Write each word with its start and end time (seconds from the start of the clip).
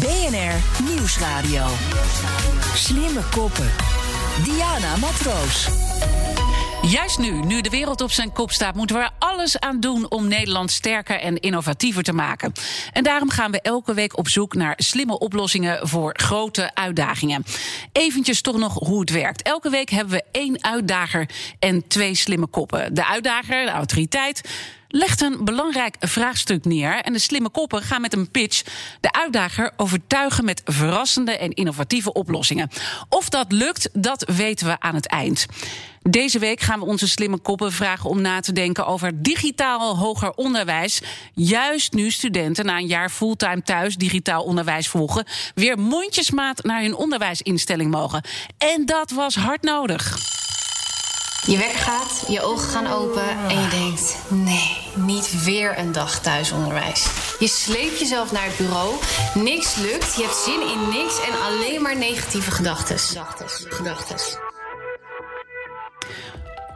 BNR 0.00 0.84
Nieuwsradio. 0.84 1.64
Slimme 2.74 3.20
koppen. 3.30 3.70
Diana 4.44 4.96
Matroos. 4.96 5.68
Juist 6.82 7.18
nu, 7.18 7.30
nu 7.30 7.60
de 7.60 7.70
wereld 7.70 8.00
op 8.00 8.10
zijn 8.10 8.32
kop 8.32 8.50
staat, 8.50 8.74
moeten 8.74 8.96
we 8.96 9.02
er 9.02 9.10
alles 9.18 9.60
aan 9.60 9.80
doen 9.80 10.10
om 10.10 10.28
Nederland 10.28 10.70
sterker 10.70 11.20
en 11.20 11.40
innovatiever 11.40 12.02
te 12.02 12.12
maken. 12.12 12.52
En 12.92 13.02
daarom 13.02 13.30
gaan 13.30 13.50
we 13.50 13.60
elke 13.60 13.94
week 13.94 14.18
op 14.18 14.28
zoek 14.28 14.54
naar 14.54 14.74
slimme 14.76 15.18
oplossingen 15.18 15.88
voor 15.88 16.14
grote 16.18 16.74
uitdagingen. 16.74 17.44
Eventjes 17.92 18.40
toch 18.40 18.56
nog 18.56 18.74
hoe 18.74 19.00
het 19.00 19.10
werkt. 19.10 19.42
Elke 19.42 19.70
week 19.70 19.90
hebben 19.90 20.14
we 20.14 20.24
één 20.32 20.64
uitdager 20.64 21.28
en 21.58 21.88
twee 21.88 22.14
slimme 22.14 22.46
koppen. 22.46 22.94
De 22.94 23.06
uitdager, 23.06 23.64
de 23.64 23.70
autoriteit 23.70 24.40
legt 24.88 25.20
een 25.20 25.44
belangrijk 25.44 25.96
vraagstuk 25.98 26.64
neer. 26.64 27.00
En 27.00 27.12
de 27.12 27.18
slimme 27.18 27.48
koppen 27.48 27.82
gaan 27.82 28.00
met 28.00 28.14
een 28.14 28.30
pitch 28.30 28.62
de 29.00 29.12
uitdager 29.12 29.72
overtuigen 29.76 30.44
met 30.44 30.62
verrassende 30.64 31.36
en 31.36 31.52
innovatieve 31.52 32.12
oplossingen. 32.12 32.70
Of 33.08 33.28
dat 33.28 33.52
lukt, 33.52 33.88
dat 33.92 34.32
weten 34.36 34.66
we 34.66 34.80
aan 34.80 34.94
het 34.94 35.06
eind. 35.06 35.46
Deze 36.02 36.38
week 36.38 36.60
gaan 36.60 36.78
we 36.78 36.84
onze 36.84 37.08
slimme 37.08 37.38
koppen 37.38 37.72
vragen 37.72 38.10
om 38.10 38.20
na 38.20 38.40
te 38.40 38.52
denken 38.52 38.86
over 38.86 39.22
digitaal 39.22 39.96
hoger 39.96 40.32
onderwijs. 40.32 41.00
Juist 41.34 41.92
nu 41.92 42.10
studenten 42.10 42.66
na 42.66 42.76
een 42.76 42.86
jaar 42.86 43.10
fulltime 43.10 43.62
thuis 43.62 43.96
digitaal 43.96 44.42
onderwijs 44.42 44.88
volgen, 44.88 45.26
weer 45.54 45.78
mondjesmaat 45.78 46.62
naar 46.64 46.80
hun 46.82 46.94
onderwijsinstelling 46.94 47.90
mogen. 47.90 48.22
En 48.58 48.86
dat 48.86 49.10
was 49.10 49.34
hard 49.34 49.62
nodig. 49.62 50.27
Je 51.46 51.58
wekker 51.58 51.78
gaat, 51.78 52.24
je 52.28 52.42
ogen 52.42 52.68
gaan 52.68 52.86
open 52.86 53.28
en 53.48 53.60
je 53.60 53.68
denkt: 53.68 54.16
nee, 54.28 54.76
niet 54.94 55.44
weer 55.44 55.78
een 55.78 55.92
dag 55.92 56.20
thuisonderwijs. 56.20 57.06
Je 57.38 57.48
sleept 57.48 57.98
jezelf 57.98 58.32
naar 58.32 58.44
het 58.44 58.56
bureau, 58.56 58.94
niks 59.34 59.76
lukt, 59.76 60.14
je 60.14 60.22
hebt 60.22 60.36
zin 60.36 60.60
in 60.60 61.00
niks 61.00 61.26
en 61.26 61.40
alleen 61.40 61.82
maar 61.82 61.96
negatieve 61.96 62.50
gedachten. 62.50 62.98
Gedachtes, 63.68 64.36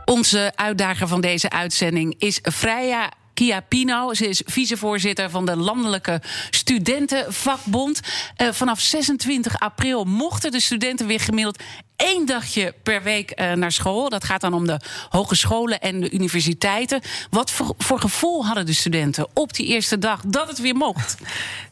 Onze 0.04 0.52
uitdager 0.54 1.08
van 1.08 1.20
deze 1.20 1.50
uitzending 1.50 2.14
is 2.18 2.40
Freya 2.52 3.10
Chiapino. 3.34 4.14
Ze 4.14 4.28
is 4.28 4.42
vicevoorzitter 4.44 5.30
van 5.30 5.46
de 5.46 5.56
Landelijke 5.56 6.22
Studentenvakbond. 6.50 8.00
Uh, 8.36 8.52
vanaf 8.52 8.80
26 8.80 9.58
april 9.58 10.04
mochten 10.04 10.50
de 10.50 10.60
studenten 10.60 11.06
weer 11.06 11.20
gemiddeld 11.20 11.62
één 11.96 12.26
dagje 12.26 12.74
per 12.82 13.02
week 13.02 13.40
uh, 13.40 13.52
naar 13.52 13.72
school. 13.72 14.08
Dat 14.08 14.24
gaat 14.24 14.40
dan 14.40 14.54
om 14.54 14.66
de 14.66 14.80
hogescholen 15.08 15.80
en 15.80 16.00
de 16.00 16.10
universiteiten. 16.10 17.00
Wat 17.30 17.50
voor, 17.50 17.74
voor, 17.78 18.00
gevoel 18.00 18.46
hadden 18.46 18.66
de 18.66 18.72
studenten 18.72 19.26
op 19.34 19.52
die 19.52 19.66
eerste 19.66 19.98
dag 19.98 20.20
dat 20.26 20.48
het 20.48 20.58
weer 20.58 20.74
mocht? 20.74 21.16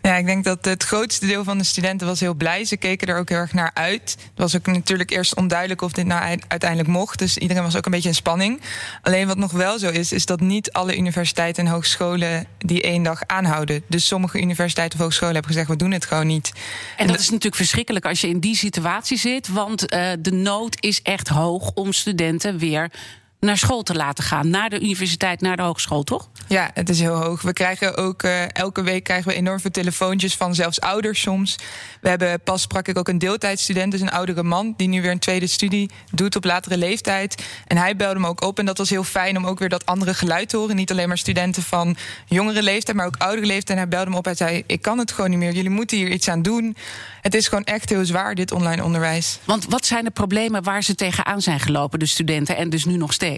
Ja, 0.03 0.17
ik 0.17 0.27
denk 0.27 0.45
dat 0.45 0.65
het 0.65 0.83
grootste 0.83 1.27
deel 1.27 1.45
van 1.45 1.59
de 1.59 1.65
studenten 1.65 2.07
was 2.07 2.21
heel 2.21 2.35
blij. 2.35 2.65
Ze 2.65 2.77
keken 2.77 3.09
er 3.09 3.19
ook 3.19 3.29
heel 3.29 3.39
erg 3.39 3.53
naar 3.53 3.71
uit. 3.75 4.17
Het 4.21 4.31
was 4.35 4.57
ook 4.57 4.67
natuurlijk 4.67 5.11
eerst 5.11 5.37
onduidelijk 5.37 5.83
of 5.83 5.93
dit 5.93 6.07
nou 6.07 6.39
uiteindelijk 6.49 6.89
mocht. 6.91 7.19
Dus 7.19 7.39
iedereen 7.39 7.63
was 7.63 7.77
ook 7.77 7.85
een 7.85 7.91
beetje 7.91 8.09
in 8.09 8.15
spanning. 8.15 8.61
Alleen 9.03 9.27
wat 9.27 9.37
nog 9.37 9.53
wel 9.53 9.79
zo 9.79 9.89
is, 9.89 10.13
is 10.13 10.27
dat 10.27 10.41
niet 10.41 10.73
alle 10.73 10.97
universiteiten 10.97 11.67
en 11.67 11.73
hogescholen 11.73 12.47
die 12.59 12.83
één 12.83 13.03
dag 13.03 13.23
aanhouden. 13.27 13.83
Dus 13.87 14.07
sommige 14.07 14.41
universiteiten 14.41 14.99
of 14.99 15.05
hogescholen 15.05 15.35
hebben 15.35 15.53
gezegd, 15.53 15.71
we 15.71 15.77
doen 15.77 15.93
het 15.93 16.05
gewoon 16.05 16.27
niet. 16.27 16.53
En 16.97 17.07
dat 17.07 17.19
is 17.19 17.27
natuurlijk 17.27 17.57
verschrikkelijk 17.57 18.05
als 18.05 18.21
je 18.21 18.29
in 18.29 18.41
die 18.41 18.57
situatie 18.57 19.19
zit. 19.19 19.49
Want 19.49 19.95
uh, 19.95 20.10
de 20.19 20.33
nood 20.33 20.77
is 20.81 21.03
echt 21.03 21.29
hoog 21.29 21.71
om 21.75 21.93
studenten 21.93 22.59
weer 22.59 22.91
naar 23.41 23.59
school 23.59 23.83
te 23.83 23.95
laten 23.95 24.25
gaan. 24.25 24.51
Naar 24.51 24.71
de 24.71 24.81
universiteit, 24.81 25.41
naar 25.41 25.57
de 25.57 25.63
hogeschool, 25.63 26.03
toch? 26.03 26.29
Ja, 26.49 26.71
het 26.75 26.89
is 26.89 27.01
heel 27.01 27.15
hoog. 27.15 27.43
We 27.43 27.53
krijgen 27.53 27.97
ook 27.97 28.23
uh, 28.23 28.55
elke 28.55 28.83
week 28.83 29.05
krijgen 29.05 29.29
we 29.29 29.37
enorm 29.37 29.61
veel 29.61 29.71
telefoontjes 29.71 30.35
van 30.35 30.55
zelfs 30.55 30.81
ouders 30.81 31.21
soms. 31.21 31.59
We 32.01 32.09
hebben 32.09 32.41
pas 32.41 32.63
sprak 32.63 32.89
ik 32.89 32.99
ook 32.99 33.09
een 33.09 33.19
deeltijdstudent, 33.19 33.93
dus 33.93 34.01
een 34.01 34.11
oudere 34.11 34.43
man, 34.43 34.75
die 34.77 34.89
nu 34.89 35.03
weer 35.03 35.11
een 35.11 35.19
tweede 35.19 35.47
studie 35.47 35.91
doet 36.13 36.37
op 36.37 36.45
latere 36.45 36.77
leeftijd. 36.77 37.45
En 37.67 37.77
hij 37.77 37.97
belde 37.97 38.21
me 38.21 38.27
ook 38.27 38.43
op. 38.43 38.59
En 38.59 38.67
dat 38.67 38.79
was 38.79 38.91
heel 38.91 39.05
fijn 39.05 39.37
om 39.37 39.47
ook 39.47 39.59
weer 39.59 39.69
dat 39.69 39.87
andere 39.87 40.15
geluid 40.15 40.49
te 40.49 40.57
horen. 40.57 40.77
Niet 40.77 40.91
alleen 40.91 41.09
maar 41.09 41.19
studenten 41.19 41.63
van 41.63 41.97
jongere 42.27 42.63
leeftijd, 42.63 42.97
maar 42.97 43.07
ook 43.07 43.17
oudere 43.19 43.47
leeftijd. 43.47 43.71
En 43.71 43.77
hij 43.77 43.89
belde 43.89 44.11
me 44.11 44.17
op. 44.17 44.25
Hij 44.25 44.35
zei: 44.35 44.63
Ik 44.67 44.83
kan 44.83 44.99
het 44.99 45.13
gewoon 45.13 45.31
niet 45.31 45.39
meer. 45.39 45.53
Jullie 45.53 45.71
moeten 45.71 45.97
hier 45.97 46.11
iets 46.11 46.29
aan 46.29 46.43
doen. 46.43 46.77
Het 47.21 47.35
is 47.35 47.49
gewoon 47.49 47.65
echt 47.65 47.89
heel 47.89 48.05
zwaar, 48.05 48.35
dit 48.35 48.53
online 48.53 48.85
onderwijs. 48.85 49.39
Want 49.45 49.65
wat 49.69 49.87
zijn 49.87 50.05
de 50.05 50.11
problemen 50.11 50.63
waar 50.63 50.83
ze 50.83 50.95
tegenaan 50.95 51.43
zijn 51.43 51.61
gelopen, 51.61 51.99
de 51.99 52.07
studenten, 52.07 52.57
en 52.57 52.71
dus 52.71 52.85
nu 52.85 52.97
nog 52.97 53.13
steeds? 53.13 53.30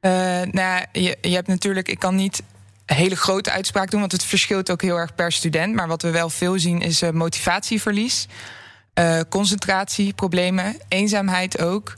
Uh, 0.00 0.12
nou, 0.50 0.84
je, 0.92 1.18
je 1.20 1.34
hebt 1.34 1.48
natuurlijk, 1.48 1.88
ik 1.88 1.98
kan 1.98 2.14
niet 2.14 2.42
een 2.86 2.96
hele 2.96 3.16
grote 3.16 3.50
uitspraak 3.50 3.90
doen, 3.90 4.00
want 4.00 4.12
het 4.12 4.24
verschilt 4.24 4.70
ook 4.70 4.82
heel 4.82 4.96
erg 4.96 5.14
per 5.14 5.32
student. 5.32 5.74
Maar 5.74 5.88
wat 5.88 6.02
we 6.02 6.10
wel 6.10 6.30
veel 6.30 6.58
zien 6.58 6.80
is 6.80 7.02
uh, 7.02 7.10
motivatieverlies, 7.10 8.26
uh, 8.94 9.20
concentratieproblemen, 9.28 10.76
eenzaamheid 10.88 11.60
ook. 11.60 11.94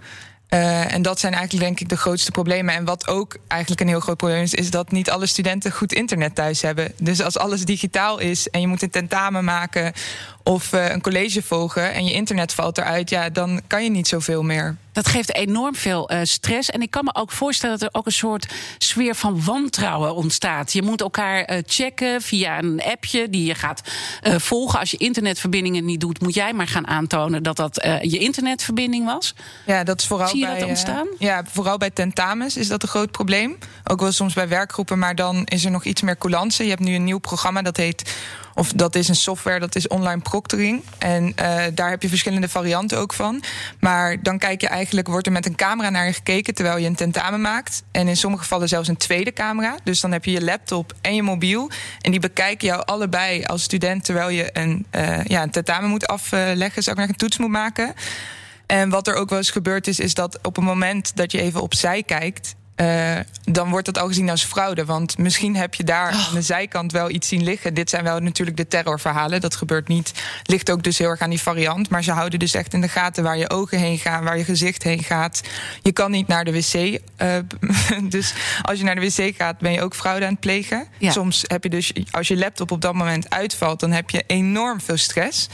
En 0.48 1.02
dat 1.02 1.20
zijn 1.20 1.32
eigenlijk 1.32 1.64
denk 1.64 1.80
ik 1.80 1.88
de 1.88 1.96
grootste 1.96 2.30
problemen. 2.30 2.74
En 2.74 2.84
wat 2.84 3.08
ook 3.08 3.36
eigenlijk 3.48 3.80
een 3.80 3.88
heel 3.88 4.00
groot 4.00 4.16
probleem 4.16 4.42
is, 4.42 4.54
is 4.54 4.70
dat 4.70 4.90
niet 4.90 5.10
alle 5.10 5.26
studenten 5.26 5.72
goed 5.72 5.92
internet 5.92 6.34
thuis 6.34 6.62
hebben. 6.62 6.92
Dus 6.98 7.22
als 7.22 7.38
alles 7.38 7.64
digitaal 7.64 8.18
is 8.18 8.48
en 8.48 8.60
je 8.60 8.66
moet 8.66 8.82
een 8.82 8.90
tentamen 8.90 9.44
maken 9.44 9.92
of 10.42 10.72
uh, 10.72 10.90
een 10.90 11.00
college 11.00 11.42
volgen 11.42 11.92
en 11.92 12.04
je 12.04 12.12
internet 12.12 12.54
valt 12.54 12.78
eruit, 12.78 13.10
ja, 13.10 13.30
dan 13.30 13.60
kan 13.66 13.84
je 13.84 13.90
niet 13.90 14.08
zoveel 14.08 14.42
meer. 14.42 14.76
Dat 14.92 15.08
geeft 15.08 15.34
enorm 15.34 15.74
veel 15.74 16.12
uh, 16.12 16.20
stress. 16.22 16.70
En 16.70 16.82
ik 16.82 16.90
kan 16.90 17.04
me 17.04 17.14
ook 17.14 17.30
voorstellen 17.30 17.78
dat 17.78 17.88
er 17.88 17.98
ook 17.98 18.06
een 18.06 18.12
soort 18.12 18.52
sfeer 18.78 19.14
van 19.14 19.44
wantrouwen 19.44 20.14
ontstaat. 20.14 20.72
Je 20.72 20.82
moet 20.82 21.00
elkaar 21.00 21.50
uh, 21.50 21.58
checken 21.66 22.22
via 22.22 22.58
een 22.58 22.82
appje 22.82 23.30
die 23.30 23.44
je 23.44 23.54
gaat 23.54 23.82
volgen. 24.22 24.78
Als 24.78 24.90
je 24.90 24.96
internetverbindingen 24.96 25.84
niet 25.84 26.00
doet, 26.00 26.20
moet 26.20 26.34
jij 26.34 26.52
maar 26.52 26.66
gaan 26.66 26.86
aantonen 26.86 27.42
dat 27.42 27.56
dat 27.56 27.74
je 28.00 28.18
internetverbinding 28.18 29.06
was. 29.06 29.34
Ja, 29.66 29.84
dat 29.84 30.00
is 30.00 30.06
vooral 30.06 30.28
Zie 30.28 30.38
je 30.38 30.46
bij, 30.46 30.58
dat 30.58 30.68
ontstaan? 30.68 31.06
ja, 31.18 31.44
vooral 31.50 31.76
bij 31.78 31.90
tentamens 31.90 32.56
is 32.56 32.68
dat 32.68 32.82
een 32.82 32.88
groot 32.88 33.10
probleem. 33.10 33.58
Ook 33.84 34.00
wel 34.00 34.12
soms 34.12 34.34
bij 34.34 34.48
werkgroepen, 34.48 34.98
maar 34.98 35.14
dan 35.14 35.44
is 35.44 35.64
er 35.64 35.70
nog 35.70 35.84
iets 35.84 36.02
meer 36.02 36.18
coulance. 36.18 36.62
Je 36.62 36.68
hebt 36.70 36.82
nu 36.82 36.94
een 36.94 37.04
nieuw 37.04 37.18
programma 37.18 37.62
dat 37.62 37.76
heet 37.76 38.14
of 38.54 38.72
dat 38.72 38.94
is 38.94 39.08
een 39.08 39.16
software, 39.16 39.60
dat 39.60 39.74
is 39.74 39.88
online 39.88 40.20
proctoring. 40.20 40.82
En 40.98 41.24
uh, 41.26 41.34
daar 41.74 41.90
heb 41.90 42.02
je 42.02 42.08
verschillende 42.08 42.48
varianten 42.48 42.98
ook 42.98 43.12
van. 43.12 43.42
Maar 43.80 44.22
dan 44.22 44.38
kijk 44.38 44.60
je 44.60 44.68
eigenlijk, 44.68 45.08
wordt 45.08 45.26
er 45.26 45.32
met 45.32 45.46
een 45.46 45.54
camera 45.54 45.90
naar 45.90 46.06
je 46.06 46.12
gekeken 46.12 46.54
terwijl 46.54 46.76
je 46.76 46.86
een 46.86 46.94
tentamen 46.94 47.40
maakt. 47.40 47.82
En 47.90 48.08
in 48.08 48.16
sommige 48.16 48.42
gevallen 48.42 48.68
zelfs 48.68 48.88
een 48.88 48.96
tweede 48.96 49.32
camera. 49.32 49.76
Dus 49.84 50.00
dan 50.00 50.12
heb 50.12 50.24
je 50.24 50.30
je 50.30 50.44
laptop 50.44 50.92
en 51.00 51.14
je 51.14 51.22
mobiel. 51.22 51.70
En 52.00 52.10
die 52.10 52.20
bekijken 52.20 52.68
jou 52.68 52.82
allebei 52.84 53.44
als 53.44 53.62
student 53.62 54.04
terwijl 54.04 54.28
je 54.28 54.50
een, 54.52 54.86
uh, 54.94 55.24
ja, 55.24 55.42
een 55.42 55.50
tentamen 55.50 55.90
moet 55.90 56.06
afleggen, 56.06 56.82
zou 56.82 56.96
ik 56.96 57.02
nog 57.02 57.10
een 57.10 57.16
toets 57.16 57.38
moet 57.38 57.50
maken. 57.50 57.94
En 58.66 58.90
wat 58.90 59.06
er 59.08 59.14
ook 59.14 59.28
wel 59.28 59.38
eens 59.38 59.50
gebeurd 59.50 59.86
is, 59.86 60.00
is 60.00 60.14
dat 60.14 60.38
op 60.42 60.56
het 60.56 60.64
moment 60.64 61.16
dat 61.16 61.32
je 61.32 61.40
even 61.40 61.60
opzij 61.60 62.02
kijkt, 62.02 62.54
uh, 62.80 63.18
dan 63.44 63.70
wordt 63.70 63.86
dat 63.86 63.98
al 63.98 64.06
gezien 64.06 64.30
als 64.30 64.44
fraude. 64.44 64.84
Want 64.84 65.18
misschien 65.18 65.56
heb 65.56 65.74
je 65.74 65.84
daar 65.84 66.12
oh. 66.12 66.28
aan 66.28 66.34
de 66.34 66.42
zijkant 66.42 66.92
wel 66.92 67.10
iets 67.10 67.28
zien 67.28 67.42
liggen. 67.42 67.74
Dit 67.74 67.90
zijn 67.90 68.04
wel 68.04 68.18
natuurlijk 68.18 68.56
de 68.56 68.68
terrorverhalen. 68.68 69.40
Dat 69.40 69.56
gebeurt 69.56 69.88
niet. 69.88 70.12
Ligt 70.42 70.70
ook 70.70 70.82
dus 70.82 70.98
heel 70.98 71.08
erg 71.08 71.20
aan 71.20 71.30
die 71.30 71.40
variant. 71.40 71.88
Maar 71.88 72.02
ze 72.02 72.12
houden 72.12 72.38
dus 72.38 72.54
echt 72.54 72.74
in 72.74 72.80
de 72.80 72.88
gaten 72.88 73.22
waar 73.22 73.38
je 73.38 73.50
ogen 73.50 73.78
heen 73.78 73.98
gaan, 73.98 74.24
waar 74.24 74.38
je 74.38 74.44
gezicht 74.44 74.82
heen 74.82 75.02
gaat. 75.02 75.40
Je 75.82 75.92
kan 75.92 76.10
niet 76.10 76.26
naar 76.26 76.44
de 76.44 76.52
wc. 76.52 76.74
Uh, 76.74 77.36
dus 78.08 78.34
als 78.62 78.78
je 78.78 78.84
naar 78.84 78.94
de 78.94 79.00
wc 79.00 79.36
gaat, 79.36 79.58
ben 79.58 79.72
je 79.72 79.82
ook 79.82 79.94
fraude 79.94 80.24
aan 80.24 80.30
het 80.30 80.40
plegen. 80.40 80.86
Ja. 80.98 81.10
Soms 81.10 81.44
heb 81.46 81.62
je 81.62 81.70
dus, 81.70 81.92
als 82.10 82.28
je 82.28 82.36
laptop 82.36 82.70
op 82.70 82.80
dat 82.80 82.94
moment 82.94 83.30
uitvalt, 83.30 83.80
dan 83.80 83.90
heb 83.90 84.10
je 84.10 84.24
enorm 84.26 84.80
veel 84.80 84.96
stress. 84.96 85.48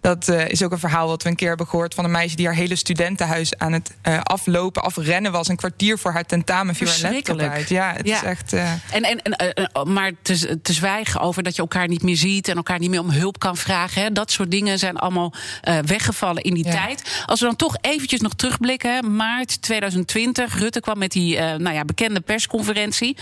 Dat 0.00 0.28
uh, 0.28 0.48
is 0.48 0.62
ook 0.62 0.72
een 0.72 0.78
verhaal 0.78 1.08
wat 1.08 1.22
we 1.22 1.28
een 1.28 1.36
keer 1.36 1.48
hebben 1.48 1.66
gehoord 1.66 1.94
van 1.94 2.04
een 2.04 2.10
meisje 2.10 2.36
die 2.36 2.46
haar 2.46 2.54
hele 2.54 2.76
studentenhuis 2.76 3.58
aan 3.58 3.72
het 3.72 3.90
aflopen, 4.22 4.82
afrennen 4.82 5.32
was. 5.32 5.48
Een 5.48 5.56
kwartier 5.56 5.98
voor 5.98 6.12
haar 6.12 6.24
tentamen 6.24 6.71
Verschrikkelijk. 6.74 7.68
Ja, 7.68 7.92
het 7.96 8.06
ja. 8.06 8.16
is 8.16 8.22
echt. 8.22 8.52
Uh... 8.52 8.72
En, 8.72 9.02
en, 9.02 9.22
en, 9.22 9.54
uh, 9.58 9.84
maar 9.84 10.12
te, 10.22 10.60
te 10.62 10.72
zwijgen 10.72 11.20
over 11.20 11.42
dat 11.42 11.56
je 11.56 11.62
elkaar 11.62 11.88
niet 11.88 12.02
meer 12.02 12.16
ziet 12.16 12.48
en 12.48 12.56
elkaar 12.56 12.78
niet 12.78 12.90
meer 12.90 13.00
om 13.00 13.10
hulp 13.10 13.38
kan 13.38 13.56
vragen. 13.56 14.02
Hè, 14.02 14.12
dat 14.12 14.30
soort 14.30 14.50
dingen 14.50 14.78
zijn 14.78 14.96
allemaal 14.96 15.32
uh, 15.68 15.78
weggevallen 15.78 16.42
in 16.42 16.54
die 16.54 16.66
ja. 16.66 16.70
tijd. 16.70 17.22
Als 17.26 17.40
we 17.40 17.46
dan 17.46 17.56
toch 17.56 17.76
eventjes 17.80 18.20
nog 18.20 18.34
terugblikken, 18.34 19.16
maart 19.16 19.62
2020, 19.62 20.58
Rutte 20.58 20.80
kwam 20.80 20.98
met 20.98 21.12
die 21.12 21.38
nou 21.38 21.74
ja, 21.74 21.84
bekende 21.84 22.20
persconferentie. 22.20 23.16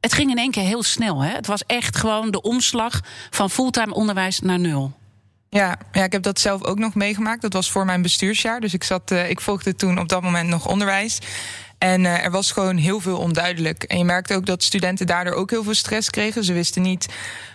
Het 0.00 0.12
ging 0.12 0.30
in 0.30 0.38
één 0.38 0.50
keer 0.50 0.62
heel 0.62 0.82
snel. 0.82 1.20
Hè? 1.20 1.30
Het 1.30 1.46
was 1.46 1.62
echt 1.66 1.96
gewoon 1.96 2.30
de 2.30 2.42
omslag 2.42 3.00
van 3.30 3.50
fulltime 3.50 3.94
onderwijs 3.94 4.40
naar 4.40 4.58
nul. 4.58 4.92
Ja, 5.54 5.78
ja, 5.92 6.04
ik 6.04 6.12
heb 6.12 6.22
dat 6.22 6.40
zelf 6.40 6.64
ook 6.64 6.78
nog 6.78 6.94
meegemaakt. 6.94 7.42
Dat 7.42 7.52
was 7.52 7.70
voor 7.70 7.84
mijn 7.84 8.02
bestuursjaar. 8.02 8.60
Dus 8.60 8.74
ik, 8.74 8.84
zat, 8.84 9.10
uh, 9.10 9.30
ik 9.30 9.40
volgde 9.40 9.74
toen 9.74 9.98
op 9.98 10.08
dat 10.08 10.22
moment 10.22 10.48
nog 10.48 10.66
onderwijs. 10.66 11.18
En 11.84 12.04
uh, 12.04 12.24
er 12.24 12.30
was 12.30 12.52
gewoon 12.52 12.76
heel 12.76 13.00
veel 13.00 13.18
onduidelijk. 13.18 13.82
En 13.82 13.98
je 13.98 14.04
merkte 14.04 14.34
ook 14.34 14.46
dat 14.46 14.62
studenten 14.62 15.06
daardoor 15.06 15.32
ook 15.32 15.50
heel 15.50 15.62
veel 15.62 15.74
stress 15.74 16.10
kregen. 16.10 16.44
Ze 16.44 16.52
wisten 16.52 16.82
niet 16.82 17.08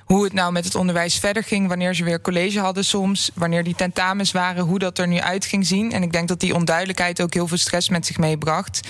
hoe 0.06 0.24
het 0.24 0.34
nou 0.34 0.52
met 0.52 0.66
het 0.66 0.76
onderwijs 0.76 1.20
verder 1.20 1.44
ging, 1.44 1.68
wanneer 1.68 1.94
ze 1.94 2.04
weer 2.04 2.22
college 2.22 2.60
hadden 2.60 2.86
soms, 2.86 3.32
wanneer 3.34 3.64
die 3.64 3.76
tentamens 3.76 4.32
waren, 4.32 4.64
hoe 4.64 4.80
dat 4.80 4.98
er 4.98 5.08
nu 5.08 5.20
uit 5.20 5.46
ging 5.46 5.66
zien. 5.66 5.92
En 5.92 6.04
ik 6.04 6.12
denk 6.12 6.28
dat 6.28 6.40
die 6.40 6.56
onduidelijkheid 6.56 7.22
ook 7.22 7.34
heel 7.34 7.48
veel 7.48 7.58
stress 7.58 7.90
met 7.90 8.06
zich 8.06 8.18
meebracht. 8.18 8.88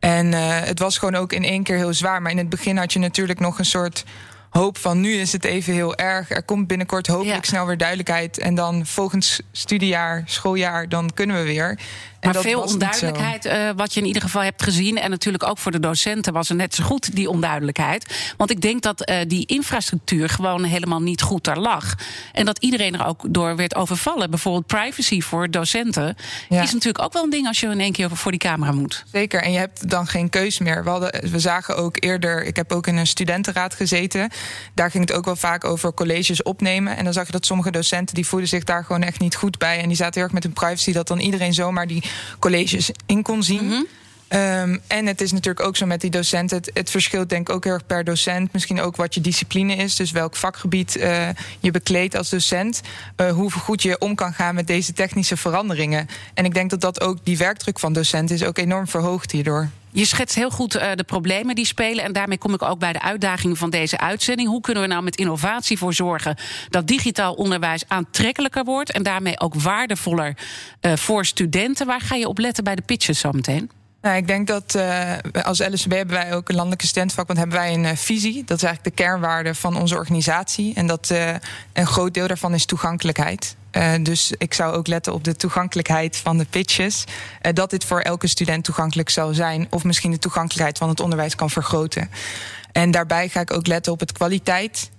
En 0.00 0.32
uh, 0.32 0.38
het 0.60 0.78
was 0.78 0.98
gewoon 0.98 1.14
ook 1.14 1.32
in 1.32 1.44
één 1.44 1.62
keer 1.62 1.76
heel 1.76 1.94
zwaar. 1.94 2.22
Maar 2.22 2.30
in 2.30 2.38
het 2.38 2.48
begin 2.48 2.76
had 2.76 2.92
je 2.92 2.98
natuurlijk 2.98 3.40
nog 3.40 3.58
een 3.58 3.64
soort 3.64 4.04
hoop 4.50 4.78
van 4.78 5.00
nu 5.00 5.12
is 5.12 5.32
het 5.32 5.44
even 5.44 5.72
heel 5.72 5.96
erg. 5.96 6.30
Er 6.30 6.42
komt 6.42 6.66
binnenkort 6.66 7.06
hopelijk 7.06 7.44
snel 7.44 7.66
weer 7.66 7.76
duidelijkheid. 7.76 8.38
En 8.38 8.54
dan 8.54 8.86
volgend 8.86 9.40
studiejaar, 9.52 10.22
schooljaar, 10.26 10.88
dan 10.88 11.10
kunnen 11.14 11.36
we 11.36 11.42
weer. 11.42 11.78
Maar 12.24 12.42
veel 12.42 12.62
onduidelijkheid, 12.62 13.46
uh, 13.46 13.70
wat 13.76 13.94
je 13.94 14.00
in 14.00 14.06
ieder 14.06 14.22
geval 14.22 14.42
hebt 14.42 14.62
gezien. 14.62 14.98
En 14.98 15.10
natuurlijk 15.10 15.44
ook 15.44 15.58
voor 15.58 15.72
de 15.72 15.80
docenten 15.80 16.32
was 16.32 16.48
er 16.48 16.56
net 16.56 16.74
zo 16.74 16.84
goed 16.84 17.16
die 17.16 17.30
onduidelijkheid. 17.30 18.32
Want 18.36 18.50
ik 18.50 18.60
denk 18.60 18.82
dat 18.82 19.10
uh, 19.10 19.16
die 19.26 19.46
infrastructuur 19.46 20.28
gewoon 20.28 20.64
helemaal 20.64 21.02
niet 21.02 21.22
goed 21.22 21.44
daar 21.44 21.58
lag. 21.58 21.94
En 22.32 22.44
dat 22.44 22.58
iedereen 22.58 22.94
er 22.94 23.06
ook 23.06 23.22
door 23.28 23.56
werd 23.56 23.74
overvallen. 23.74 24.30
Bijvoorbeeld 24.30 24.66
privacy 24.66 25.20
voor 25.20 25.50
docenten. 25.50 26.16
Ja. 26.48 26.62
Is 26.62 26.72
natuurlijk 26.72 27.04
ook 27.04 27.12
wel 27.12 27.24
een 27.24 27.30
ding 27.30 27.46
als 27.46 27.60
je 27.60 27.66
in 27.66 27.80
één 27.80 27.92
keer 27.92 28.10
voor 28.10 28.30
die 28.30 28.40
camera 28.40 28.72
moet. 28.72 29.04
Zeker, 29.12 29.42
en 29.42 29.52
je 29.52 29.58
hebt 29.58 29.90
dan 29.90 30.06
geen 30.06 30.28
keus 30.28 30.58
meer. 30.58 30.84
We, 30.84 30.90
hadden, 30.90 31.30
we 31.30 31.38
zagen 31.38 31.76
ook 31.76 32.02
eerder, 32.02 32.44
ik 32.44 32.56
heb 32.56 32.72
ook 32.72 32.86
in 32.86 32.96
een 32.96 33.06
studentenraad 33.06 33.74
gezeten. 33.74 34.30
Daar 34.74 34.90
ging 34.90 35.08
het 35.08 35.16
ook 35.16 35.24
wel 35.24 35.36
vaak 35.36 35.64
over 35.64 35.94
colleges 35.94 36.42
opnemen. 36.42 36.96
En 36.96 37.04
dan 37.04 37.12
zag 37.12 37.26
je 37.26 37.32
dat 37.32 37.46
sommige 37.46 37.70
docenten 37.70 38.14
die 38.14 38.26
voelden 38.26 38.48
zich 38.48 38.64
daar 38.64 38.84
gewoon 38.84 39.02
echt 39.02 39.20
niet 39.20 39.34
goed 39.34 39.58
bij. 39.58 39.80
En 39.80 39.88
die 39.88 39.96
zaten 39.96 40.14
heel 40.14 40.22
erg 40.22 40.32
met 40.32 40.42
hun 40.42 40.52
privacy, 40.52 40.92
dat 40.92 41.08
dan 41.08 41.18
iedereen 41.18 41.54
zomaar 41.54 41.86
die 41.86 42.02
colleges 42.38 42.90
in 43.06 43.22
kon 43.22 43.42
zien. 43.42 43.64
Mm 43.64 43.70
-hmm. 43.70 43.86
Um, 44.28 44.80
en 44.86 45.06
het 45.06 45.20
is 45.20 45.32
natuurlijk 45.32 45.66
ook 45.66 45.76
zo 45.76 45.86
met 45.86 46.00
die 46.00 46.10
docenten. 46.10 46.56
Het, 46.56 46.70
het, 46.74 46.90
verschilt 46.90 47.28
denk 47.28 47.48
ik 47.48 47.54
ook 47.54 47.64
heel 47.64 47.72
erg 47.72 47.86
per 47.86 48.04
docent. 48.04 48.52
Misschien 48.52 48.80
ook 48.80 48.96
wat 48.96 49.14
je 49.14 49.20
discipline 49.20 49.74
is. 49.74 49.96
Dus 49.96 50.10
welk 50.10 50.36
vakgebied 50.36 50.96
uh, 50.96 51.28
je 51.60 51.70
bekleedt 51.70 52.16
als 52.16 52.30
docent. 52.30 52.80
Uh, 53.16 53.30
hoe 53.30 53.50
goed 53.50 53.82
je 53.82 53.98
om 53.98 54.14
kan 54.14 54.32
gaan 54.32 54.54
met 54.54 54.66
deze 54.66 54.92
technische 54.92 55.36
veranderingen. 55.36 56.08
En 56.34 56.44
ik 56.44 56.54
denk 56.54 56.70
dat 56.70 56.80
dat 56.80 57.00
ook 57.00 57.18
die 57.22 57.38
werkdruk 57.38 57.78
van 57.78 57.92
docenten 57.92 58.36
is 58.36 58.44
ook 58.44 58.58
enorm 58.58 58.88
verhoogd 58.88 59.30
hierdoor. 59.30 59.70
Je 59.94 60.04
schetst 60.04 60.34
heel 60.34 60.50
goed 60.50 60.76
uh, 60.76 60.92
de 60.94 61.04
problemen 61.04 61.54
die 61.54 61.66
spelen. 61.66 62.04
En 62.04 62.12
daarmee 62.12 62.38
kom 62.38 62.54
ik 62.54 62.62
ook 62.62 62.78
bij 62.78 62.92
de 62.92 63.02
uitdaging 63.02 63.58
van 63.58 63.70
deze 63.70 63.98
uitzending. 63.98 64.48
Hoe 64.48 64.60
kunnen 64.60 64.82
we 64.82 64.88
nou 64.88 65.02
met 65.02 65.16
innovatie 65.16 65.78
voor 65.78 65.94
zorgen 65.94 66.36
dat 66.68 66.86
digitaal 66.86 67.34
onderwijs 67.34 67.84
aantrekkelijker 67.88 68.64
wordt 68.64 68.92
en 68.92 69.02
daarmee 69.02 69.40
ook 69.40 69.54
waardevoller 69.54 70.36
uh, 70.80 70.92
voor 70.96 71.24
studenten? 71.24 71.86
Waar 71.86 72.00
ga 72.00 72.14
je 72.14 72.28
op 72.28 72.38
letten 72.38 72.64
bij 72.64 72.74
de 72.74 72.82
pitches 72.82 73.18
zometeen? 73.18 73.70
Nou, 74.00 74.16
ik 74.16 74.26
denk 74.26 74.46
dat 74.46 74.74
uh, 74.76 75.12
als 75.42 75.58
LSB 75.58 75.92
hebben 75.92 76.16
wij 76.16 76.34
ook 76.34 76.48
een 76.48 76.54
landelijke 76.54 76.86
studentenvakbond 76.86 77.38
hebben 77.38 77.56
wij 77.56 77.74
een 77.74 77.96
visie. 77.96 78.44
Dat 78.44 78.56
is 78.56 78.62
eigenlijk 78.62 78.96
de 78.96 79.02
kernwaarde 79.02 79.54
van 79.54 79.76
onze 79.76 79.96
organisatie. 79.96 80.74
En 80.74 80.86
dat 80.86 81.14
een 81.72 81.86
groot 81.86 82.14
deel 82.14 82.26
daarvan 82.26 82.54
is 82.54 82.64
toegankelijkheid. 82.64 83.56
Dus 84.02 84.32
ik 84.38 84.54
zou 84.54 84.74
ook 84.74 84.86
letten 84.86 85.12
op 85.12 85.24
de 85.24 85.36
toegankelijkheid 85.36 86.16
van 86.16 86.38
de 86.38 86.46
pitches. 86.50 87.04
dat 87.52 87.70
dit 87.70 87.84
voor 87.84 88.00
elke 88.00 88.26
student 88.26 88.64
toegankelijk 88.64 89.10
zou 89.10 89.34
zijn. 89.34 89.66
Of 89.70 89.84
misschien 89.84 90.10
de 90.10 90.18
toegankelijkheid 90.18 90.78
van 90.78 90.88
het 90.88 91.00
onderwijs 91.00 91.34
kan 91.34 91.50
vergroten. 91.50 92.10
En 92.72 92.90
daarbij 92.90 93.28
ga 93.28 93.40
ik 93.40 93.52
ook 93.52 93.66
letten 93.66 93.92
op 93.92 94.00
het 94.00 94.12
kwaliteit. 94.12 94.90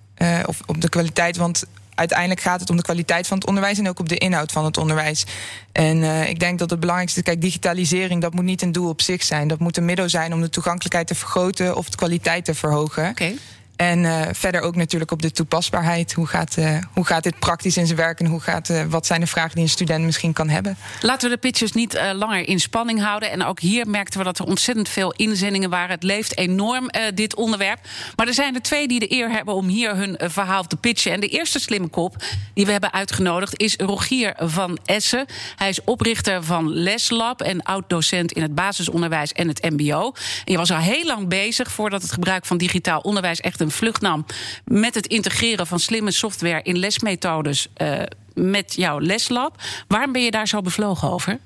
of 0.46 0.60
op 0.66 0.82
de 0.82 0.90
kwaliteit, 0.90 1.38
want 1.38 1.64
uiteindelijk 1.96 2.42
gaat 2.42 2.60
het 2.60 2.70
om 2.70 2.78
de 2.78 2.84
kwaliteit 2.84 3.28
van 3.28 3.38
het 3.38 3.48
onderwijs 3.48 3.78
en 3.78 3.90
ook 3.90 4.00
op 4.00 4.10
de 4.10 4.18
inhoud 4.18 4.52
van 4.52 4.66
het 4.66 4.78
onderwijs. 4.78 5.26
En 5.72 6.04
ik 6.30 6.40
denk 6.40 6.60
dat 6.60 6.70
het 6.70 6.80
belangrijkste, 6.80 7.24
kijk, 7.24 7.42
digitalisering, 7.42 8.22
dat 8.22 8.34
moet 8.34 8.44
niet 8.44 8.62
een 8.62 8.72
doel 8.72 8.90
op 8.90 9.02
zich 9.02 9.24
zijn. 9.24 9.48
Dat 9.48 9.60
moet 9.60 9.78
een 9.78 9.86
middel 9.86 10.10
zijn 10.10 10.34
om 10.34 10.42
de 10.42 10.50
toegankelijkheid 10.50 11.08
te 11.08 11.16
vergroten 11.16 11.76
of 11.76 11.90
de 11.90 11.98
kwaliteit 11.98 12.46
te 12.46 12.54
verhogen. 12.54 13.10
Okay. 13.10 13.38
En 13.76 14.04
uh, 14.04 14.22
verder 14.32 14.62
ook 14.62 14.76
natuurlijk 14.76 15.12
op 15.12 15.22
de 15.22 15.32
toepasbaarheid. 15.32 16.14
Hoe 16.14 16.28
gaat, 16.28 16.56
uh, 16.60 16.78
hoe 16.94 17.06
gaat 17.06 17.24
dit 17.24 17.40
praktisch 17.40 17.78
in 17.78 17.86
zijn 17.86 17.98
werk 17.98 18.20
en 18.20 18.26
hoe 18.26 18.40
gaat, 18.40 18.70
uh, 18.70 18.84
wat 18.84 19.06
zijn 19.06 19.20
de 19.20 19.28
vragen 19.28 19.56
die 19.56 19.64
een 19.64 19.70
student 19.70 20.06
misschien 20.06 20.34
kan 20.34 20.50
hebben? 20.50 20.78
Laten 21.02 21.30
we 21.30 21.36
de 21.36 21.42
pitches 21.42 21.72
niet 21.72 22.00
langer 22.14 22.48
in 22.48 22.60
spanning 22.60 23.02
houden. 23.02 23.32
En 23.32 23.44
ook 23.44 23.60
hier 23.60 23.88
merkten 23.88 24.20
we 24.20 24.26
dat 24.26 24.40
er 24.40 24.46
ontzettend 24.46 24.90
veel 24.90 25.12
inzendingen 25.12 25.70
waren. 25.70 25.90
Het 25.90 26.04
leeft 26.04 26.38
enorm, 26.38 26.90
dit 27.14 27.36
onderwerp. 27.36 27.80
Maar 28.16 28.28
er 28.28 28.34
zijn 28.34 28.56
er 28.56 28.62
twee 28.62 28.88
die 28.88 29.00
de 29.00 29.12
eer 29.12 29.32
hebben 29.32 29.54
om 29.54 29.68
hier 29.68 29.96
hun 29.96 30.20
verhaal 30.20 30.64
te 30.64 30.78
pitchen. 30.78 31.12
En 31.12 31.20
de 31.20 31.28
eerste 31.28 31.60
slimme 31.60 31.88
kop 31.88 32.24
die 32.54 32.66
we 32.66 32.72
hebben 32.72 32.94
uitgenodigd 32.94 33.60
is 33.60 33.76
Rogier 33.76 34.34
van 34.38 34.78
Essen. 34.86 35.26
Hij 35.56 35.70
is 35.70 35.84
oprichter 35.84 36.44
van 36.44 36.70
Leslab 36.70 37.42
en 37.42 37.64
oud-docent 37.64 38.32
in 38.32 38.42
het 38.42 38.56
basisonderwijs 38.56 39.32
en 39.32 39.48
het 39.48 39.62
MBO. 39.70 40.14
En 40.46 40.52
je 40.52 40.58
was 40.58 40.72
al 40.72 40.78
heel 40.78 41.06
lang 41.06 41.28
bezig 41.28 41.72
voordat 41.72 42.02
het 42.02 42.12
gebruik 42.12 42.46
van 42.46 42.58
digitaal 42.58 43.00
onderwijs 43.00 43.40
echt 43.40 43.62
een 43.66 43.72
vlucht 43.72 44.02
nam 44.02 44.26
met 44.66 44.96
het 44.96 45.08
integreren 45.08 45.68
van 45.68 45.80
slimme 45.80 46.12
software 46.12 46.62
in 46.64 46.78
lesmethodes 46.78 47.68
uh, 47.78 48.02
met 48.34 48.74
jouw 48.76 49.00
leslab. 49.00 49.62
Waarom 49.88 50.12
ben 50.12 50.24
je 50.24 50.32
daar 50.32 50.48
zo 50.48 50.62
bevlogen 50.62 51.12
over? 51.12 51.40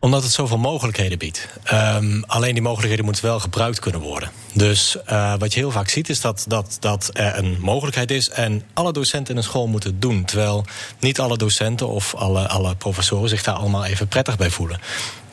Omdat 0.00 0.22
het 0.22 0.32
zoveel 0.32 0.58
mogelijkheden 0.58 1.18
biedt. 1.18 1.48
Um, 1.72 2.24
alleen 2.26 2.52
die 2.52 2.62
mogelijkheden 2.62 3.04
moeten 3.04 3.24
wel 3.24 3.40
gebruikt 3.40 3.78
kunnen 3.78 4.00
worden. 4.00 4.30
Dus 4.52 4.96
uh, 5.10 5.34
wat 5.38 5.52
je 5.54 5.60
heel 5.60 5.70
vaak 5.70 5.88
ziet 5.88 6.08
is 6.08 6.20
dat, 6.20 6.44
dat, 6.48 6.76
dat 6.80 7.10
er 7.12 7.38
een 7.38 7.56
mogelijkheid 7.60 8.10
is 8.10 8.28
en 8.28 8.62
alle 8.74 8.92
docenten 8.92 9.32
in 9.32 9.36
een 9.36 9.46
school 9.46 9.66
moeten 9.66 9.90
het 9.90 10.02
doen. 10.02 10.24
Terwijl 10.24 10.64
niet 11.00 11.20
alle 11.20 11.36
docenten 11.36 11.88
of 11.88 12.14
alle, 12.14 12.48
alle 12.48 12.74
professoren 12.74 13.28
zich 13.28 13.42
daar 13.42 13.54
allemaal 13.54 13.84
even 13.84 14.08
prettig 14.08 14.36
bij 14.36 14.50
voelen. 14.50 14.80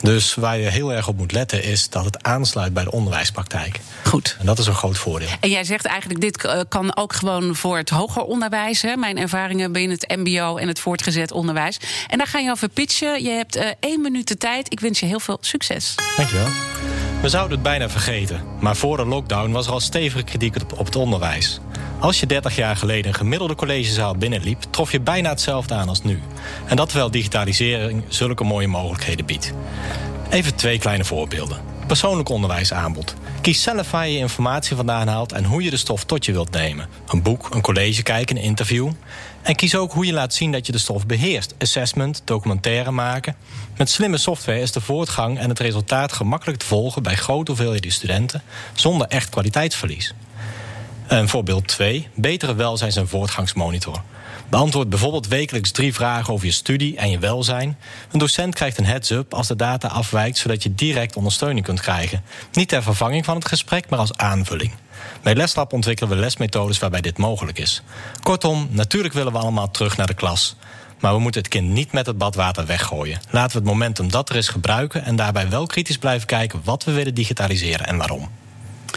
Dus 0.06 0.34
waar 0.34 0.58
je 0.58 0.68
heel 0.68 0.92
erg 0.92 1.08
op 1.08 1.16
moet 1.16 1.32
letten 1.32 1.62
is 1.62 1.88
dat 1.88 2.04
het 2.04 2.22
aansluit 2.22 2.74
bij 2.74 2.84
de 2.84 2.90
onderwijspraktijk. 2.90 3.80
Goed. 4.04 4.36
En 4.38 4.46
dat 4.46 4.58
is 4.58 4.66
een 4.66 4.74
groot 4.74 4.98
voordeel. 4.98 5.28
En 5.40 5.50
jij 5.50 5.64
zegt 5.64 5.84
eigenlijk, 5.84 6.20
dit 6.20 6.66
kan 6.68 6.96
ook 6.96 7.12
gewoon 7.12 7.56
voor 7.56 7.76
het 7.76 7.90
hoger 7.90 8.22
onderwijs. 8.22 8.82
Hè? 8.82 8.96
Mijn 8.96 9.18
ervaringen 9.18 9.72
binnen 9.72 9.98
het 10.00 10.16
MBO 10.16 10.56
en 10.56 10.68
het 10.68 10.78
voortgezet 10.78 11.32
onderwijs. 11.32 11.78
En 12.08 12.18
daar 12.18 12.26
ga 12.26 12.38
je 12.38 12.50
over 12.50 12.68
pitchen. 12.68 13.22
Je 13.22 13.30
hebt 13.30 13.56
uh, 13.56 13.64
één 13.80 14.00
minuut 14.00 14.28
de 14.28 14.36
tijd. 14.36 14.72
Ik 14.72 14.80
wens 14.80 15.00
je 15.00 15.06
heel 15.06 15.20
veel 15.20 15.38
succes. 15.40 15.94
Dankjewel. 16.16 16.48
We 17.22 17.28
zouden 17.28 17.52
het 17.52 17.62
bijna 17.62 17.88
vergeten, 17.88 18.42
maar 18.60 18.76
voor 18.76 18.96
de 18.96 19.06
lockdown 19.06 19.50
was 19.50 19.66
er 19.66 19.72
al 19.72 19.80
stevige 19.80 20.24
kritiek 20.24 20.56
op, 20.62 20.78
op 20.78 20.86
het 20.86 20.96
onderwijs. 20.96 21.60
Als 21.98 22.20
je 22.20 22.26
30 22.26 22.56
jaar 22.56 22.76
geleden 22.76 23.06
een 23.06 23.14
gemiddelde 23.14 23.54
collegezaal 23.54 24.16
binnenliep, 24.16 24.62
trof 24.70 24.92
je 24.92 25.00
bijna 25.00 25.28
hetzelfde 25.28 25.74
aan 25.74 25.88
als 25.88 26.02
nu. 26.02 26.22
En 26.66 26.76
dat 26.76 26.88
terwijl 26.88 27.10
digitalisering 27.10 28.04
zulke 28.08 28.44
mooie 28.44 28.66
mogelijkheden 28.66 29.26
biedt. 29.26 29.52
Even 30.30 30.54
twee 30.54 30.78
kleine 30.78 31.04
voorbeelden. 31.04 31.60
Persoonlijk 31.86 32.28
onderwijsaanbod. 32.28 33.14
Kies 33.40 33.62
zelf 33.62 33.90
waar 33.90 34.06
je 34.06 34.12
je 34.12 34.18
informatie 34.18 34.76
vandaan 34.76 35.08
haalt 35.08 35.32
en 35.32 35.44
hoe 35.44 35.62
je 35.62 35.70
de 35.70 35.76
stof 35.76 36.04
tot 36.04 36.24
je 36.24 36.32
wilt 36.32 36.50
nemen. 36.50 36.88
Een 37.06 37.22
boek, 37.22 37.48
een 37.54 37.60
college 37.60 38.02
kijken, 38.02 38.36
een 38.36 38.42
interview. 38.42 38.90
En 39.42 39.54
kies 39.54 39.76
ook 39.76 39.92
hoe 39.92 40.06
je 40.06 40.12
laat 40.12 40.34
zien 40.34 40.52
dat 40.52 40.66
je 40.66 40.72
de 40.72 40.78
stof 40.78 41.06
beheerst. 41.06 41.54
Assessment, 41.58 42.22
documentaire 42.24 42.90
maken. 42.90 43.36
Met 43.76 43.90
slimme 43.90 44.18
software 44.18 44.60
is 44.60 44.72
de 44.72 44.80
voortgang 44.80 45.38
en 45.38 45.48
het 45.48 45.58
resultaat 45.58 46.12
gemakkelijk 46.12 46.58
te 46.58 46.66
volgen 46.66 47.02
bij 47.02 47.14
grote 47.14 47.50
hoeveelheden 47.50 47.92
studenten 47.92 48.42
zonder 48.74 49.06
echt 49.06 49.30
kwaliteitsverlies. 49.30 50.14
En 51.06 51.28
voorbeeld 51.28 51.66
2. 51.66 52.08
Betere 52.14 52.54
welzijns- 52.54 52.96
en 52.96 53.08
voortgangsmonitor. 53.08 54.02
Beantwoord 54.48 54.88
bijvoorbeeld 54.88 55.28
wekelijks 55.28 55.70
drie 55.70 55.94
vragen 55.94 56.32
over 56.32 56.46
je 56.46 56.52
studie 56.52 56.96
en 56.96 57.10
je 57.10 57.18
welzijn. 57.18 57.78
Een 58.12 58.18
docent 58.18 58.54
krijgt 58.54 58.78
een 58.78 58.86
heads-up 58.86 59.34
als 59.34 59.46
de 59.46 59.56
data 59.56 59.88
afwijkt, 59.88 60.38
zodat 60.38 60.62
je 60.62 60.74
direct 60.74 61.16
ondersteuning 61.16 61.64
kunt 61.64 61.80
krijgen. 61.80 62.22
Niet 62.52 62.68
ter 62.68 62.82
vervanging 62.82 63.24
van 63.24 63.36
het 63.36 63.48
gesprek, 63.48 63.88
maar 63.88 63.98
als 63.98 64.16
aanvulling. 64.16 64.72
Bij 65.22 65.34
Leslab 65.34 65.72
ontwikkelen 65.72 66.10
we 66.10 66.16
lesmethodes 66.16 66.78
waarbij 66.78 67.00
dit 67.00 67.18
mogelijk 67.18 67.58
is. 67.58 67.82
Kortom, 68.22 68.68
natuurlijk 68.70 69.14
willen 69.14 69.32
we 69.32 69.38
allemaal 69.38 69.70
terug 69.70 69.96
naar 69.96 70.06
de 70.06 70.14
klas. 70.14 70.56
Maar 71.00 71.14
we 71.14 71.20
moeten 71.20 71.40
het 71.40 71.50
kind 71.50 71.68
niet 71.68 71.92
met 71.92 72.06
het 72.06 72.18
badwater 72.18 72.66
weggooien. 72.66 73.20
Laten 73.30 73.52
we 73.52 73.58
het 73.58 73.72
momentum 73.72 74.10
dat 74.10 74.28
er 74.28 74.36
is 74.36 74.48
gebruiken 74.48 75.04
en 75.04 75.16
daarbij 75.16 75.48
wel 75.48 75.66
kritisch 75.66 75.98
blijven 75.98 76.26
kijken 76.26 76.60
wat 76.64 76.84
we 76.84 76.92
willen 76.92 77.14
digitaliseren 77.14 77.86
en 77.86 77.96
waarom. 77.96 78.30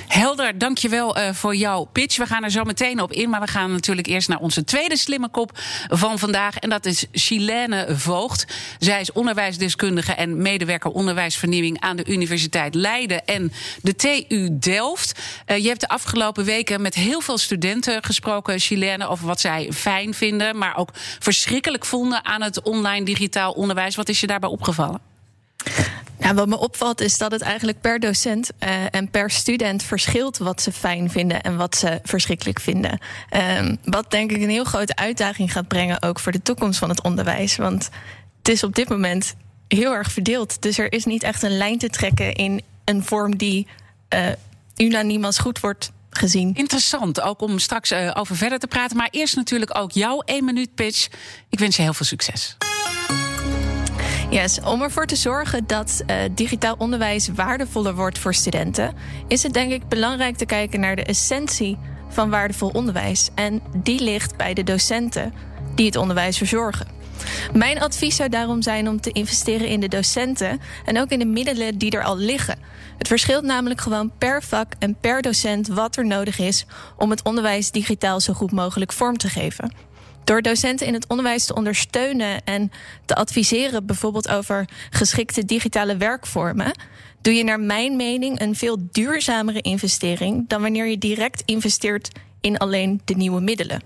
Helder, 0.10 0.58
dankjewel 0.58 1.18
uh, 1.18 1.30
voor 1.34 1.56
jouw 1.56 1.84
pitch. 1.84 2.18
We 2.18 2.26
gaan 2.26 2.44
er 2.44 2.52
zo 2.52 2.64
meteen 2.64 3.02
op 3.02 3.12
in, 3.14 3.30
maar 3.30 3.42
we 3.42 3.48
gaan 3.48 3.72
natuurlijk 3.72 4.08
eerst 4.08 4.28
naar 4.28 4.40
onze 4.40 4.64
tweede 4.64 4.98
slimme 4.98 5.30
kop 5.30 5.52
van 5.88 6.20
vandaag. 6.20 6.58
En 6.58 6.70
dat 6.70 6.86
is 6.86 7.06
Chilene 7.12 7.86
Voogd. 7.90 8.46
Zij 8.80 9.02
is 9.02 9.12
onderwijsdeskundige 9.12 10.14
en 10.14 10.42
medewerker 10.42 10.92
onderwijsvernieuwing 10.92 11.80
aan 11.80 11.96
de 11.96 12.06
Universiteit 12.06 12.76
Leiden 12.76 13.26
en 13.26 13.52
de 13.82 13.96
TU 13.96 14.50
Delft. 14.60 15.20
Uh, 15.48 15.58
je 15.58 15.68
hebt 15.68 15.82
de 15.82 15.88
afgelopen 15.88 16.46
weken 16.46 16.82
met 16.82 16.96
heel 16.96 17.22
veel 17.22 17.38
studenten 17.38 18.04
gesproken, 18.04 18.60
Chilene, 18.60 19.08
over 19.08 19.26
wat 19.26 19.40
zij 19.40 19.72
fijn 19.74 20.14
vinden, 20.14 20.58
maar 20.58 20.78
ook 20.78 20.90
verschrikkelijk 21.20 21.86
vonden 21.86 22.26
aan 22.26 22.42
het 22.42 22.62
online 22.62 23.06
digitaal 23.06 23.52
onderwijs. 23.52 23.96
Wat 23.96 24.10
is 24.10 24.20
je 24.20 24.28
daarbij 24.28 24.50
opgevallen? 24.50 25.02
Ja, 26.20 26.34
wat 26.34 26.48
me 26.48 26.60
opvalt 26.60 27.02
is 27.02 27.18
dat 27.18 27.32
het 27.32 27.42
eigenlijk 27.42 27.82
per 27.82 28.00
docent 28.00 28.50
uh, 28.60 28.70
en 28.92 29.10
per 29.10 29.32
student 29.32 29.84
verschilt 29.84 30.38
wat 30.38 30.62
ze 30.62 30.72
fijn 30.72 31.10
vinden 31.12 31.42
en 31.42 31.58
wat 31.58 31.76
ze 31.76 32.00
verschrikkelijk 32.04 32.60
vinden. 32.60 33.00
Um, 33.58 33.78
wat 33.84 34.12
denk 34.12 34.32
ik 34.32 34.42
een 34.42 34.50
heel 34.50 34.64
grote 34.64 34.96
uitdaging 34.96 35.52
gaat 35.52 35.68
brengen 35.68 36.02
ook 36.02 36.20
voor 36.20 36.32
de 36.32 36.42
toekomst 36.42 36.80
van 36.80 36.90
het 36.90 37.04
onderwijs. 37.04 37.56
Want 37.56 37.90
het 38.38 38.48
is 38.48 38.64
op 38.64 38.76
dit 38.76 38.90
moment 38.90 39.36
heel 39.68 39.94
erg 39.94 40.12
verdeeld. 40.12 40.62
Dus 40.62 40.78
er 40.78 40.92
is 40.92 41.06
niet 41.06 41.24
echt 41.24 41.44
een 41.44 41.58
lijn 41.58 41.78
te 41.78 41.90
trekken 41.90 42.34
in 42.34 42.62
een 42.86 43.04
vorm 43.04 43.38
die 43.38 43.68
uh, 44.14 44.28
unaniem 44.78 45.26
als 45.26 45.38
goed 45.38 45.60
wordt 45.60 45.92
gezien. 46.10 46.56
Interessant, 46.56 47.22
ook 47.22 47.42
om 47.42 47.60
straks 47.60 47.92
uh, 47.92 48.12
over 48.14 48.36
verder 48.36 48.60
te 48.60 48.68
praten. 48.68 48.98
Maar 48.98 49.08
eerst 49.12 49.36
natuurlijk 49.36 49.78
ook 49.78 49.92
jouw 49.92 50.20
1 50.20 50.46
minuut 50.46 50.76
pitch. 50.76 51.08
Ik 51.50 51.60
wens 51.60 51.76
je 51.76 51.82
heel 51.82 51.94
veel 51.94 52.06
succes. 52.06 52.58
Yes, 54.30 54.62
om 54.62 54.82
ervoor 54.82 55.06
te 55.06 55.16
zorgen 55.16 55.68
dat 55.68 56.04
uh, 56.08 56.16
digitaal 56.32 56.76
onderwijs 56.78 57.28
waardevoller 57.28 57.96
wordt 57.96 58.20
voor 58.20 58.34
studenten, 58.34 58.96
is 59.28 59.44
het 59.44 59.54
denk 59.54 59.72
ik 59.72 59.88
belangrijk 59.88 60.38
te 60.38 60.46
kijken 60.46 60.80
naar 60.80 60.96
de 60.96 61.04
essentie 61.04 61.78
van 62.10 62.30
waardevol 62.30 62.70
onderwijs. 62.70 63.30
En 63.36 63.62
die 63.78 64.04
ligt 64.04 64.38
bij 64.38 64.54
de 64.54 64.64
docenten 64.64 65.34
die 65.76 65.86
het 65.86 65.96
onderwijs 65.96 66.38
verzorgen. 66.38 66.88
Mijn 67.54 67.80
advies 67.80 68.16
zou 68.16 68.30
daarom 68.30 68.62
zijn 68.62 68.88
om 68.88 69.02
te 69.02 69.12
investeren 69.12 69.68
in 69.68 69.80
de 69.80 69.88
docenten 69.88 70.60
en 70.86 71.00
ook 71.00 71.10
in 71.10 71.20
de 71.20 71.26
middelen 71.26 71.78
die 71.78 71.92
er 71.92 72.04
al 72.04 72.18
liggen. 72.18 72.60
Het 72.98 73.08
verschilt 73.08 73.44
namelijk 73.44 73.82
gewoon 73.82 74.12
per 74.18 74.44
vak 74.44 74.74
en 74.80 74.96
per 75.00 75.22
docent 75.22 75.68
wat 75.68 75.96
er 75.96 76.06
nodig 76.06 76.40
is 76.40 76.66
om 76.98 77.10
het 77.10 77.24
onderwijs 77.24 77.72
digitaal 77.72 78.20
zo 78.20 78.34
goed 78.34 78.52
mogelijk 78.52 78.94
vorm 78.94 79.18
te 79.18 79.30
geven. 79.30 79.74
Door 80.30 80.42
docenten 80.42 80.88
in 80.88 80.94
het 80.94 81.08
onderwijs 81.08 81.46
te 81.46 81.56
ondersteunen 81.56 82.44
en 82.44 82.72
te 83.06 83.16
adviseren, 83.16 83.86
bijvoorbeeld 83.86 84.30
over 84.30 84.68
geschikte 84.90 85.46
digitale 85.46 85.98
werkvormen, 85.98 86.72
doe 87.22 87.34
je 87.34 87.44
naar 87.44 87.60
mijn 87.60 87.96
mening 87.96 88.42
een 88.42 88.56
veel 88.56 88.78
duurzamere 88.92 89.62
investering 89.62 90.48
dan 90.48 90.62
wanneer 90.62 90.88
je 90.88 90.98
direct 90.98 91.42
investeert 91.46 92.10
in 92.42 92.58
alleen 92.58 93.02
de 93.06 93.14
nieuwe 93.14 93.42
middelen. 93.42 93.82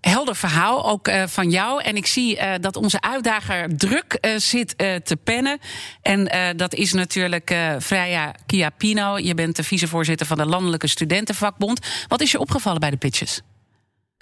Helder 0.00 0.36
verhaal, 0.36 0.86
ook 0.86 1.08
uh, 1.08 1.26
van 1.26 1.50
jou. 1.50 1.82
En 1.82 1.96
ik 1.96 2.06
zie 2.06 2.36
uh, 2.36 2.52
dat 2.60 2.76
onze 2.76 3.00
uitdager 3.00 3.76
druk 3.76 4.18
uh, 4.20 4.36
zit 4.36 4.78
te 4.78 5.18
pennen. 5.24 5.58
En 6.02 6.56
dat 6.56 6.74
is 6.74 6.92
natuurlijk 6.92 7.56
Freya 7.80 8.34
Chiapino. 8.46 9.18
Je 9.18 9.34
bent 9.34 9.56
de 9.56 9.62
vicevoorzitter 9.62 10.26
van 10.26 10.36
de 10.36 10.46
Landelijke 10.46 10.86
Studentenvakbond. 10.86 11.86
Wat 12.08 12.20
is 12.20 12.30
je 12.30 12.38
opgevallen 12.38 12.80
bij 12.80 12.90
de 12.90 12.96
pitches? 12.96 13.40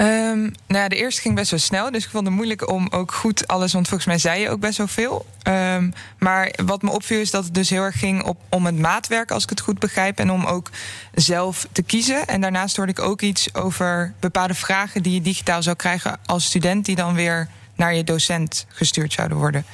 Um, 0.00 0.54
nou 0.66 0.88
de 0.88 0.96
eerste 0.96 1.20
ging 1.20 1.34
best 1.34 1.50
wel 1.50 1.60
snel. 1.60 1.90
Dus 1.90 2.04
ik 2.04 2.10
vond 2.10 2.26
het 2.26 2.34
moeilijk 2.34 2.70
om 2.70 2.88
ook 2.90 3.12
goed 3.12 3.46
alles. 3.46 3.72
Want 3.72 3.88
volgens 3.88 4.08
mij 4.08 4.18
zei 4.18 4.40
je 4.40 4.50
ook 4.50 4.60
best 4.60 4.78
wel 4.78 4.86
veel. 4.86 5.26
Um, 5.48 5.92
maar 6.18 6.54
wat 6.64 6.82
me 6.82 6.90
opviel 6.90 7.20
is 7.20 7.30
dat 7.30 7.44
het 7.44 7.54
dus 7.54 7.70
heel 7.70 7.82
erg 7.82 7.98
ging 7.98 8.22
op, 8.22 8.40
om 8.48 8.66
het 8.66 8.78
maatwerk, 8.78 9.30
als 9.30 9.42
ik 9.42 9.50
het 9.50 9.60
goed 9.60 9.78
begrijp. 9.78 10.18
En 10.18 10.30
om 10.30 10.44
ook 10.44 10.70
zelf 11.14 11.66
te 11.72 11.82
kiezen. 11.82 12.26
En 12.26 12.40
daarnaast 12.40 12.76
hoorde 12.76 12.92
ik 12.92 12.98
ook 13.00 13.20
iets 13.20 13.54
over 13.54 14.14
bepaalde 14.20 14.54
vragen 14.54 15.02
die 15.02 15.14
je 15.14 15.20
digitaal 15.20 15.62
zou 15.62 15.76
krijgen 15.76 16.18
als 16.26 16.44
student. 16.44 16.84
Die 16.84 16.96
dan 16.96 17.14
weer 17.14 17.48
naar 17.74 17.94
je 17.94 18.04
docent 18.04 18.66
gestuurd 18.68 19.12
zouden 19.12 19.38
worden. 19.38 19.64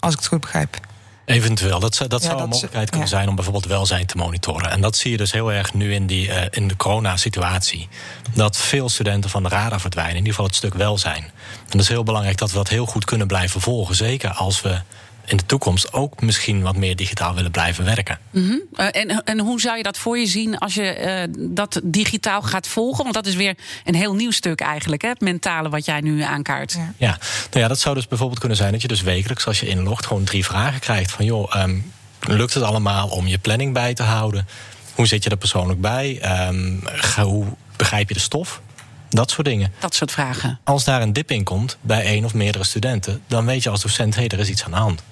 Als 0.00 0.12
ik 0.12 0.18
het 0.18 0.28
goed 0.28 0.40
begrijp. 0.40 0.80
Eventueel. 1.24 1.80
Dat, 1.80 1.94
zou, 1.94 2.08
dat 2.08 2.22
ja, 2.22 2.28
zou 2.28 2.42
een 2.42 2.48
mogelijkheid 2.48 2.90
kunnen 2.90 3.08
ja. 3.08 3.14
zijn 3.14 3.28
om 3.28 3.34
bijvoorbeeld 3.34 3.66
welzijn 3.66 4.06
te 4.06 4.16
monitoren. 4.16 4.70
En 4.70 4.80
dat 4.80 4.96
zie 4.96 5.10
je 5.10 5.16
dus 5.16 5.32
heel 5.32 5.52
erg 5.52 5.74
nu 5.74 5.94
in, 5.94 6.06
die, 6.06 6.28
uh, 6.28 6.42
in 6.50 6.68
de 6.68 6.76
corona-situatie. 6.76 7.88
Dat 8.34 8.56
veel 8.56 8.88
studenten 8.88 9.30
van 9.30 9.42
de 9.42 9.48
radar 9.48 9.80
verdwijnen. 9.80 10.12
In 10.12 10.18
ieder 10.18 10.34
geval 10.34 10.46
het 10.46 10.56
stuk 10.56 10.74
welzijn. 10.74 11.22
En 11.24 11.70
dat 11.70 11.80
is 11.80 11.88
heel 11.88 12.02
belangrijk 12.02 12.36
dat 12.36 12.50
we 12.50 12.56
dat 12.56 12.68
heel 12.68 12.86
goed 12.86 13.04
kunnen 13.04 13.26
blijven 13.26 13.60
volgen. 13.60 13.94
Zeker 13.94 14.30
als 14.30 14.62
we 14.62 14.80
in 15.26 15.36
de 15.36 15.46
toekomst 15.46 15.92
ook 15.92 16.20
misschien 16.20 16.62
wat 16.62 16.76
meer 16.76 16.96
digitaal 16.96 17.34
willen 17.34 17.50
blijven 17.50 17.84
werken. 17.84 18.18
Mm 18.30 18.48
-hmm. 18.48 18.62
uh, 18.76 18.86
en, 18.90 19.24
en 19.24 19.38
hoe 19.40 19.60
zou 19.60 19.76
je 19.76 19.82
dat 19.82 19.98
voor 19.98 20.18
je 20.18 20.26
zien 20.26 20.58
als 20.58 20.74
je 20.74 21.26
uh, 21.28 21.44
dat 21.50 21.80
digitaal 21.82 22.42
gaat 22.42 22.68
volgen? 22.68 23.02
Want 23.02 23.14
dat 23.14 23.26
is 23.26 23.34
weer 23.34 23.54
een 23.84 23.94
heel 23.94 24.14
nieuw 24.14 24.30
stuk 24.30 24.60
eigenlijk, 24.60 25.02
hè? 25.02 25.08
het 25.08 25.20
mentale 25.20 25.68
wat 25.68 25.84
jij 25.84 26.00
nu 26.00 26.22
aankaart. 26.22 26.72
Ja. 26.72 26.92
ja, 26.96 27.18
nou 27.50 27.62
ja, 27.62 27.68
dat 27.68 27.80
zou 27.80 27.94
dus 27.94 28.08
bijvoorbeeld 28.08 28.38
kunnen 28.40 28.56
zijn 28.56 28.72
dat 28.72 28.82
je 28.82 28.88
dus 28.88 29.02
wekelijks 29.02 29.46
als 29.46 29.60
je 29.60 29.66
inlogt 29.66 30.06
gewoon 30.06 30.24
drie 30.24 30.44
vragen 30.44 30.80
krijgt 30.80 31.10
van 31.10 31.24
joh, 31.24 31.62
um, 31.62 31.92
lukt 32.20 32.54
het 32.54 32.62
allemaal 32.62 33.08
om 33.08 33.26
je 33.26 33.38
planning 33.38 33.72
bij 33.72 33.94
te 33.94 34.02
houden? 34.02 34.46
Hoe 34.94 35.06
zit 35.06 35.24
je 35.24 35.30
er 35.30 35.36
persoonlijk 35.36 35.80
bij? 35.80 36.20
Um, 36.48 36.82
hoe 37.22 37.46
begrijp 37.76 38.08
je 38.08 38.14
de 38.14 38.20
stof? 38.20 38.60
Dat 39.08 39.30
soort 39.30 39.46
dingen. 39.46 39.72
Dat 39.78 39.94
soort 39.94 40.12
vragen. 40.12 40.58
Als 40.64 40.84
daar 40.84 41.02
een 41.02 41.12
dip 41.12 41.30
in 41.30 41.44
komt 41.44 41.76
bij 41.80 42.04
één 42.04 42.24
of 42.24 42.34
meerdere 42.34 42.64
studenten, 42.64 43.22
dan 43.26 43.46
weet 43.46 43.62
je 43.62 43.70
als 43.70 43.82
docent, 43.82 44.14
hé, 44.14 44.20
hey, 44.20 44.28
er 44.28 44.38
is 44.38 44.48
iets 44.48 44.64
aan 44.64 44.70
de 44.70 44.76
hand. 44.76 45.02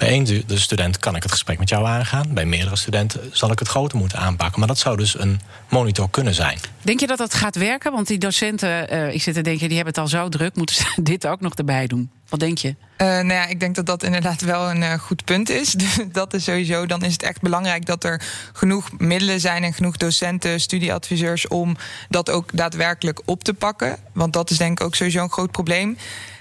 Bij 0.00 0.08
één 0.08 0.24
de 0.46 0.58
student 0.58 0.98
kan 0.98 1.16
ik 1.16 1.22
het 1.22 1.32
gesprek 1.32 1.58
met 1.58 1.68
jou 1.68 1.86
aangaan. 1.86 2.34
Bij 2.34 2.44
meerdere 2.44 2.76
studenten 2.76 3.20
zal 3.32 3.50
ik 3.50 3.58
het 3.58 3.68
groter 3.68 3.98
moeten 3.98 4.18
aanpakken. 4.18 4.58
Maar 4.58 4.68
dat 4.68 4.78
zou 4.78 4.96
dus 4.96 5.18
een 5.18 5.40
monitor 5.68 6.10
kunnen 6.10 6.34
zijn. 6.34 6.58
Denk 6.82 7.00
je 7.00 7.06
dat 7.06 7.18
dat 7.18 7.34
gaat 7.34 7.56
werken? 7.56 7.92
Want 7.92 8.06
die 8.06 8.18
docenten, 8.18 8.94
uh, 8.94 9.14
ik 9.14 9.22
zit 9.22 9.34
te 9.34 9.40
denken, 9.40 9.66
die 9.66 9.76
hebben 9.76 9.94
het 9.94 10.02
al 10.02 10.08
zo 10.08 10.28
druk. 10.28 10.56
Moeten 10.56 10.76
ze 10.76 10.84
dit 11.02 11.26
ook 11.26 11.40
nog 11.40 11.54
erbij 11.54 11.86
doen? 11.86 12.10
Wat 12.28 12.40
denk 12.40 12.58
je? 12.58 12.68
Uh, 12.68 12.76
nou 13.06 13.32
ja, 13.32 13.46
ik 13.46 13.60
denk 13.60 13.74
dat 13.74 13.86
dat 13.86 14.02
inderdaad 14.02 14.40
wel 14.40 14.70
een 14.70 14.82
uh, 14.82 14.92
goed 14.92 15.24
punt 15.24 15.48
is. 15.50 15.74
dat 16.12 16.34
is 16.34 16.44
sowieso, 16.44 16.86
dan 16.86 17.02
is 17.02 17.12
het 17.12 17.22
echt 17.22 17.40
belangrijk 17.40 17.86
dat 17.86 18.04
er 18.04 18.22
genoeg 18.52 18.90
middelen 18.98 19.40
zijn 19.40 19.64
en 19.64 19.72
genoeg 19.72 19.96
docenten, 19.96 20.60
studieadviseurs 20.60 21.48
om 21.48 21.76
dat 22.08 22.30
ook 22.30 22.56
daadwerkelijk 22.56 23.22
op 23.24 23.44
te 23.44 23.54
pakken. 23.54 23.96
Want 24.12 24.32
dat 24.32 24.50
is 24.50 24.56
denk 24.56 24.80
ik 24.80 24.86
ook 24.86 24.94
sowieso 24.94 25.22
een 25.22 25.32
groot 25.32 25.50
probleem. 25.50 25.96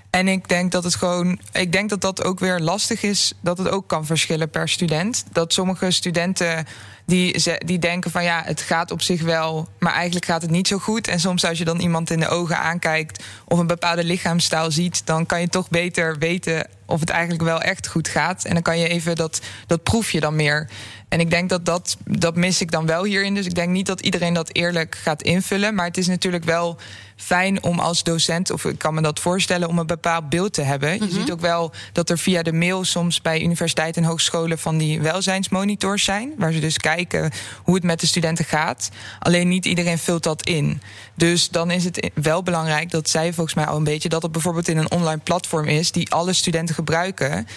En 0.09 0.27
ik 0.27 0.47
denk 0.47 0.71
dat 0.71 0.83
het 0.83 0.95
gewoon. 0.95 1.39
Ik 1.51 1.71
denk 1.71 1.89
dat 1.89 2.01
dat 2.01 2.23
ook 2.23 2.39
weer 2.39 2.59
lastig 2.59 3.03
is. 3.03 3.33
Dat 3.41 3.57
het 3.57 3.69
ook 3.69 3.87
kan 3.87 4.05
verschillen 4.05 4.49
per 4.49 4.69
student. 4.69 5.23
Dat 5.31 5.53
sommige 5.53 5.91
studenten. 5.91 6.65
Die, 7.09 7.43
die 7.65 7.79
denken 7.79 8.11
van 8.11 8.23
ja, 8.23 8.41
het 8.45 8.61
gaat 8.61 8.91
op 8.91 9.01
zich 9.01 9.21
wel, 9.21 9.67
maar 9.79 9.93
eigenlijk 9.93 10.25
gaat 10.25 10.41
het 10.41 10.51
niet 10.51 10.67
zo 10.67 10.77
goed. 10.77 11.07
En 11.07 11.19
soms 11.19 11.45
als 11.45 11.57
je 11.57 11.65
dan 11.65 11.79
iemand 11.79 12.09
in 12.09 12.19
de 12.19 12.27
ogen 12.27 12.57
aankijkt 12.57 13.23
of 13.45 13.59
een 13.59 13.67
bepaalde 13.67 14.03
lichaamstaal 14.03 14.71
ziet, 14.71 15.05
dan 15.05 15.25
kan 15.25 15.41
je 15.41 15.47
toch 15.47 15.69
beter 15.69 16.17
weten 16.17 16.67
of 16.85 16.99
het 16.99 17.09
eigenlijk 17.09 17.43
wel 17.43 17.61
echt 17.61 17.87
goed 17.87 18.07
gaat. 18.07 18.43
En 18.43 18.53
dan 18.53 18.61
kan 18.61 18.79
je 18.79 18.87
even 18.87 19.15
dat, 19.15 19.41
dat 19.67 19.83
proef 19.83 20.11
je 20.11 20.19
dan 20.19 20.35
meer. 20.35 20.69
En 21.09 21.19
ik 21.19 21.29
denk 21.29 21.49
dat, 21.49 21.65
dat 21.65 21.97
dat 22.05 22.35
mis 22.35 22.61
ik 22.61 22.71
dan 22.71 22.85
wel 22.85 23.03
hierin. 23.03 23.35
Dus 23.35 23.45
ik 23.45 23.55
denk 23.55 23.69
niet 23.69 23.85
dat 23.85 24.01
iedereen 24.01 24.33
dat 24.33 24.53
eerlijk 24.53 24.95
gaat 24.95 25.21
invullen. 25.21 25.75
Maar 25.75 25.85
het 25.85 25.97
is 25.97 26.07
natuurlijk 26.07 26.43
wel 26.43 26.77
fijn 27.15 27.63
om 27.63 27.79
als 27.79 28.03
docent, 28.03 28.51
of 28.51 28.65
ik 28.65 28.77
kan 28.77 28.93
me 28.93 29.01
dat 29.01 29.19
voorstellen, 29.19 29.67
om 29.67 29.79
een 29.79 29.87
bepaald 29.87 30.29
beeld 30.29 30.53
te 30.53 30.61
hebben. 30.61 30.93
Je 30.93 31.11
ziet 31.11 31.31
ook 31.31 31.39
wel 31.39 31.71
dat 31.93 32.09
er 32.09 32.17
via 32.17 32.43
de 32.43 32.53
mail 32.53 32.83
soms 32.83 33.21
bij 33.21 33.41
universiteiten 33.41 34.03
en 34.03 34.09
hogescholen 34.09 34.59
van 34.59 34.77
die 34.77 35.01
welzijnsmonitors 35.01 36.03
zijn. 36.03 36.33
Waar 36.37 36.51
ze 36.51 36.59
dus 36.59 36.77
kijken 36.77 36.98
hoe 37.63 37.75
het 37.75 37.83
met 37.83 37.99
de 37.99 38.07
studenten 38.07 38.45
gaat. 38.45 38.89
Alleen 39.19 39.47
niet 39.47 39.65
iedereen 39.65 39.97
vult 39.97 40.23
dat 40.23 40.45
in. 40.45 40.81
Dus 41.15 41.49
dan 41.49 41.71
is 41.71 41.83
het 41.83 42.09
wel 42.13 42.43
belangrijk, 42.43 42.91
dat 42.91 43.09
zij 43.09 43.33
volgens 43.33 43.55
mij 43.55 43.65
al 43.65 43.77
een 43.77 43.83
beetje, 43.83 44.09
dat 44.09 44.21
het 44.21 44.31
bijvoorbeeld 44.31 44.67
in 44.67 44.77
een 44.77 44.91
online 44.91 45.21
platform 45.23 45.65
is 45.65 45.91
die 45.91 46.11
alle 46.11 46.33
studenten 46.33 46.75
gebruiken. 46.75 47.47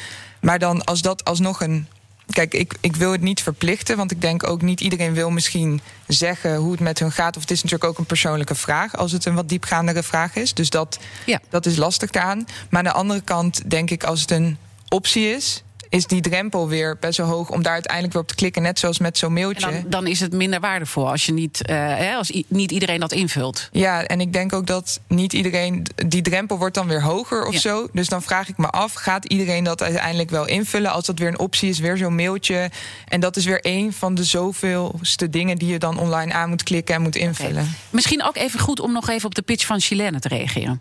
Maar 0.40 0.58
dan 0.58 0.84
als 0.84 1.02
dat 1.02 1.25
alsnog 1.25 1.61
een 1.61 1.87
Kijk, 2.32 2.54
ik, 2.54 2.75
ik 2.80 2.96
wil 2.96 3.12
het 3.12 3.20
niet 3.20 3.42
verplichten, 3.42 3.96
want 3.96 4.11
ik 4.11 4.20
denk 4.20 4.49
ook 4.49 4.62
niet 4.62 4.80
iedereen 4.80 5.14
wil 5.14 5.30
misschien 5.30 5.80
zeggen 6.06 6.56
hoe 6.56 6.70
het 6.70 6.80
met 6.80 6.99
hun 6.99 7.12
gaat. 7.12 7.37
Of 7.37 7.42
het 7.42 7.50
is 7.50 7.62
natuurlijk 7.62 7.90
ook 7.90 7.99
een 7.99 8.06
persoonlijke 8.06 8.54
vraag 8.54 8.96
als 8.96 9.12
het 9.12 9.25
een 9.25 9.34
wat 9.34 9.49
diepgaandere 9.49 10.02
vraag 10.02 10.34
is. 10.34 10.54
Dus 10.54 10.70
dat, 10.70 10.99
ja. 11.26 11.40
dat 11.49 11.66
is 11.66 11.76
lastig 11.76 12.11
aan. 12.11 12.46
Maar 12.70 12.78
aan 12.78 12.84
de 12.84 12.92
andere 12.92 13.20
kant 13.20 13.70
denk 13.70 13.90
ik, 13.90 14.04
als 14.04 14.20
het 14.20 14.30
een 14.30 14.58
optie 14.88 15.30
is, 15.30 15.62
is 15.92 16.06
die 16.06 16.20
drempel 16.20 16.68
weer 16.68 16.96
best 17.00 17.18
wel 17.18 17.26
hoog 17.26 17.50
om 17.50 17.62
daar 17.62 17.72
uiteindelijk 17.72 18.12
weer 18.12 18.22
op 18.22 18.28
te 18.28 18.34
klikken. 18.34 18.62
Net 18.62 18.78
zoals 18.78 18.99
met 18.99 19.18
zo'n 19.18 19.32
mailtje. 19.32 19.70
Dan, 19.70 19.84
dan, 19.87 20.06
is 20.06 20.20
het 20.20 20.32
minder 20.32 20.61
waardevol 20.61 21.11
als, 21.11 21.26
je 21.26 21.32
niet, 21.32 21.61
hè, 21.66 22.14
als 22.14 22.42
niet 22.49 22.70
iedereen 22.70 23.00
dat 23.00 23.12
invult. 23.12 23.68
Ja, 23.72 24.04
en 24.04 24.20
ik 24.20 24.32
denk 24.32 24.52
ook 24.52 24.66
dat 24.66 25.00
niet 25.08 25.32
iedereen. 25.32 25.87
Die 26.06 26.22
drempel 26.22 26.58
wordt 26.58 26.75
dan 26.75 26.88
weer 26.88 27.02
hoger 27.02 27.46
of 27.46 27.52
ja. 27.52 27.61
zo. 27.61 27.88
Dus 27.92 28.08
dan 28.08 28.22
vraag 28.22 28.49
ik 28.49 28.56
me 28.56 28.66
af: 28.66 28.92
gaat 28.92 29.25
iedereen 29.25 29.64
dat 29.64 29.82
uiteindelijk 29.82 30.30
wel 30.30 30.46
invullen? 30.46 30.92
Als 30.92 31.06
dat 31.06 31.18
weer 31.18 31.28
een 31.28 31.38
optie 31.38 31.68
is, 31.68 31.78
weer 31.78 31.96
zo'n 31.96 32.14
mailtje. 32.14 32.70
En 33.08 33.20
dat 33.20 33.37
is 33.37 33.44
weer 33.44 33.58
een 33.62 33.92
van 33.92 34.14
de 34.14 34.25
zoveelste 34.25 35.30
dingen 35.30 35.58
die 35.58 35.68
je 35.68 35.78
dan 35.78 35.99
online 35.99 36.32
aan 36.32 36.49
moet 36.49 36.62
klikken 36.62 36.94
en 36.94 37.02
moet 37.02 37.16
invullen. 37.16 37.52
Okay. 37.52 37.75
Misschien 37.90 38.22
ook 38.22 38.37
even 38.37 38.61
goed 38.61 38.80
om 38.80 38.92
nog 38.92 39.08
even 39.08 39.26
op 39.26 39.34
de 39.34 39.42
pitch 39.42 39.66
van 39.66 39.80
Chilene 39.80 40.20
te 40.20 40.28
reageren. 40.28 40.80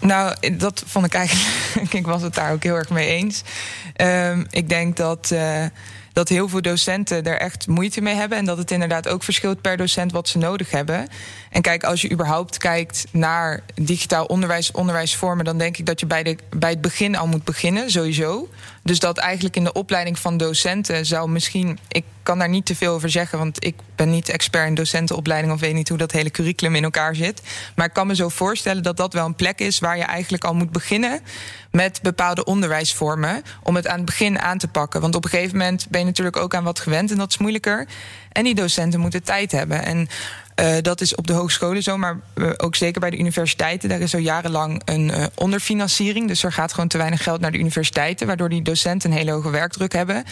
Nou, 0.00 0.52
dat 0.56 0.82
vond 0.86 1.06
ik 1.06 1.14
eigenlijk. 1.14 1.92
ik 2.00 2.06
was 2.06 2.22
het 2.22 2.34
daar 2.34 2.52
ook 2.52 2.62
heel 2.62 2.76
erg 2.76 2.90
mee 2.90 3.08
eens. 3.08 3.42
Um, 3.96 4.46
ik 4.50 4.68
denk 4.68 4.96
dat. 4.96 5.30
Uh, 5.32 5.64
dat 6.14 6.28
heel 6.28 6.48
veel 6.48 6.62
docenten 6.62 7.24
er 7.24 7.38
echt 7.38 7.66
moeite 7.66 8.00
mee 8.00 8.14
hebben. 8.14 8.38
En 8.38 8.44
dat 8.44 8.58
het 8.58 8.70
inderdaad 8.70 9.08
ook 9.08 9.22
verschilt 9.22 9.60
per 9.60 9.76
docent 9.76 10.12
wat 10.12 10.28
ze 10.28 10.38
nodig 10.38 10.70
hebben. 10.70 11.08
En 11.50 11.62
kijk, 11.62 11.84
als 11.84 12.00
je 12.00 12.10
überhaupt 12.10 12.58
kijkt 12.58 13.04
naar 13.10 13.60
digitaal 13.74 14.24
onderwijs, 14.24 14.70
onderwijsvormen, 14.70 15.44
dan 15.44 15.58
denk 15.58 15.76
ik 15.76 15.86
dat 15.86 16.00
je 16.00 16.06
bij, 16.06 16.22
de, 16.22 16.36
bij 16.56 16.70
het 16.70 16.80
begin 16.80 17.16
al 17.16 17.26
moet 17.26 17.44
beginnen, 17.44 17.90
sowieso. 17.90 18.48
Dus 18.84 18.98
dat 18.98 19.18
eigenlijk 19.18 19.56
in 19.56 19.64
de 19.64 19.72
opleiding 19.72 20.18
van 20.18 20.36
docenten 20.36 21.06
zou 21.06 21.30
misschien. 21.30 21.78
Ik 21.88 22.04
kan 22.22 22.38
daar 22.38 22.48
niet 22.48 22.66
te 22.66 22.74
veel 22.74 22.94
over 22.94 23.10
zeggen, 23.10 23.38
want 23.38 23.64
ik 23.64 23.74
ben 23.96 24.10
niet 24.10 24.28
expert 24.28 24.66
in 24.66 24.74
docentenopleiding 24.74 25.52
of 25.52 25.60
weet 25.60 25.74
niet 25.74 25.88
hoe 25.88 25.98
dat 25.98 26.12
hele 26.12 26.30
curriculum 26.30 26.74
in 26.74 26.84
elkaar 26.84 27.14
zit. 27.14 27.42
Maar 27.76 27.86
ik 27.86 27.92
kan 27.92 28.06
me 28.06 28.14
zo 28.14 28.28
voorstellen 28.28 28.82
dat 28.82 28.96
dat 28.96 29.12
wel 29.12 29.26
een 29.26 29.34
plek 29.34 29.58
is 29.58 29.78
waar 29.78 29.96
je 29.96 30.02
eigenlijk 30.02 30.44
al 30.44 30.54
moet 30.54 30.70
beginnen 30.72 31.20
met 31.70 32.02
bepaalde 32.02 32.44
onderwijsvormen 32.44 33.42
om 33.62 33.76
het 33.76 33.86
aan 33.86 33.96
het 33.96 34.04
begin 34.04 34.38
aan 34.38 34.58
te 34.58 34.68
pakken. 34.68 35.00
Want 35.00 35.14
op 35.14 35.24
een 35.24 35.30
gegeven 35.30 35.58
moment 35.58 35.86
ben 35.90 36.00
je 36.00 36.06
natuurlijk 36.06 36.36
ook 36.36 36.54
aan 36.54 36.64
wat 36.64 36.80
gewend 36.80 37.10
en 37.10 37.16
dat 37.16 37.30
is 37.30 37.38
moeilijker. 37.38 37.88
En 38.32 38.44
die 38.44 38.54
docenten 38.54 39.00
moeten 39.00 39.22
tijd 39.22 39.52
hebben. 39.52 39.84
En 39.84 40.08
uh, 40.60 40.76
dat 40.82 41.00
is 41.00 41.14
op 41.14 41.26
de 41.26 41.32
hogescholen 41.32 41.82
zo, 41.82 41.96
maar 41.96 42.20
uh, 42.34 42.50
ook 42.56 42.76
zeker 42.76 43.00
bij 43.00 43.10
de 43.10 43.18
universiteiten. 43.18 43.88
Daar 43.88 44.00
is 44.00 44.14
al 44.14 44.20
jarenlang 44.20 44.82
een 44.84 45.08
uh, 45.08 45.24
onderfinanciering. 45.34 46.28
Dus 46.28 46.42
er 46.42 46.52
gaat 46.52 46.72
gewoon 46.72 46.88
te 46.88 46.98
weinig 46.98 47.22
geld 47.22 47.40
naar 47.40 47.52
de 47.52 47.58
universiteiten, 47.58 48.26
waardoor 48.26 48.48
die 48.48 48.62
docenten 48.62 49.10
een 49.10 49.16
hele 49.16 49.30
hoge 49.30 49.50
werkdruk 49.50 49.92
hebben. 49.92 50.24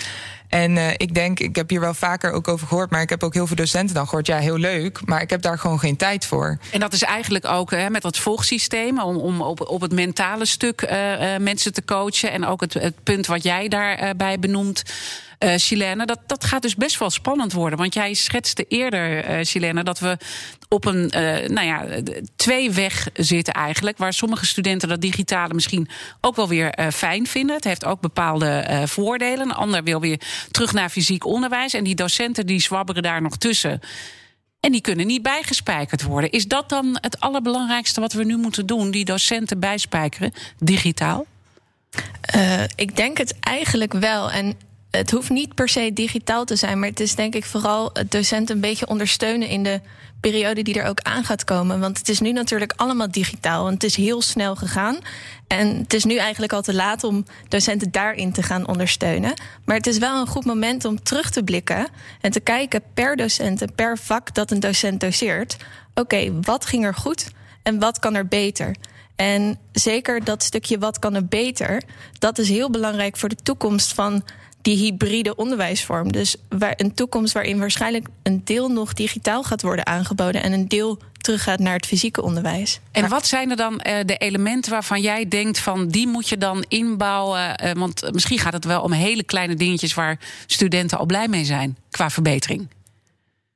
En 0.48 0.76
ik 0.96 1.14
denk, 1.14 1.40
ik 1.40 1.56
heb 1.56 1.70
hier 1.70 1.80
wel 1.80 1.94
vaker 1.94 2.32
ook 2.32 2.48
over 2.48 2.66
gehoord, 2.66 2.90
maar 2.90 3.02
ik 3.02 3.10
heb 3.10 3.22
ook 3.22 3.34
heel 3.34 3.46
veel 3.46 3.56
docenten 3.56 3.94
dan 3.94 4.04
gehoord. 4.04 4.26
Ja, 4.26 4.38
heel 4.38 4.58
leuk, 4.58 5.00
maar 5.04 5.22
ik 5.22 5.30
heb 5.30 5.42
daar 5.42 5.58
gewoon 5.58 5.78
geen 5.78 5.96
tijd 5.96 6.26
voor. 6.26 6.58
En 6.72 6.80
dat 6.80 6.92
is 6.92 7.02
eigenlijk 7.02 7.46
ook 7.46 7.70
hè, 7.70 7.90
met 7.90 8.02
dat 8.02 8.18
volgsysteem, 8.18 9.00
om, 9.00 9.16
om 9.16 9.40
op, 9.40 9.68
op 9.68 9.80
het 9.80 9.92
mentale 9.92 10.44
stuk 10.44 10.90
mensen 11.38 11.72
te 11.72 11.84
coachen. 11.84 12.32
En 12.32 12.46
ook 12.46 12.60
het, 12.60 12.74
het 12.74 13.02
punt 13.02 13.26
wat 13.26 13.42
jij 13.42 13.68
daarbij 13.68 14.38
benoemt 14.38 14.82
uh, 15.44 15.54
Chilene. 15.56 16.06
Dat, 16.06 16.18
dat 16.26 16.44
gaat 16.44 16.62
dus 16.62 16.74
best 16.74 16.98
wel 16.98 17.10
spannend 17.10 17.52
worden. 17.52 17.78
Want 17.78 17.94
jij 17.94 18.14
schetste 18.14 18.64
eerder, 18.68 19.30
uh, 19.30 19.44
Chilene, 19.44 19.82
dat 19.82 19.98
we 19.98 20.16
op 20.68 20.84
een 20.84 21.12
uh, 21.16 21.48
nou 21.48 21.66
ja, 21.66 21.86
twee 22.36 22.70
weg 22.70 23.08
zitten 23.14 23.54
eigenlijk. 23.54 23.98
Waar 23.98 24.12
sommige 24.12 24.46
studenten 24.46 24.88
dat 24.88 25.00
digitale 25.00 25.54
misschien 25.54 25.88
ook 26.20 26.36
wel 26.36 26.48
weer 26.48 26.90
fijn 26.92 27.26
vinden. 27.26 27.56
Het 27.56 27.64
heeft 27.64 27.84
ook 27.84 28.00
bepaalde 28.00 28.82
voordelen. 28.84 29.40
Een 29.40 29.54
ander 29.54 29.82
wil 29.82 30.00
weer 30.00 30.20
terug 30.50 30.72
naar 30.72 30.88
fysiek 30.90 31.26
onderwijs. 31.26 31.74
En 31.74 31.84
die 31.84 31.94
docenten 31.94 32.46
die 32.46 32.60
zwabberen 32.60 33.02
daar 33.02 33.22
nog 33.22 33.36
tussen. 33.36 33.80
En 34.60 34.72
die 34.72 34.80
kunnen 34.80 35.06
niet 35.06 35.22
bijgespijkerd 35.22 36.02
worden. 36.02 36.30
Is 36.30 36.46
dat 36.46 36.68
dan 36.68 36.98
het 37.00 37.20
allerbelangrijkste 37.20 38.00
wat 38.00 38.12
we 38.12 38.24
nu 38.24 38.36
moeten 38.36 38.66
doen? 38.66 38.90
Die 38.90 39.04
docenten 39.04 39.60
bijspijkeren, 39.60 40.32
digitaal? 40.58 41.26
Ik 42.74 42.96
denk 42.96 43.18
het 43.18 43.34
eigenlijk 43.40 43.92
wel. 43.92 44.30
En 44.30 44.56
het 44.92 45.10
hoeft 45.10 45.30
niet 45.30 45.54
per 45.54 45.68
se 45.68 45.90
digitaal 45.92 46.44
te 46.44 46.56
zijn, 46.56 46.78
maar 46.78 46.88
het 46.88 47.00
is 47.00 47.14
denk 47.14 47.34
ik 47.34 47.44
vooral 47.44 47.90
het 47.92 48.10
docenten 48.10 48.54
een 48.54 48.60
beetje 48.60 48.86
ondersteunen 48.86 49.48
in 49.48 49.62
de 49.62 49.80
periode 50.20 50.62
die 50.62 50.80
er 50.80 50.88
ook 50.88 51.00
aan 51.00 51.24
gaat 51.24 51.44
komen. 51.44 51.80
Want 51.80 51.98
het 51.98 52.08
is 52.08 52.20
nu 52.20 52.32
natuurlijk 52.32 52.72
allemaal 52.76 53.10
digitaal 53.10 53.66
en 53.66 53.72
het 53.72 53.84
is 53.84 53.96
heel 53.96 54.22
snel 54.22 54.56
gegaan. 54.56 54.98
En 55.46 55.76
het 55.78 55.94
is 55.94 56.04
nu 56.04 56.16
eigenlijk 56.16 56.52
al 56.52 56.62
te 56.62 56.74
laat 56.74 57.04
om 57.04 57.24
docenten 57.48 57.90
daarin 57.90 58.32
te 58.32 58.42
gaan 58.42 58.68
ondersteunen. 58.68 59.34
Maar 59.64 59.76
het 59.76 59.86
is 59.86 59.98
wel 59.98 60.20
een 60.20 60.26
goed 60.26 60.44
moment 60.44 60.84
om 60.84 61.02
terug 61.02 61.30
te 61.30 61.42
blikken 61.42 61.88
en 62.20 62.30
te 62.30 62.40
kijken 62.40 62.82
per 62.94 63.16
docent 63.16 63.62
en 63.62 63.74
per 63.74 63.98
vak 63.98 64.34
dat 64.34 64.50
een 64.50 64.60
docent 64.60 65.00
doseert. 65.00 65.56
Oké, 65.94 66.40
wat 66.40 66.66
ging 66.66 66.84
er 66.84 66.94
goed 66.94 67.30
en 67.62 67.78
wat 67.78 67.98
kan 67.98 68.14
er 68.14 68.26
beter? 68.26 68.76
En 69.16 69.58
zeker 69.72 70.24
dat 70.24 70.42
stukje 70.42 70.78
wat 70.78 70.98
kan 70.98 71.14
er 71.14 71.26
beter, 71.26 71.82
dat 72.18 72.38
is 72.38 72.48
heel 72.48 72.70
belangrijk 72.70 73.16
voor 73.16 73.28
de 73.28 73.42
toekomst 73.42 73.94
van 73.94 74.24
die 74.62 74.76
hybride 74.76 75.34
onderwijsvorm. 75.34 76.12
Dus 76.12 76.36
waar 76.48 76.74
een 76.76 76.94
toekomst 76.94 77.32
waarin 77.32 77.58
waarschijnlijk 77.58 78.06
een 78.22 78.40
deel 78.44 78.68
nog 78.68 78.92
digitaal 78.92 79.42
gaat 79.42 79.62
worden 79.62 79.86
aangeboden 79.86 80.42
en 80.42 80.52
een 80.52 80.68
deel 80.68 80.98
teruggaat 81.22 81.58
naar 81.58 81.74
het 81.74 81.86
fysieke 81.86 82.22
onderwijs. 82.22 82.80
En 82.92 83.08
wat 83.08 83.26
zijn 83.26 83.50
er 83.50 83.56
dan 83.56 83.72
uh, 83.72 83.98
de 84.04 84.16
elementen 84.16 84.72
waarvan 84.72 85.00
jij 85.00 85.28
denkt 85.28 85.58
van 85.58 85.88
die 85.88 86.06
moet 86.06 86.28
je 86.28 86.38
dan 86.38 86.64
inbouwen? 86.68 87.64
Uh, 87.64 87.70
want 87.72 88.12
misschien 88.12 88.38
gaat 88.38 88.52
het 88.52 88.64
wel 88.64 88.82
om 88.82 88.92
hele 88.92 89.22
kleine 89.22 89.54
dingetjes 89.54 89.94
waar 89.94 90.18
studenten 90.46 90.98
al 90.98 91.06
blij 91.06 91.28
mee 91.28 91.44
zijn 91.44 91.76
qua 91.90 92.10
verbetering. 92.10 92.68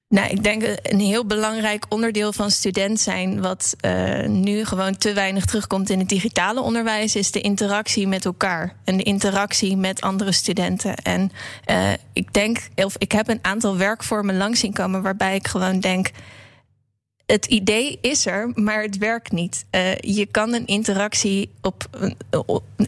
Nou, 0.09 0.29
ik 0.31 0.43
denk 0.43 0.63
een 0.83 1.01
heel 1.01 1.27
belangrijk 1.27 1.85
onderdeel 1.89 2.33
van 2.33 2.51
student 2.51 3.01
zijn, 3.01 3.41
wat 3.41 3.77
uh, 3.81 4.27
nu 4.27 4.65
gewoon 4.65 4.97
te 4.97 5.13
weinig 5.13 5.45
terugkomt 5.45 5.91
in 5.91 5.99
het 5.99 6.09
digitale 6.09 6.61
onderwijs, 6.61 7.17
is 7.17 7.31
de 7.31 7.41
interactie 7.41 8.09
met 8.09 8.25
elkaar 8.25 8.77
en 8.85 8.97
de 8.97 9.03
interactie 9.03 9.77
met 9.77 10.01
andere 10.01 10.33
studenten. 10.33 10.97
En 10.97 11.31
uh, 11.71 11.93
ik 12.13 12.33
denk, 12.33 12.69
of 12.75 12.95
ik 12.99 13.13
heb 13.13 13.29
een 13.29 13.39
aantal 13.43 13.77
werkvormen 13.77 14.37
langs 14.37 14.61
zien 14.61 14.73
komen 14.73 15.03
waarbij 15.03 15.35
ik 15.35 15.47
gewoon 15.47 15.81
denk 15.81 16.11
het 17.27 17.47
idee 17.47 17.99
is 18.01 18.27
er, 18.27 18.53
maar 18.55 18.83
het 18.83 18.99
werkt 18.99 19.33
niet. 19.33 19.65
Uh, 19.71 19.95
je 19.95 20.27
kan 20.27 20.53
een 20.53 20.67
interactie 20.67 21.51
op, 21.61 21.87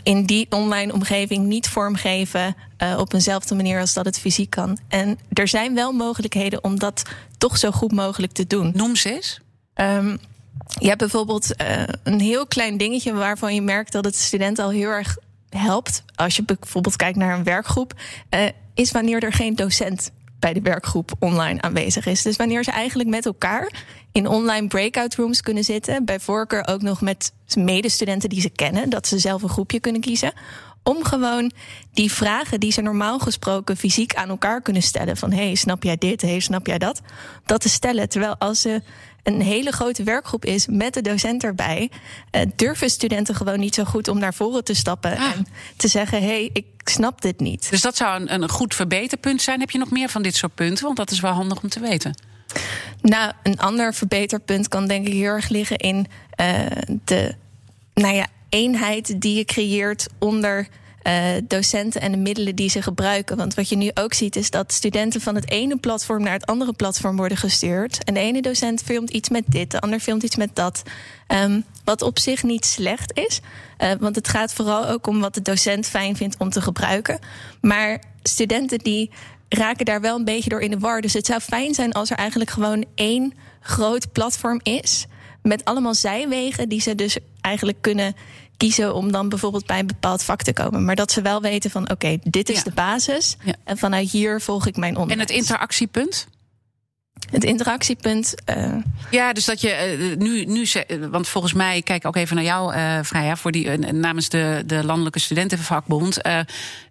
in 0.03 0.25
die 0.25 0.47
online 0.51 0.93
omgeving 0.93 1.47
niet 1.47 1.69
vormgeven 1.69 2.57
uh, 2.83 2.99
op 2.99 3.13
eenzelfde 3.13 3.55
manier 3.55 3.81
als 3.81 3.95
dat 3.95 4.05
het 4.05 4.19
fysiek 4.19 4.51
kan. 4.51 4.79
En 4.89 5.19
er 5.33 5.49
zijn 5.49 5.75
wel 5.75 5.93
mogelijkheden 5.93 6.65
om 6.65 6.79
dat 6.79 7.03
toch 7.39 7.59
zo 7.59 7.71
goed 7.71 7.93
mogelijk 7.93 8.33
te 8.33 8.47
doen. 8.47 8.73
Noem 8.75 8.93
eens. 9.05 9.41
Um, 9.75 10.19
je 10.79 10.87
hebt 10.87 10.99
bijvoorbeeld 10.99 11.63
uh, 11.63 11.83
een 12.03 12.21
heel 12.21 12.47
klein 12.47 12.77
dingetje 12.77 13.13
waarvan 13.13 13.55
je 13.55 13.63
merkt 13.63 13.93
dat 13.93 14.05
het 14.05 14.17
student 14.17 14.59
al 14.59 14.71
heel 14.71 14.91
erg 14.91 15.17
helpt. 15.49 16.03
Als 16.15 16.37
je 16.37 16.43
bijvoorbeeld 16.43 16.97
kijkt 16.97 17.19
naar 17.19 17.39
een 17.39 17.45
werkgroep, 17.45 17.93
is 18.75 18.91
wanneer 18.91 19.23
er 19.23 19.33
geen 19.33 19.55
docent 19.55 20.11
bij 20.39 20.53
de 20.53 20.61
werkgroep 20.61 21.13
online 21.19 21.61
aanwezig 21.61 22.07
is. 22.07 22.23
Dus 22.23 22.37
wanneer 22.37 22.65
ze 22.65 22.71
eigenlijk 22.71 23.09
met 23.09 23.27
elkaar 23.27 23.73
in 24.13 24.27
online 24.27 24.67
breakout 24.67 25.15
rooms 25.15 25.41
kunnen 25.41 25.65
zitten, 25.65 26.05
bij 26.05 26.21
voorkeur 26.21 26.67
ook 26.67 26.83
nog 26.83 27.01
met 27.01 27.33
medestudenten 27.55 28.29
die 28.29 28.41
ze 28.41 28.51
kennen, 28.51 28.91
dat 28.91 29.07
ze 29.07 29.19
zelf 29.19 29.43
een 29.43 29.49
groepje 29.49 29.81
kunnen 29.81 30.01
kiezen. 30.01 30.33
Om 30.83 31.05
gewoon 31.05 31.53
die 31.93 32.13
vragen 32.13 32.61
die 32.61 32.73
ze 32.73 32.81
normaal 32.81 33.19
gesproken 33.19 33.77
fysiek 33.77 34.15
aan 34.15 34.29
elkaar 34.29 34.63
kunnen 34.63 34.83
stellen: 34.83 35.17
van 35.17 35.33
hey, 35.33 35.55
snap 35.55 35.83
jij 35.83 35.97
dit? 35.97 36.23
Hey, 36.23 36.41
snap 36.41 36.67
jij 36.67 36.79
dat? 36.79 37.01
Dat 37.45 37.61
te 37.61 37.69
stellen. 37.69 38.09
Terwijl 38.09 38.37
als 38.39 38.61
ze 38.61 38.83
een 39.29 39.41
hele 39.41 39.73
grote 39.73 40.03
werkgroep 40.03 40.45
is 40.45 40.67
met 40.67 40.95
de 40.95 41.03
docent 41.03 41.45
erbij, 41.45 41.91
uh, 42.33 42.43
durven 42.57 42.91
studenten 42.91 43.35
gewoon 43.35 43.61
niet 43.61 43.75
zo 43.75 43.85
goed 43.85 44.09
om 44.09 44.19
naar 44.19 44.35
voren 44.35 44.65
te 44.65 44.75
stappen 44.75 45.17
ah. 45.17 45.23
en 45.23 45.47
te 45.77 45.89
zeggen: 45.89 46.21
hé, 46.21 46.27
hey, 46.27 46.51
ik 46.53 46.67
snap 46.85 47.21
dit 47.21 47.41
niet. 47.41 47.71
Dus 47.71 47.81
dat 47.81 47.97
zou 47.97 48.21
een, 48.21 48.33
een 48.33 48.49
goed 48.49 48.75
verbeterpunt 48.75 49.43
zijn. 49.43 49.61
Heb 49.61 49.71
je 49.71 49.79
nog 49.79 49.91
meer 49.91 50.09
van 50.09 50.23
dit 50.23 50.37
soort 50.37 50.55
punten? 50.55 50.85
Want 50.85 50.97
dat 50.97 51.11
is 51.11 51.21
wel 51.21 51.33
handig 51.33 51.63
om 51.63 51.69
te 51.69 51.81
weten. 51.81 52.15
Nou, 53.01 53.33
een 53.43 53.59
ander 53.59 53.95
verbeterpunt 53.95 54.69
kan 54.69 54.87
denk 54.87 55.07
ik 55.07 55.13
heel 55.13 55.25
erg 55.25 55.49
liggen 55.49 55.77
in 55.77 56.07
uh, 56.41 56.61
de 57.05 57.35
nou 57.95 58.15
ja, 58.15 58.27
eenheid 58.49 59.21
die 59.21 59.37
je 59.37 59.45
creëert 59.45 60.07
onder 60.19 60.69
uh, 61.07 61.29
docenten 61.45 62.01
en 62.01 62.13
de 62.13 62.19
middelen 62.19 62.57
die 62.57 62.71
ze 62.71 62.83
gebruiken. 62.83 63.37
Want 63.37 63.55
wat 63.55 63.69
je 63.69 63.77
nu 63.77 63.91
ook 63.95 64.15
ziet 64.15 64.37
is 64.37 64.51
dat 64.51 64.73
studenten 64.73 65.21
van 65.21 65.35
het 65.35 65.51
ene 65.51 65.77
platform 65.77 66.23
naar 66.23 66.33
het 66.33 66.47
andere 66.47 66.73
platform 66.73 67.17
worden 67.17 67.39
gestuurd. 67.39 68.05
En 68.05 68.15
de 68.15 68.21
ene 68.21 68.43
docent 68.43 68.83
filmt 68.83 69.11
iets 69.11 69.29
met 69.29 69.45
dit, 69.47 69.71
de 69.71 69.81
ander 69.81 70.01
filmt 70.01 70.23
iets 70.23 70.37
met 70.37 70.51
dat. 70.53 70.83
Um, 71.29 71.65
wat 71.85 72.03
op 72.03 72.19
zich 72.19 72.43
niet 72.43 72.65
slecht 72.65 73.19
is. 73.19 73.41
Uh, 73.79 73.93
want 74.01 74.17
het 74.17 74.29
gaat 74.29 74.53
vooral 74.53 74.87
ook 74.87 75.07
om 75.07 75.21
wat 75.21 75.35
de 75.35 75.43
docent 75.43 75.87
fijn 75.87 76.17
vindt 76.17 76.37
om 76.39 76.51
te 76.51 76.61
gebruiken. 76.61 77.19
Maar 77.61 78.03
studenten 78.23 78.79
die 78.79 79.11
raken 79.49 79.85
daar 79.85 80.01
wel 80.01 80.17
een 80.17 80.25
beetje 80.25 80.51
door 80.51 80.61
in 80.61 80.71
de 80.71 80.79
war. 80.79 81.01
Dus 81.01 81.13
het 81.13 81.27
zou 81.27 81.41
fijn 81.41 81.75
zijn 81.75 81.93
als 81.93 82.11
er 82.11 82.17
eigenlijk 82.17 82.51
gewoon 82.51 82.85
één 82.95 83.35
groot 83.61 84.13
platform 84.13 84.61
is. 84.63 85.07
Met 85.43 85.65
allemaal 85.65 85.95
zijwegen 85.95 86.69
die 86.69 86.81
ze 86.81 86.95
dus 86.95 87.19
eigenlijk 87.41 87.79
kunnen 87.81 88.15
kiezen 88.59 88.95
om 88.95 89.13
dan 89.13 89.29
bijvoorbeeld 89.29 89.67
bij 89.67 89.79
een 89.79 89.87
bepaald 89.87 90.23
vak 90.23 90.43
te 90.43 90.53
komen. 90.53 90.85
Maar 90.85 90.97
dat 90.97 91.13
ze 91.13 91.23
wel 91.23 91.41
weten 91.41 91.71
van 91.71 91.83
oké, 91.83 91.93
okay, 91.93 92.21
dit 92.23 92.49
is 92.49 92.57
ja. 92.57 92.63
de 92.63 92.71
basis. 92.71 93.37
Ja. 93.45 93.55
En 93.65 93.79
vanuit 93.79 94.11
hier 94.11 94.41
volg 94.41 94.67
ik 94.67 94.77
mijn 94.77 94.97
onderwijs. 94.97 95.31
En 95.31 95.35
het 95.35 95.43
interactiepunt? 95.45 96.27
Het 97.31 97.45
interactiepunt. 97.45 98.35
Uh... 98.57 98.75
Ja, 99.11 99.33
dus 99.33 99.45
dat 99.45 99.61
je 99.61 99.97
uh, 99.99 100.17
nu, 100.17 100.45
nu. 100.45 100.67
Want 101.11 101.29
volgens 101.29 101.53
mij, 101.53 101.83
kijk 101.83 102.07
ook 102.07 102.17
even 102.17 102.37
naar 102.37 102.45
jou, 102.45 102.75
uh, 102.75 102.99
Freya, 103.05 103.37
voor 103.37 103.53
die, 103.53 103.79
namens 103.79 104.29
de, 104.29 104.63
de 104.67 104.85
Landelijke 104.85 105.19
Studentenvakbond. 105.19 106.21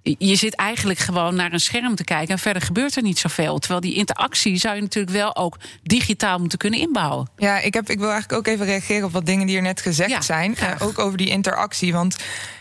je 0.02 0.36
zit 0.36 0.56
eigenlijk 0.56 1.00
gewoon 1.00 1.36
naar 1.36 1.54
een 1.54 1.60
scherm 1.60 1.96
te 1.96 2.04
kijken 2.04 2.34
en 2.34 2.40
verder 2.40 2.62
gebeurt 2.62 2.96
er 2.96 3.04
niet 3.04 3.20
zoveel. 3.20 3.60
Terwijl 3.60 3.82
die 3.82 3.94
interactie 3.94 4.58
zou 4.58 4.76
je 4.76 4.82
natuurlijk 4.82 5.16
wel 5.16 5.36
ook 5.36 5.58
digitaal 5.84 6.40
moeten 6.40 6.58
kunnen 6.58 6.80
inbouwen. 6.80 7.30
Ja, 7.38 7.60
ik, 7.60 7.74
heb, 7.74 7.90
ik 7.90 8.00
wil 8.00 8.12
eigenlijk 8.12 8.40
ook 8.40 8.54
even 8.54 8.66
reageren 8.66 9.06
op 9.06 9.12
wat 9.12 9.26
dingen 9.26 9.48
die 9.48 9.56
er 9.56 9.62
net 9.62 9.82
gezegd 9.82 10.10
ja, 10.10 10.22
zijn. 10.22 10.56
ook 10.80 11.00
over 11.00 11.18
die 11.18 11.30
interactie. 11.30 11.94
Want 11.94 12.16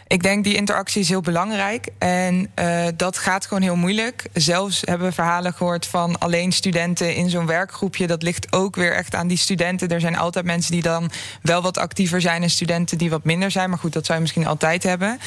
ik 0.09 0.23
denk 0.23 0.45
die 0.45 0.55
interactie 0.55 1.01
is 1.01 1.09
heel 1.09 1.21
belangrijk. 1.21 1.89
En 1.99 2.51
uh, 2.59 2.87
dat 2.97 3.19
gaat 3.19 3.47
gewoon 3.47 3.63
heel 3.63 3.77
moeilijk. 3.77 4.27
Zelfs 4.33 4.83
hebben 4.85 5.07
we 5.07 5.13
verhalen 5.13 5.53
gehoord 5.53 5.87
van 5.87 6.19
alleen 6.19 6.53
studenten 6.53 7.15
in 7.15 7.31
zo'n 7.31 7.47
werk 7.47 7.66
werkgroepje, 7.67 8.07
dat 8.07 8.23
ligt 8.23 8.53
ook 8.53 8.77
weer 8.77 8.95
echt 8.95 9.15
aan 9.15 9.27
die 9.27 9.39
studenten. 9.39 9.89
Er 9.89 10.01
zijn 10.01 10.17
altijd 10.17 10.45
mensen 10.45 10.73
die 10.73 10.83
dan 10.83 11.11
wel 11.43 11.63
wat 11.63 11.79
actiever 11.79 12.21
zijn 12.21 12.43
en 12.43 12.51
studenten 12.51 12.99
die 12.99 13.11
wat 13.11 13.25
minder 13.25 13.51
zijn. 13.51 13.71
Maar 13.71 13.79
goed, 13.79 13.93
dat 13.93 14.07
zou 14.07 14.19
je 14.19 14.23
misschien 14.23 14.47
altijd 14.47 14.83
hebben. 14.83 15.19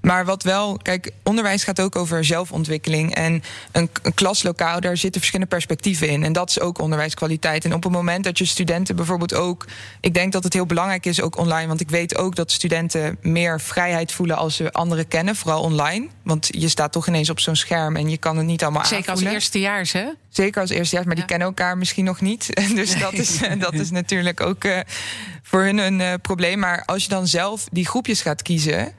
Maar 0.00 0.24
wat 0.24 0.42
wel, 0.42 0.78
kijk, 0.82 1.10
onderwijs 1.22 1.64
gaat 1.64 1.80
ook 1.80 1.96
over 1.96 2.24
zelfontwikkeling. 2.24 3.14
En 3.14 3.42
een, 3.72 3.90
een, 4.02 4.14
klaslokaal, 4.14 4.80
daar 4.80 4.96
zitten 4.96 5.20
verschillende 5.20 5.54
perspectieven 5.54 6.08
in. 6.08 6.24
En 6.24 6.32
dat 6.32 6.48
is 6.48 6.60
ook 6.60 6.78
onderwijskwaliteit. 6.78 7.64
En 7.64 7.74
op 7.74 7.82
het 7.82 7.92
moment 7.92 8.24
dat 8.24 8.38
je 8.38 8.44
studenten 8.44 8.96
bijvoorbeeld 8.96 9.34
ook. 9.34 9.66
Ik 10.00 10.14
denk 10.14 10.32
dat 10.32 10.44
het 10.44 10.52
heel 10.52 10.66
belangrijk 10.66 11.06
is, 11.06 11.20
ook 11.20 11.38
online. 11.38 11.66
Want 11.66 11.80
ik 11.80 11.90
weet 11.90 12.16
ook 12.16 12.34
dat 12.34 12.52
studenten 12.52 13.18
meer 13.20 13.60
vrijheid 13.60 14.12
voelen 14.12 14.36
als 14.36 14.56
ze 14.56 14.72
anderen 14.72 15.08
kennen, 15.08 15.36
vooral 15.36 15.62
online. 15.62 16.08
Want 16.22 16.48
je 16.50 16.68
staat 16.68 16.92
toch 16.92 17.08
ineens 17.08 17.30
op 17.30 17.40
zo'n 17.40 17.56
scherm 17.56 17.96
en 17.96 18.10
je 18.10 18.16
kan 18.16 18.36
het 18.36 18.46
niet 18.46 18.62
allemaal 18.62 18.84
Zeker 18.84 19.08
aanvoelen. 19.08 19.24
als 19.24 19.34
eerstejaars, 19.34 19.92
hè? 19.92 20.06
Zeker 20.36 20.60
als 20.60 20.70
eerstejaars, 20.70 21.06
maar 21.06 21.16
die 21.16 21.24
kennen 21.24 21.46
elkaar 21.46 21.78
misschien 21.78 22.04
nog 22.04 22.20
niet. 22.20 22.48
Dus 22.74 22.98
dat 22.98 23.12
is, 23.12 23.40
dat 23.58 23.72
is 23.72 23.90
natuurlijk 23.90 24.40
ook 24.40 24.64
eh, 24.64 24.78
voor 25.42 25.62
hun 25.62 25.78
een 25.78 26.00
eh, 26.00 26.12
probleem. 26.22 26.58
Maar 26.58 26.82
als 26.84 27.02
je 27.02 27.08
dan 27.08 27.26
zelf 27.26 27.68
die 27.72 27.86
groepjes 27.86 28.22
gaat 28.22 28.42
kiezen. 28.42 28.92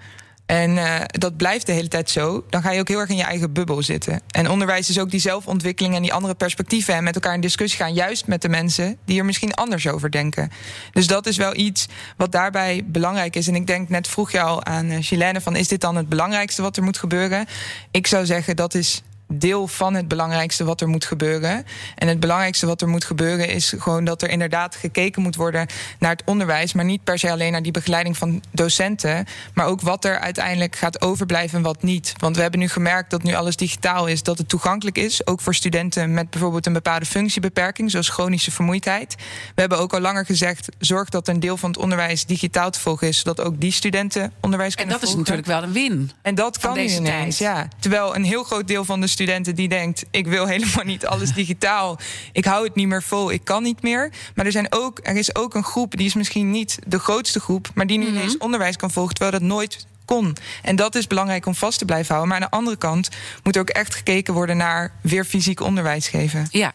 En 0.45 0.77
eh, 0.77 1.01
dat 1.05 1.37
blijft 1.37 1.65
de 1.65 1.71
hele 1.71 1.87
tijd 1.87 2.09
zo. 2.09 2.45
Dan 2.49 2.61
ga 2.61 2.71
je 2.71 2.79
ook 2.79 2.87
heel 2.87 2.99
erg 2.99 3.09
in 3.09 3.15
je 3.15 3.23
eigen 3.23 3.53
bubbel 3.53 3.83
zitten. 3.83 4.21
En 4.31 4.49
onderwijs 4.49 4.89
is 4.89 4.99
ook 4.99 5.09
die 5.09 5.19
zelfontwikkeling 5.19 5.95
en 5.95 6.01
die 6.01 6.13
andere 6.13 6.35
perspectieven. 6.35 6.93
En 6.93 7.03
met 7.03 7.15
elkaar 7.15 7.33
in 7.33 7.41
discussie 7.41 7.79
gaan. 7.79 7.93
Juist 7.93 8.27
met 8.27 8.41
de 8.41 8.49
mensen 8.49 8.97
die 9.05 9.19
er 9.19 9.25
misschien 9.25 9.53
anders 9.53 9.87
over 9.87 10.11
denken. 10.11 10.51
Dus 10.91 11.07
dat 11.07 11.25
is 11.25 11.37
wel 11.37 11.55
iets 11.55 11.87
wat 12.15 12.31
daarbij 12.31 12.83
belangrijk 12.85 13.35
is. 13.35 13.47
En 13.47 13.55
ik 13.55 13.67
denk, 13.67 13.89
net 13.89 14.07
vroeg 14.07 14.31
je 14.31 14.41
al 14.41 14.63
aan 14.63 15.03
Gilene: 15.03 15.41
van 15.41 15.55
is 15.55 15.67
dit 15.67 15.81
dan 15.81 15.95
het 15.95 16.09
belangrijkste 16.09 16.61
wat 16.61 16.77
er 16.77 16.83
moet 16.83 16.97
gebeuren? 16.97 17.45
Ik 17.91 18.07
zou 18.07 18.25
zeggen 18.25 18.55
dat 18.55 18.73
is 18.73 19.01
deel 19.27 19.67
van 19.67 19.93
het 19.93 20.07
belangrijkste 20.07 20.63
wat 20.63 20.81
er 20.81 20.87
moet 20.87 21.05
gebeuren. 21.05 21.65
En 21.95 22.07
het 22.07 22.19
belangrijkste 22.19 22.65
wat 22.65 22.81
er 22.81 22.87
moet 22.87 23.03
gebeuren 23.03 23.49
is 23.49 23.73
gewoon 23.77 24.03
dat 24.03 24.21
er 24.21 24.29
inderdaad 24.29 24.75
gekeken 24.75 25.21
moet 25.21 25.35
worden 25.35 25.67
naar 25.99 26.11
het 26.11 26.21
onderwijs, 26.25 26.73
maar 26.73 26.85
niet 26.85 27.03
per 27.03 27.19
se 27.19 27.31
alleen 27.31 27.51
naar 27.51 27.61
die 27.61 27.71
begeleiding 27.71 28.17
van 28.17 28.43
docenten, 28.51 29.25
maar 29.53 29.65
ook 29.65 29.81
wat 29.81 30.05
er 30.05 30.19
uiteindelijk 30.19 30.75
gaat 30.75 31.01
overblijven 31.01 31.57
en 31.57 31.63
wat 31.63 31.83
niet. 31.83 32.13
Want 32.17 32.35
we 32.35 32.41
hebben 32.41 32.59
nu 32.59 32.67
gemerkt 32.67 33.09
dat 33.09 33.23
nu 33.23 33.33
alles 33.33 33.55
digitaal 33.55 34.07
is, 34.07 34.23
dat 34.23 34.37
het 34.37 34.49
toegankelijk 34.49 34.97
is, 34.97 35.27
ook 35.27 35.41
voor 35.41 35.55
studenten 35.55 36.13
met 36.13 36.29
bijvoorbeeld 36.29 36.65
een 36.65 36.73
bepaalde 36.73 37.05
functiebeperking, 37.05 37.91
zoals 37.91 38.09
chronische 38.09 38.51
vermoeidheid. 38.51 39.15
We 39.55 39.61
hebben 39.61 39.77
ook 39.77 39.93
al 39.93 39.99
langer 39.99 40.25
gezegd, 40.25 40.69
zorg 40.79 41.09
dat 41.09 41.27
een 41.27 41.39
deel 41.39 41.57
van 41.57 41.69
het 41.69 41.79
onderwijs 41.79 42.25
digitaal 42.25 42.71
te 42.71 42.79
volgen 42.79 43.07
is, 43.07 43.17
zodat 43.17 43.41
ook 43.41 43.61
die 43.61 43.71
studenten 43.71 44.31
onderwijs 44.41 44.71
En 44.71 44.77
kunnen 44.77 44.99
dat 44.99 45.07
is 45.07 45.13
volgen. 45.13 45.33
natuurlijk 45.33 45.61
wel 45.61 45.69
een 45.69 45.89
win. 45.91 46.11
En 46.21 46.35
dat 46.35 46.57
kan 46.57 46.73
nu 46.73 46.81
ineens, 46.81 47.37
tijd. 47.37 47.37
ja. 47.37 47.67
Terwijl 47.79 48.15
een 48.15 48.23
heel 48.23 48.43
groot 48.43 48.67
deel 48.67 48.85
van 48.85 49.01
de 49.01 49.07
studenten 49.17 49.55
die 49.55 49.67
denkt... 49.67 50.05
ik 50.11 50.27
wil 50.27 50.45
helemaal 50.45 50.85
niet 50.85 51.05
alles 51.05 51.33
digitaal. 51.33 51.99
Ik 52.31 52.45
hou 52.45 52.63
het 52.65 52.75
niet 52.75 52.87
meer 52.87 53.03
vol, 53.03 53.31
ik 53.31 53.43
kan 53.43 53.63
niet 53.63 53.81
meer. 53.81 54.11
Maar 54.35 54.45
er, 54.45 54.51
zijn 54.51 54.67
ook, 54.69 54.99
er 55.03 55.15
is 55.15 55.35
ook 55.35 55.55
een 55.55 55.63
groep, 55.63 55.97
die 55.97 56.05
is 56.05 56.13
misschien 56.13 56.51
niet 56.51 56.79
de 56.87 56.99
grootste 56.99 57.39
groep... 57.39 57.69
maar 57.73 57.87
die 57.87 57.97
nu 57.97 58.05
Mhm. 58.05 58.15
ineens 58.15 58.37
onderwijs 58.37 58.75
kan 58.75 58.91
volgen, 58.91 59.13
terwijl 59.15 59.39
dat 59.39 59.47
nooit 59.47 59.87
kon. 60.07 60.35
En 60.61 60.75
dat 60.75 60.95
is 60.95 61.07
belangrijk 61.07 61.45
om 61.45 61.55
vast 61.55 61.79
te 61.79 61.85
blijven 61.85 62.15
houden. 62.15 62.33
Maar 62.33 62.41
aan 62.43 62.49
de 62.51 62.57
andere 62.57 62.77
kant 62.77 63.09
moet 63.43 63.57
ook 63.57 63.69
echt 63.69 63.95
gekeken 63.95 64.33
worden... 64.33 64.57
naar 64.57 64.91
weer 65.01 65.25
fysiek 65.25 65.61
onderwijs 65.61 66.07
geven. 66.07 66.47
Ja, 66.51 66.73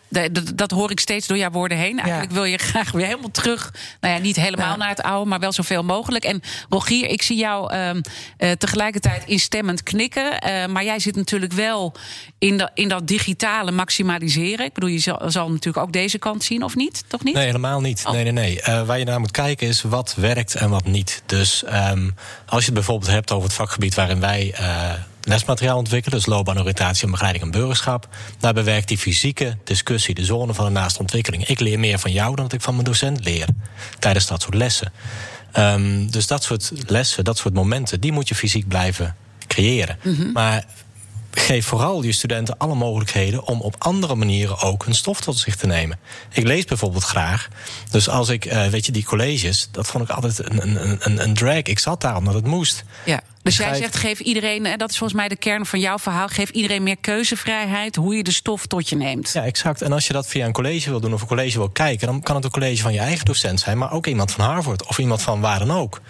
dat 0.54 0.70
hoor 0.70 0.90
ik 0.90 1.00
steeds 1.00 1.26
door 1.26 1.36
jouw 1.36 1.50
woorden 1.50 1.78
heen. 1.78 1.98
Eigenlijk 2.00 2.32
wil 2.32 2.44
je 2.44 2.56
graag 2.58 2.92
weer 2.92 3.06
helemaal 3.06 3.30
terug. 3.30 3.74
Nou 4.00 4.14
ja, 4.14 4.20
niet 4.20 4.36
helemaal 4.36 4.70
Ja. 4.70 4.76
naar 4.76 4.88
het 4.88 5.02
oude, 5.02 5.28
maar 5.28 5.38
wel 5.40 5.52
zoveel 5.52 5.82
mogelijk. 5.84 6.24
En 6.24 6.42
Rogier, 6.68 7.08
ik 7.08 7.22
zie 7.22 7.36
jou 7.36 7.72
ehm, 7.72 8.00
eh, 8.36 8.50
tegelijkertijd 8.50 9.22
instemmend 9.26 9.82
knikken. 9.82 10.38
Eh, 10.40 10.66
maar 10.66 10.84
jij 10.84 10.98
zit 10.98 11.16
natuurlijk 11.16 11.52
wel 11.52 11.94
in, 12.38 12.56
dat 12.58 12.70
in 12.74 12.88
dat 12.88 13.06
digitale 13.06 13.70
maximaliseren. 13.70 14.66
Ik 14.66 14.72
bedoel, 14.72 14.88
je 14.90 14.98
zal, 14.98 15.22
zal 15.26 15.50
natuurlijk 15.50 15.86
ook 15.86 15.92
deze 15.92 16.18
kant 16.18 16.44
zien, 16.44 16.62
of 16.62 16.76
niet? 16.76 17.04
Toch 17.08 17.24
niet? 17.24 17.34
Nee, 17.34 17.46
helemaal 17.46 17.80
niet. 17.80 18.02
Oh. 18.06 18.12
Nee, 18.12 18.22
nee, 18.22 18.32
nee. 18.32 18.60
Eh, 18.60 18.86
waar 18.86 18.98
je 18.98 19.04
naar 19.04 19.20
moet 19.20 19.30
kijken 19.30 19.66
is 19.68 19.82
wat 19.82 20.14
werkt 20.16 20.54
en 20.54 20.70
wat 20.70 20.84
niet. 20.84 21.22
Dus 21.26 21.64
ehm, 21.64 22.10
als 22.46 22.60
je 22.60 22.64
het 22.66 22.74
bijvoorbeeld 22.74 23.10
hebt 23.10 23.21
over 23.30 23.44
het 23.44 23.56
vakgebied 23.56 23.94
waarin 23.94 24.20
wij 24.20 24.52
eh, 24.54 24.90
lesmateriaal 25.22 25.76
ontwikkelen, 25.76 26.18
dus 26.18 26.26
loopbaanoriëntatie 26.26 27.04
en 27.04 27.10
begeleiding 27.10 27.44
en 27.44 27.50
burgerschap, 27.50 28.08
daar 28.38 28.54
bewerkt 28.54 28.88
die 28.88 28.98
fysieke 28.98 29.56
discussie, 29.64 30.14
de 30.14 30.24
zone 30.24 30.54
van 30.54 30.64
de 30.64 30.70
naaste 30.70 31.00
ontwikkeling. 31.00 31.46
Ik 31.46 31.60
leer 31.60 31.78
meer 31.78 31.98
van 31.98 32.12
jou 32.12 32.34
dan 32.34 32.44
dat 32.44 32.52
ik 32.52 32.60
van 32.60 32.74
mijn 32.74 32.86
docent 32.86 33.24
leer 33.24 33.48
tijdens 33.98 34.26
dat 34.26 34.42
soort 34.42 34.54
lessen. 34.54 34.92
Ehm, 35.52 36.06
dus 36.06 36.26
dat 36.26 36.42
soort 36.42 36.72
lessen, 36.86 37.24
dat 37.24 37.38
soort 37.38 37.54
momenten, 37.54 38.00
die 38.00 38.12
moet 38.12 38.28
je 38.28 38.34
fysiek 38.34 38.68
blijven 38.68 39.16
creëren. 39.46 39.98
Maar 40.32 40.64
geef 41.40 41.66
vooral 41.66 42.02
je 42.02 42.12
studenten 42.12 42.58
alle 42.58 42.74
mogelijkheden 42.74 43.44
om 43.44 43.60
op 43.60 43.74
andere 43.78 44.14
manieren 44.14 44.60
ook 44.60 44.84
hun 44.84 44.94
stof 44.94 45.20
tot 45.20 45.38
zich 45.38 45.56
te 45.56 45.66
nemen. 45.66 45.98
Ik 46.32 46.44
lees 46.44 46.64
bijvoorbeeld 46.64 47.04
graag. 47.04 47.48
Dus 47.90 48.08
als 48.08 48.28
ik, 48.28 48.44
eh, 48.44 48.66
weet 48.66 48.86
je, 48.86 48.92
die 48.92 49.04
colleges, 49.04 49.68
dat 49.70 49.86
vond 49.86 50.04
ik 50.04 50.10
altijd 50.10 50.38
een, 50.38 50.62
een, 50.62 50.98
een, 51.00 51.22
een 51.22 51.34
drag. 51.34 51.62
Ik 51.62 51.78
zat 51.78 52.00
daar 52.00 52.16
omdat 52.16 52.34
het 52.34 52.46
moest. 52.46 52.84
Ja. 53.04 53.20
Dus 53.42 53.56
jij 53.56 53.74
zegt, 53.74 53.96
geef 53.96 54.20
iedereen, 54.20 54.66
en 54.66 54.78
dat 54.78 54.90
is 54.90 54.98
volgens 54.98 55.18
mij 55.18 55.28
de 55.28 55.36
kern 55.36 55.66
van 55.66 55.80
jouw 55.80 55.98
verhaal, 55.98 56.28
geef 56.28 56.50
iedereen 56.50 56.82
meer 56.82 56.96
keuzevrijheid, 56.96 57.96
hoe 57.96 58.16
je 58.16 58.22
de 58.22 58.32
stof 58.32 58.66
tot 58.66 58.88
je 58.88 58.96
neemt. 58.96 59.30
Ja, 59.32 59.44
exact. 59.44 59.82
En 59.82 59.92
als 59.92 60.06
je 60.06 60.12
dat 60.12 60.26
via 60.26 60.46
een 60.46 60.52
college 60.52 60.90
wil 60.90 61.00
doen 61.00 61.12
of 61.12 61.20
een 61.20 61.26
college 61.26 61.58
wil 61.58 61.68
kijken, 61.68 62.06
dan 62.06 62.22
kan 62.22 62.34
het 62.36 62.44
een 62.44 62.50
college 62.50 62.82
van 62.82 62.92
je 62.92 62.98
eigen 62.98 63.24
docent 63.24 63.60
zijn, 63.60 63.78
maar 63.78 63.92
ook 63.92 64.06
iemand 64.06 64.32
van 64.32 64.44
Harvard 64.44 64.86
of 64.86 64.98
iemand 64.98 65.22
van 65.22 65.40
waar 65.40 65.58
dan 65.58 65.70
ook. 65.72 66.00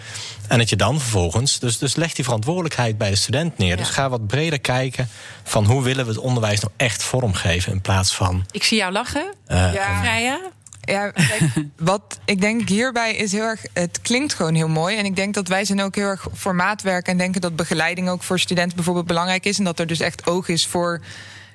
En 0.47 0.57
dat 0.57 0.69
je 0.69 0.75
dan 0.75 0.99
vervolgens, 0.99 1.59
dus, 1.59 1.77
dus 1.77 1.95
leg 1.95 2.13
die 2.13 2.23
verantwoordelijkheid 2.23 2.97
bij 2.97 3.09
de 3.09 3.15
student 3.15 3.57
neer. 3.57 3.77
Dus 3.77 3.89
ga 3.89 4.09
wat 4.09 4.27
breder 4.27 4.59
kijken 4.59 5.09
van 5.43 5.65
hoe 5.65 5.83
willen 5.83 6.05
we 6.05 6.11
het 6.11 6.19
onderwijs 6.19 6.59
nou 6.59 6.73
echt 6.77 7.03
vormgeven 7.03 7.71
in 7.71 7.81
plaats 7.81 8.15
van. 8.15 8.45
Ik 8.51 8.63
zie 8.63 8.77
jou 8.77 8.91
lachen. 8.91 9.33
eh, 9.47 9.73
Ja. 9.73 10.39
Ja, 10.85 11.11
kijk, 11.11 11.41
wat 11.77 12.19
ik 12.25 12.41
denk 12.41 12.69
hierbij 12.69 13.15
is 13.15 13.31
heel 13.31 13.43
erg. 13.43 13.61
Het 13.73 14.01
klinkt 14.01 14.33
gewoon 14.33 14.55
heel 14.55 14.67
mooi. 14.67 14.97
En 14.97 15.05
ik 15.05 15.15
denk 15.15 15.33
dat 15.33 15.47
wij 15.47 15.65
zijn 15.65 15.81
ook 15.81 15.95
heel 15.95 16.07
erg 16.07 16.27
voor 16.33 16.55
maatwerk. 16.55 17.07
En 17.07 17.17
denken 17.17 17.41
dat 17.41 17.55
begeleiding 17.55 18.09
ook 18.09 18.23
voor 18.23 18.39
studenten 18.39 18.75
bijvoorbeeld 18.75 19.07
belangrijk 19.07 19.45
is. 19.45 19.57
En 19.57 19.63
dat 19.63 19.79
er 19.79 19.87
dus 19.87 19.99
echt 19.99 20.27
oog 20.27 20.47
is 20.47 20.67
voor 20.67 21.01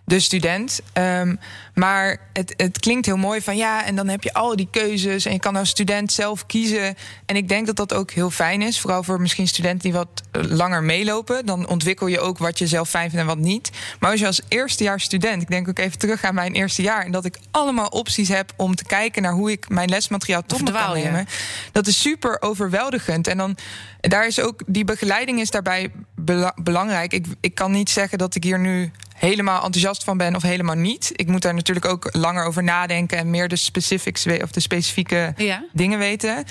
de 0.08 0.20
student. 0.20 0.80
Ehm, 0.92 1.34
maar 1.74 2.18
het, 2.32 2.54
het 2.56 2.78
klinkt 2.78 3.06
heel 3.06 3.16
mooi 3.16 3.40
van 3.40 3.56
ja, 3.56 3.84
en 3.84 3.96
dan 3.96 4.08
heb 4.08 4.22
je 4.22 4.32
al 4.32 4.56
die 4.56 4.68
keuzes. 4.70 5.24
En 5.24 5.32
je 5.32 5.38
kan 5.38 5.56
als 5.56 5.68
student 5.68 6.12
zelf 6.12 6.46
kiezen. 6.46 6.96
En 7.26 7.36
ik 7.36 7.48
denk 7.48 7.66
dat 7.66 7.76
dat 7.76 7.94
ook 7.94 8.10
heel 8.10 8.30
fijn 8.30 8.62
is. 8.62 8.80
Vooral 8.80 9.02
voor 9.02 9.20
misschien 9.20 9.48
studenten 9.48 9.90
die 9.90 9.92
wat 9.92 10.08
eh, 10.30 10.42
langer 10.42 10.82
meelopen. 10.82 11.46
Dan 11.46 11.68
ontwikkel 11.68 12.06
je 12.06 12.20
ook 12.20 12.38
wat 12.38 12.58
je 12.58 12.66
zelf 12.66 12.88
fijn 12.88 13.10
vindt 13.10 13.22
en 13.28 13.36
wat 13.36 13.44
niet. 13.44 13.70
Maar 14.00 14.10
als 14.10 14.20
je 14.20 14.26
als 14.26 14.40
eerstejaars 14.48 15.04
student, 15.04 15.42
ik 15.42 15.48
denk 15.48 15.68
ook 15.68 15.78
even 15.78 15.98
terug 15.98 16.24
aan 16.24 16.34
mijn 16.34 16.52
eerste 16.52 16.82
jaar. 16.82 17.04
En 17.04 17.12
dat 17.12 17.24
ik 17.24 17.38
allemaal 17.50 17.88
opties 17.88 18.28
heb 18.28 18.52
om 18.56 18.74
te 18.74 18.84
kijken 18.84 19.22
naar 19.22 19.32
hoe 19.32 19.50
ik 19.50 19.68
mijn 19.68 19.88
lesmateriaal 19.88 20.42
tot 20.46 20.64
me 20.64 20.72
kan 20.72 20.92
nemen. 20.94 21.26
Dat 21.72 21.86
is 21.86 22.00
super 22.00 22.42
overweldigend. 22.42 23.26
En 23.26 23.36
dan 23.36 23.56
daar 24.00 24.26
is 24.26 24.40
ook 24.40 24.60
die 24.66 24.84
begeleiding 24.84 25.40
is 25.40 25.50
daarbij 25.50 25.90
bela- 26.14 26.54
belangrijk. 26.62 27.12
Ik, 27.12 27.26
ik 27.40 27.54
kan 27.54 27.70
niet 27.70 27.90
zeggen 27.90 28.18
dat 28.18 28.34
ik 28.34 28.44
hier 28.44 28.58
nu 28.58 28.90
helemaal 29.18 29.62
enthousiast 29.64 30.04
van 30.04 30.16
ben 30.16 30.34
of 30.36 30.42
helemaal 30.42 30.74
niet. 30.76 31.10
Ik 31.14 31.26
moet 31.26 31.42
daar 31.42 31.54
natuurlijk 31.54 31.86
ook 31.86 32.08
langer 32.12 32.44
over 32.44 32.62
nadenken 32.62 33.18
en 33.18 33.30
meer 33.30 33.48
de 33.48 33.56
specifics 33.56 34.26
of 34.42 34.50
de 34.50 34.60
specifieke 34.60 35.32
Ja. 35.36 35.64
dingen 35.72 35.98
weten. 35.98 36.44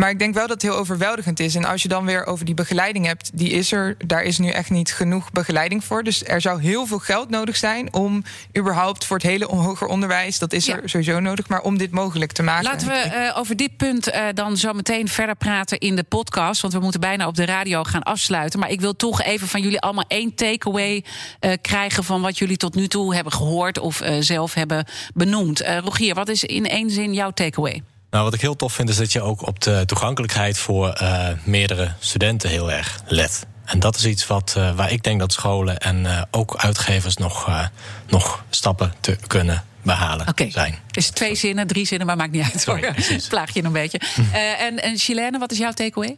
Maar 0.00 0.10
ik 0.10 0.18
denk 0.18 0.34
wel 0.34 0.46
dat 0.46 0.62
het 0.62 0.70
heel 0.70 0.78
overweldigend 0.80 1.40
is. 1.40 1.54
En 1.54 1.64
als 1.64 1.82
je 1.82 1.88
dan 1.88 2.04
weer 2.04 2.26
over 2.26 2.44
die 2.44 2.54
begeleiding 2.54 3.06
hebt, 3.06 3.30
die 3.34 3.50
is 3.50 3.72
er. 3.72 3.96
Daar 4.06 4.22
is 4.22 4.38
nu 4.38 4.48
echt 4.48 4.70
niet 4.70 4.92
genoeg 4.92 5.32
begeleiding 5.32 5.84
voor. 5.84 6.02
Dus 6.02 6.24
er 6.24 6.40
zou 6.40 6.62
heel 6.62 6.86
veel 6.86 6.98
geld 6.98 7.30
nodig 7.30 7.56
zijn 7.56 7.92
om 7.92 8.24
überhaupt 8.58 9.04
voor 9.04 9.16
het 9.16 9.26
hele 9.26 9.44
hoger 9.44 9.86
onderwijs, 9.86 10.38
dat 10.38 10.52
is 10.52 10.66
Ja. 10.66 10.76
er 10.76 10.88
sowieso 10.88 11.20
nodig, 11.20 11.48
maar 11.48 11.60
om 11.60 11.78
dit 11.78 11.90
mogelijk 11.90 12.32
te 12.32 12.42
maken. 12.42 12.64
Laten 12.64 12.88
we 12.88 12.94
eh, 12.94 13.38
over 13.38 13.56
dit 13.56 13.76
punt 13.76 14.10
eh, 14.10 14.24
dan 14.34 14.56
zo 14.56 14.72
meteen 14.72 15.08
verder 15.08 15.36
praten 15.36 15.78
in 15.78 15.96
de 15.96 16.02
podcast. 16.02 16.60
Want 16.60 16.74
we 16.74 16.80
moeten 16.80 17.00
bijna 17.00 17.26
op 17.26 17.34
de 17.36 17.44
radio 17.44 17.82
gaan 17.82 18.02
afsluiten. 18.02 18.60
Maar 18.60 18.70
ik 18.70 18.80
wil 18.80 18.96
toch 18.96 19.22
even 19.22 19.48
van 19.48 19.62
jullie 19.62 19.80
allemaal 19.80 20.04
één 20.08 20.34
takeaway 20.34 21.04
eh, 21.40 21.52
krijgen 21.62 22.04
van 22.04 22.20
wat 22.20 22.38
jullie 22.38 22.56
tot 22.56 22.74
nu 22.74 22.88
toe 22.88 23.14
hebben 23.14 23.32
gehoord 23.32 23.78
of 23.78 24.02
zelf 24.20 24.54
hebben 24.54 24.84
benoemd. 25.14 25.60
Rogier, 25.84 26.14
wat 26.14 26.28
is 26.28 26.44
in 26.44 26.66
één 26.66 26.90
zin 26.90 27.12
jouw 27.12 27.30
takeaway? 27.30 27.82
Nou, 28.10 28.24
wat 28.24 28.34
ik 28.34 28.40
heel 28.40 28.56
tof 28.56 28.72
vind 28.72 28.88
is 28.88 28.96
dat 28.96 29.12
je 29.12 29.20
ook 29.20 29.46
op 29.46 29.60
de 29.60 29.82
toegankelijkheid 29.86 30.58
voor 30.58 30.88
eh, 30.88 31.28
meerdere 31.44 31.92
studenten 31.98 32.50
heel 32.50 32.72
erg 32.72 33.00
let. 33.06 33.46
En 33.64 33.78
dat 33.78 33.96
is 33.96 34.06
iets 34.06 34.26
wat, 34.26 34.54
eh, 34.56 34.74
waar 34.74 34.92
ik 34.92 35.02
denk 35.02 35.20
dat 35.20 35.32
scholen 35.32 35.78
en 35.78 36.06
eh, 36.06 36.22
ook 36.30 36.56
uitgevers 36.56 37.16
nog, 37.16 37.48
eh, 37.48 37.66
nog 38.08 38.44
stappen 38.50 38.92
te 39.00 39.16
kunnen 39.26 39.64
behalen 39.82 40.28
Oké. 40.28 40.50
zijn. 40.50 40.78
Is 40.90 41.06
het 41.06 41.14
twee 41.14 41.34
zinnen, 41.34 41.66
drie 41.66 41.86
zinnen, 41.86 42.06
maar 42.06 42.16
maakt 42.16 42.32
niet 42.32 42.42
uit. 42.52 42.60
Sorry, 42.60 42.82
hoor. 42.82 42.92
precies. 42.92 43.26
Plaag 43.34 43.54
je 43.54 43.64
een 43.64 43.72
beetje. 43.72 44.00
Eh, 44.32 44.60
en, 44.60 44.82
en 44.82 44.98
Chilene, 44.98 45.38
wat 45.38 45.52
is 45.52 45.58
jouw 45.58 45.72
takeaway? 45.72 46.16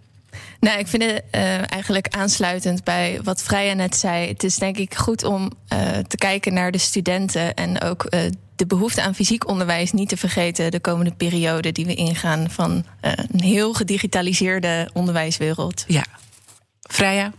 Nou, 0.60 0.78
ik 0.78 0.86
vind 0.86 1.02
het 1.02 1.22
eh, 1.30 1.72
eigenlijk 1.72 2.08
aansluitend 2.08 2.84
bij 2.84 3.20
wat 3.22 3.42
Freya 3.42 3.72
net 3.72 3.96
zei. 3.96 4.28
Het 4.28 4.42
is 4.44 4.56
denk 4.56 4.76
ik 4.76 4.94
goed 4.94 5.24
om 5.24 5.52
eh, 5.68 5.78
te 6.08 6.16
kijken 6.16 6.54
naar 6.54 6.70
de 6.70 6.78
studenten 6.78 7.54
en 7.54 7.80
ook 7.80 8.04
eh, 8.04 8.20
de 8.62 8.68
behoefte 8.68 9.02
aan 9.02 9.14
fysiek 9.14 9.48
onderwijs 9.48 9.92
niet 9.92 10.08
te 10.08 10.16
vergeten 10.16 10.70
de 10.70 10.80
komende 10.80 11.12
periode 11.12 11.72
die 11.72 11.86
we 11.86 11.94
ingaan 11.94 12.50
van 12.50 12.84
eh, 13.00 13.12
een 13.32 13.40
heel 13.40 13.74
gedigitaliseerde 13.74 14.90
onderwijswereld. 14.92 15.84
Ja. 15.86 16.04
Freya? 16.80 17.32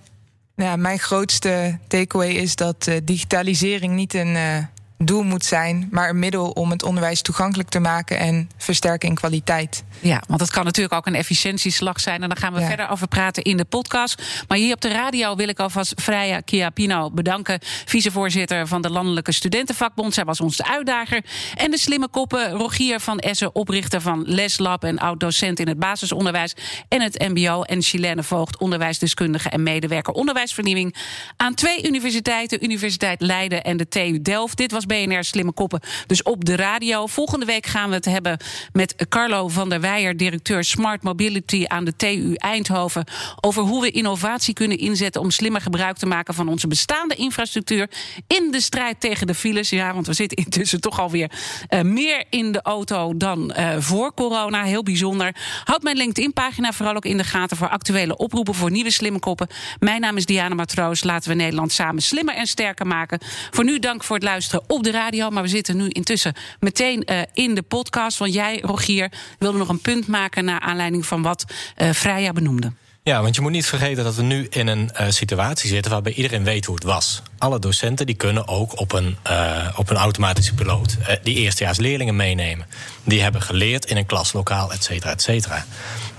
Ja, 0.55 0.75
mijn 0.75 0.99
grootste 0.99 1.79
takeaway 1.87 2.31
is 2.31 2.55
dat 2.55 2.87
eh, 2.87 2.97
digitalisering 3.03 3.93
niet 3.93 4.13
een, 4.13 4.35
eh, 4.35 4.57
doel 5.05 5.23
moet 5.23 5.45
zijn, 5.45 5.87
maar 5.91 6.09
een 6.09 6.19
middel 6.19 6.49
om 6.49 6.71
het 6.71 6.83
onderwijs 6.83 7.21
toegankelijk 7.21 7.69
te 7.69 7.79
maken 7.79 8.19
en 8.19 8.49
versterken 8.57 9.09
in 9.09 9.15
kwaliteit. 9.15 9.83
Ja, 9.99 10.21
want 10.27 10.39
dat 10.39 10.51
kan 10.51 10.65
natuurlijk 10.65 10.93
ook 10.93 11.05
een 11.05 11.15
efficiëntieslag 11.15 11.99
zijn. 11.99 12.21
En 12.23 12.29
daar 12.29 12.37
gaan 12.37 12.53
we 12.53 12.59
Ja. 12.59 12.67
verder 12.67 12.89
over 12.89 13.07
praten 13.07 13.43
in 13.43 13.57
de 13.57 13.65
podcast. 13.65 14.21
Maar 14.47 14.57
hier 14.57 14.73
op 14.73 14.81
de 14.81 14.89
radio 14.91 15.35
wil 15.35 15.47
ik 15.47 15.59
alvast 15.59 15.93
Freya 16.01 16.41
Chiapino 16.45 17.11
bedanken. 17.11 17.59
Vicevoorzitter 17.85 18.67
van 18.67 18.81
de 18.81 18.89
Landelijke 18.89 19.31
Studentenvakbond. 19.31 20.13
Zij 20.13 20.25
was 20.25 20.41
onze 20.41 20.65
uitdager. 20.65 21.25
En 21.55 21.71
de 21.71 21.77
slimme 21.77 22.07
koppen 22.07 22.49
Rogier 22.51 22.99
van 22.99 23.19
Essen, 23.19 23.55
oprichter 23.55 24.01
van 24.01 24.23
Leslab... 24.25 24.83
en 24.83 24.99
oud-docent 24.99 25.59
in 25.59 25.67
het 25.67 25.79
basisonderwijs 25.79 26.53
en 26.87 27.01
het 27.01 27.19
mbo. 27.19 27.61
En 27.61 27.81
Chilene 27.81 28.23
Voogd, 28.23 28.57
onderwijsdeskundige 28.57 29.49
en 29.49 29.63
medewerker 29.63 30.13
onderwijsvernieuwing... 30.13 30.95
aan 31.37 31.53
twee 31.53 31.87
universiteiten, 31.87 32.63
Universiteit 32.63 33.21
Leiden 33.21 33.63
en 33.63 33.77
de 33.77 33.87
TU 33.87 34.21
Delft. 34.21 34.57
Dit 34.57 34.71
was 34.71 34.85
BNR 34.93 35.23
Slimme 35.23 35.51
Koppen, 35.51 35.79
dus 36.07 36.23
op 36.23 36.45
de 36.45 36.55
radio. 36.55 37.07
Volgende 37.07 37.45
week 37.45 37.65
gaan 37.65 37.89
we 37.89 37.95
het 37.95 38.05
hebben 38.05 38.37
met 38.73 38.95
Carlo 39.09 39.47
van 39.47 39.69
der 39.69 39.81
Weijer... 39.81 40.17
directeur 40.17 40.63
Smart 40.63 41.03
Mobility 41.03 41.65
aan 41.67 41.85
de 41.85 41.95
TU 41.95 42.33
Eindhoven... 42.33 43.05
over 43.41 43.63
hoe 43.63 43.81
we 43.81 43.91
innovatie 43.91 44.53
kunnen 44.53 44.77
inzetten 44.77 45.21
om 45.21 45.31
slimmer 45.31 45.61
gebruik 45.61 45.97
te 45.97 46.05
maken... 46.05 46.33
van 46.33 46.47
onze 46.47 46.67
bestaande 46.67 47.15
infrastructuur 47.15 47.89
in 48.27 48.51
de 48.51 48.61
strijd 48.61 48.99
tegen 48.99 49.27
de 49.27 49.33
files. 49.33 49.69
Ja, 49.69 49.93
want 49.93 50.07
we 50.07 50.13
zitten 50.13 50.37
intussen 50.37 50.81
toch 50.81 50.99
alweer 50.99 51.31
eh, 51.67 51.81
meer 51.81 52.23
in 52.29 52.51
de 52.51 52.61
auto 52.61 53.17
dan 53.17 53.51
eh, 53.51 53.75
voor 53.79 54.13
corona. 54.13 54.63
Heel 54.63 54.83
bijzonder. 54.83 55.35
Houd 55.63 55.83
mijn 55.83 55.97
LinkedIn-pagina 55.97 56.71
vooral 56.71 56.95
ook 56.95 57.05
in 57.05 57.17
de 57.17 57.23
gaten... 57.23 57.57
voor 57.57 57.69
actuele 57.69 58.17
oproepen 58.17 58.53
voor 58.53 58.71
nieuwe 58.71 58.91
slimme 58.91 59.19
koppen. 59.19 59.47
Mijn 59.79 60.01
naam 60.01 60.17
is 60.17 60.25
Diana 60.25 60.55
Matroos. 60.55 61.03
Laten 61.03 61.29
we 61.29 61.35
Nederland 61.35 61.71
samen 61.71 62.01
slimmer 62.01 62.35
en 62.35 62.47
sterker 62.47 62.87
maken. 62.87 63.19
Voor 63.51 63.63
nu 63.63 63.79
dank 63.79 64.03
voor 64.03 64.15
het 64.15 64.25
luisteren 64.25 64.63
op 64.73 64.83
de 64.83 64.91
radio. 64.91 65.29
Maar 65.29 65.43
we 65.43 65.49
zitten 65.49 65.77
nu 65.77 65.87
intussen 65.89 66.33
meteen 66.59 67.03
eh, 67.03 67.21
in 67.33 67.55
de 67.55 67.61
podcast. 67.61 68.17
Want 68.17 68.33
jij, 68.33 68.59
Rogier, 68.61 69.11
wilde 69.39 69.57
nog 69.57 69.69
een 69.69 69.81
punt 69.81 70.07
maken... 70.07 70.45
naar 70.45 70.59
aanleiding 70.59 71.05
van 71.05 71.21
wat 71.21 71.45
Freya 71.93 72.33
benoemde. 72.33 72.71
Ja, 73.05 73.21
want 73.21 73.35
je 73.35 73.41
moet 73.41 73.51
niet 73.51 73.65
vergeten 73.65 74.03
dat 74.03 74.15
we 74.15 74.21
nu 74.21 74.47
in 74.49 74.67
een 74.67 74.91
eh, 74.91 75.09
situatie 75.09 75.69
zitten 75.69 75.91
waarbij 75.91 76.13
iedereen 76.13 76.43
weet 76.43 76.65
hoe 76.65 76.75
het 76.75 76.83
was. 76.83 77.21
Alle 77.37 77.59
docenten 77.59 78.05
die 78.05 78.15
kunnen 78.15 78.47
ook 78.47 78.79
op 78.79 78.91
een, 78.91 79.17
eh, 79.23 79.67
op 79.75 79.89
een 79.89 79.95
automatische 79.95 80.53
piloot 80.53 80.97
die 81.23 81.35
eerstejaars 81.35 81.77
leerlingen 81.77 82.15
meenemen. 82.15 82.67
Die 83.03 83.21
hebben 83.21 83.41
geleerd 83.41 83.85
in 83.85 83.97
een 83.97 84.05
klaslokaal, 84.05 84.71
et 84.71 84.83
cetera, 84.83 85.11
et 85.11 85.21
cetera. 85.21 85.65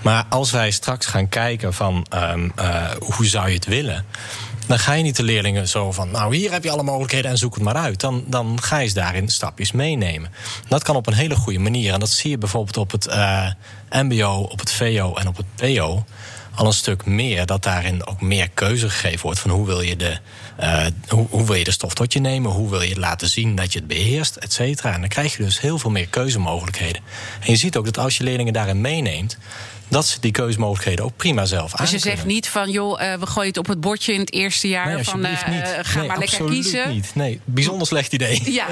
Maar 0.01 0.25
als 0.29 0.51
wij 0.51 0.71
straks 0.71 1.05
gaan 1.05 1.29
kijken 1.29 1.73
van 1.73 2.05
ehm, 2.09 2.49
eh, 2.55 2.91
hoe 2.99 3.25
zou 3.25 3.47
je 3.47 3.55
het 3.55 3.65
willen. 3.65 4.05
Dan 4.67 4.79
ga 4.79 4.93
je 4.93 5.03
niet 5.03 5.15
de 5.15 5.23
leerlingen 5.23 5.67
zo 5.67 5.91
van, 5.91 6.11
nou 6.11 6.35
hier 6.35 6.51
heb 6.51 6.63
je 6.63 6.71
alle 6.71 6.83
mogelijkheden 6.83 7.31
en 7.31 7.37
zoek 7.37 7.53
het 7.53 7.63
maar 7.63 7.75
uit. 7.75 7.99
Dan, 7.99 8.23
dan 8.27 8.61
ga 8.61 8.77
je 8.77 8.87
ze 8.87 8.93
daarin 8.93 9.27
stapjes 9.27 9.71
meenemen. 9.71 10.31
Dat 10.67 10.83
kan 10.83 10.95
op 10.95 11.07
een 11.07 11.13
hele 11.13 11.35
goede 11.35 11.59
manier. 11.59 11.93
En 11.93 11.99
dat 11.99 12.09
zie 12.09 12.29
je 12.29 12.37
bijvoorbeeld 12.37 12.77
op 12.77 12.91
het 12.91 13.07
eh, 13.07 13.47
MBO, 13.89 14.47
op 14.51 14.59
het 14.59 14.71
VO 14.71 15.13
en 15.13 15.27
op 15.27 15.37
het 15.37 15.45
PO 15.55 16.03
al 16.55 16.65
een 16.65 16.73
stuk 16.73 17.05
meer. 17.05 17.45
Dat 17.45 17.63
daarin 17.63 18.07
ook 18.07 18.21
meer 18.21 18.49
keuze 18.49 18.89
gegeven 18.89 19.21
wordt 19.21 19.39
van 19.39 19.51
hoe 19.51 19.65
wil 19.65 19.81
je 19.81 19.95
de, 19.95 20.17
eh, 20.57 20.85
hoe, 21.07 21.27
hoe 21.29 21.45
wil 21.45 21.55
je 21.55 21.63
de 21.63 21.71
stof 21.71 21.93
tot 21.93 22.13
je 22.13 22.19
nemen, 22.19 22.51
hoe 22.51 22.69
wil 22.69 22.81
je 22.81 22.99
laten 22.99 23.29
zien 23.29 23.55
dat 23.55 23.73
je 23.73 23.79
het 23.79 23.87
beheerst, 23.87 24.35
et 24.35 24.53
cetera. 24.53 24.93
En 24.93 24.99
dan 24.99 25.09
krijg 25.09 25.37
je 25.37 25.43
dus 25.43 25.61
heel 25.61 25.79
veel 25.79 25.91
meer 25.91 26.07
keuzemogelijkheden. 26.07 27.01
En 27.39 27.51
je 27.51 27.57
ziet 27.57 27.77
ook 27.77 27.85
dat 27.85 27.97
als 27.97 28.17
je 28.17 28.23
leerlingen 28.23 28.53
daarin 28.53 28.81
meeneemt, 28.81 29.37
dat 29.87 30.07
ze 30.07 30.19
die 30.19 30.31
keuzemogelijkheden 30.31 31.05
ook 31.05 31.15
prima 31.15 31.45
zelf 31.45 31.71
Dus 31.71 31.91
je 31.91 31.99
zegt 31.99 32.25
niet 32.25 32.47
van, 32.47 32.69
joh, 32.69 33.01
eh, 33.01 33.19
we 33.19 33.25
gooien 33.25 33.49
het 33.49 33.57
op 33.57 33.67
het 33.67 33.81
bordje 33.81 34.13
in 34.13 34.19
het 34.19 34.33
eerste 34.33 34.67
jaar. 34.67 34.93
Nee, 34.93 35.03
van, 35.03 35.25
eh, 35.25 35.37
ga 35.37 35.99
Nee, 35.99 36.07
maar 36.07 36.17
lekker 36.17 36.21
absoluut 36.21 36.51
kiezen. 36.51 36.89
Niet. 36.89 37.11
Nee, 37.15 37.39
bijzonder 37.45 37.87
slecht 37.87 38.13
idee. 38.13 38.41
Ja, 38.55 38.67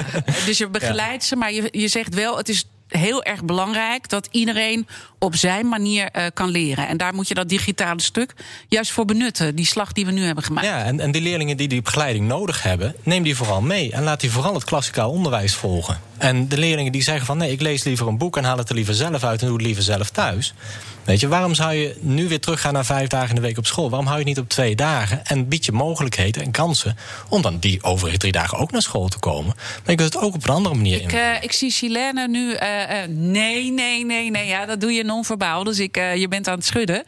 dus 0.46 0.58
je 0.58 0.68
begeleidt 0.68 1.24
ze, 1.24 1.36
maar 1.36 1.52
je, 1.52 1.68
je 1.70 1.88
zegt 1.88 2.14
wel, 2.14 2.36
het 2.36 2.48
is 2.48 2.64
heel 2.88 3.22
erg 3.22 3.44
belangrijk 3.44 4.08
dat 4.08 4.28
iedereen 4.30 4.86
op 5.18 5.36
zijn 5.36 5.68
manier 5.68 6.30
kan 6.34 6.48
leren. 6.48 6.88
En 6.88 6.96
daar 6.96 7.14
moet 7.14 7.28
je 7.28 7.34
dat 7.34 7.48
digitale 7.48 8.00
stuk 8.00 8.34
juist 8.68 8.90
voor 8.90 9.04
benutten, 9.04 9.54
die 9.54 9.66
slag 9.66 9.92
die 9.92 10.06
we 10.06 10.12
nu 10.12 10.24
hebben 10.24 10.44
gemaakt. 10.44 10.66
Ja, 10.66 10.84
en, 10.84 11.00
en 11.00 11.12
die 11.12 11.22
leerlingen 11.22 11.56
die 11.56 11.68
die 11.68 11.82
begeleiding 11.82 12.26
nodig 12.26 12.62
hebben, 12.62 12.94
neem 13.02 13.22
die 13.22 13.36
vooral 13.36 13.60
mee. 13.60 13.92
En 13.92 14.02
laat 14.02 14.20
die 14.20 14.30
vooral 14.30 14.54
het 14.54 14.64
klassikaal 14.64 15.10
onderwijs 15.10 15.54
volgen. 15.54 16.00
En 16.18 16.48
de 16.48 16.58
leerlingen 16.58 16.92
die 16.92 17.02
zeggen 17.02 17.26
van 17.26 17.36
nee, 17.36 17.52
ik 17.52 17.60
lees 17.60 17.84
liever 17.84 18.06
een 18.06 18.18
boek 18.18 18.36
en 18.36 18.44
haal 18.44 18.58
het 18.58 18.68
er 18.68 18.74
liever 18.74 18.94
zelf 18.94 19.24
uit 19.24 19.40
en 19.40 19.46
doe 19.46 19.56
het 19.56 19.66
liever 19.66 19.82
zelf 19.82 20.10
thuis. 20.10 20.54
Weet 21.04 21.20
je, 21.20 21.28
waarom 21.28 21.54
zou 21.54 21.72
je 21.74 21.96
nu 22.00 22.28
weer 22.28 22.40
teruggaan 22.40 22.72
naar 22.72 22.84
vijf 22.84 23.08
dagen 23.08 23.28
in 23.28 23.34
de 23.34 23.40
week 23.40 23.58
op 23.58 23.66
school? 23.66 23.88
Waarom 23.90 24.06
hou 24.06 24.18
je 24.20 24.24
het 24.26 24.34
niet 24.34 24.44
op 24.44 24.50
twee 24.50 24.74
dagen 24.74 25.24
en 25.26 25.48
bied 25.48 25.64
je 25.64 25.72
mogelijkheden 25.72 26.42
en 26.42 26.50
kansen 26.50 26.96
om 27.28 27.42
dan 27.42 27.58
die 27.58 27.82
overige 27.82 28.16
drie 28.18 28.32
dagen 28.32 28.58
ook 28.58 28.70
naar 28.70 28.82
school 28.82 29.08
te 29.08 29.18
komen? 29.18 29.54
Maar 29.56 29.90
je 29.90 29.94
kunt 29.94 30.14
het 30.14 30.22
ook 30.22 30.34
op 30.34 30.42
een 30.48 30.54
andere 30.54 30.74
manier 30.74 31.00
Ik, 31.02 31.12
eh, 31.12 31.42
ik 31.42 31.52
zie 31.52 31.70
Chilene 31.70 32.28
nu. 32.28 32.52
eh, 32.52 33.02
eh, 33.02 33.08
nee, 33.10 33.72
nee, 33.72 34.04
nee, 34.04 34.30
nee. 34.30 34.46
Ja, 34.46 34.66
dat 34.66 34.80
doe 34.80 34.92
je 34.92 35.04
non-verbaal. 35.04 35.64
Dus 35.64 35.78
ik, 35.78 35.96
eh, 35.96 36.16
je 36.16 36.28
bent 36.28 36.48
aan 36.48 36.54
het 36.56 36.64
schudden. 36.66 37.04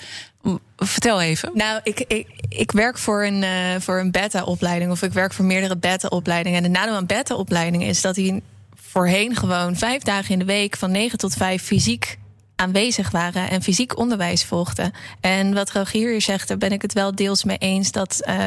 Vertel 0.77 1.21
even. 1.21 1.51
Nou, 1.55 1.81
ik, 1.83 2.01
ik, 2.09 2.27
ik 2.49 2.73
werk 2.73 2.99
voor 2.99 3.25
een, 3.25 3.43
eh, 3.43 3.51
voor 3.79 3.99
een 4.01 4.11
beta-opleiding 4.11 4.91
of 4.91 5.03
ik 5.03 5.13
werk 5.13 5.33
voor 5.33 5.45
meerdere 5.45 5.77
beta-opleidingen. 5.77 6.57
En 6.65 6.73
de 6.73 6.79
nadeel 6.79 6.95
aan 6.95 7.07
beta-opleidingen 7.07 7.89
is 7.89 8.01
dat 8.01 8.15
die 8.15 8.43
voorheen 8.91 9.37
gewoon 9.37 9.77
vijf 9.77 10.03
dagen 10.03 10.33
in 10.33 10.39
de 10.39 10.45
week 10.45 10.77
van 10.77 10.91
9 10.91 11.19
tot 11.19 11.35
5 11.35 11.63
fysiek 11.63 12.19
aanwezig 12.57 13.11
waren 13.11 13.51
en 13.51 13.63
fysiek 13.63 13.99
onderwijs 13.99 14.45
volgden. 14.45 14.93
En 15.21 15.55
wat 15.55 15.71
Rogier 15.71 16.11
hier 16.11 16.21
zegt, 16.21 16.49
daar 16.49 16.59
ben 16.59 16.73
ik 16.73 16.83
het 16.83 16.93
wel 16.93 17.15
deels 17.15 17.45
mee 17.45 17.59
eens 17.59 17.93
dat 17.93 18.21
eh, 18.21 18.45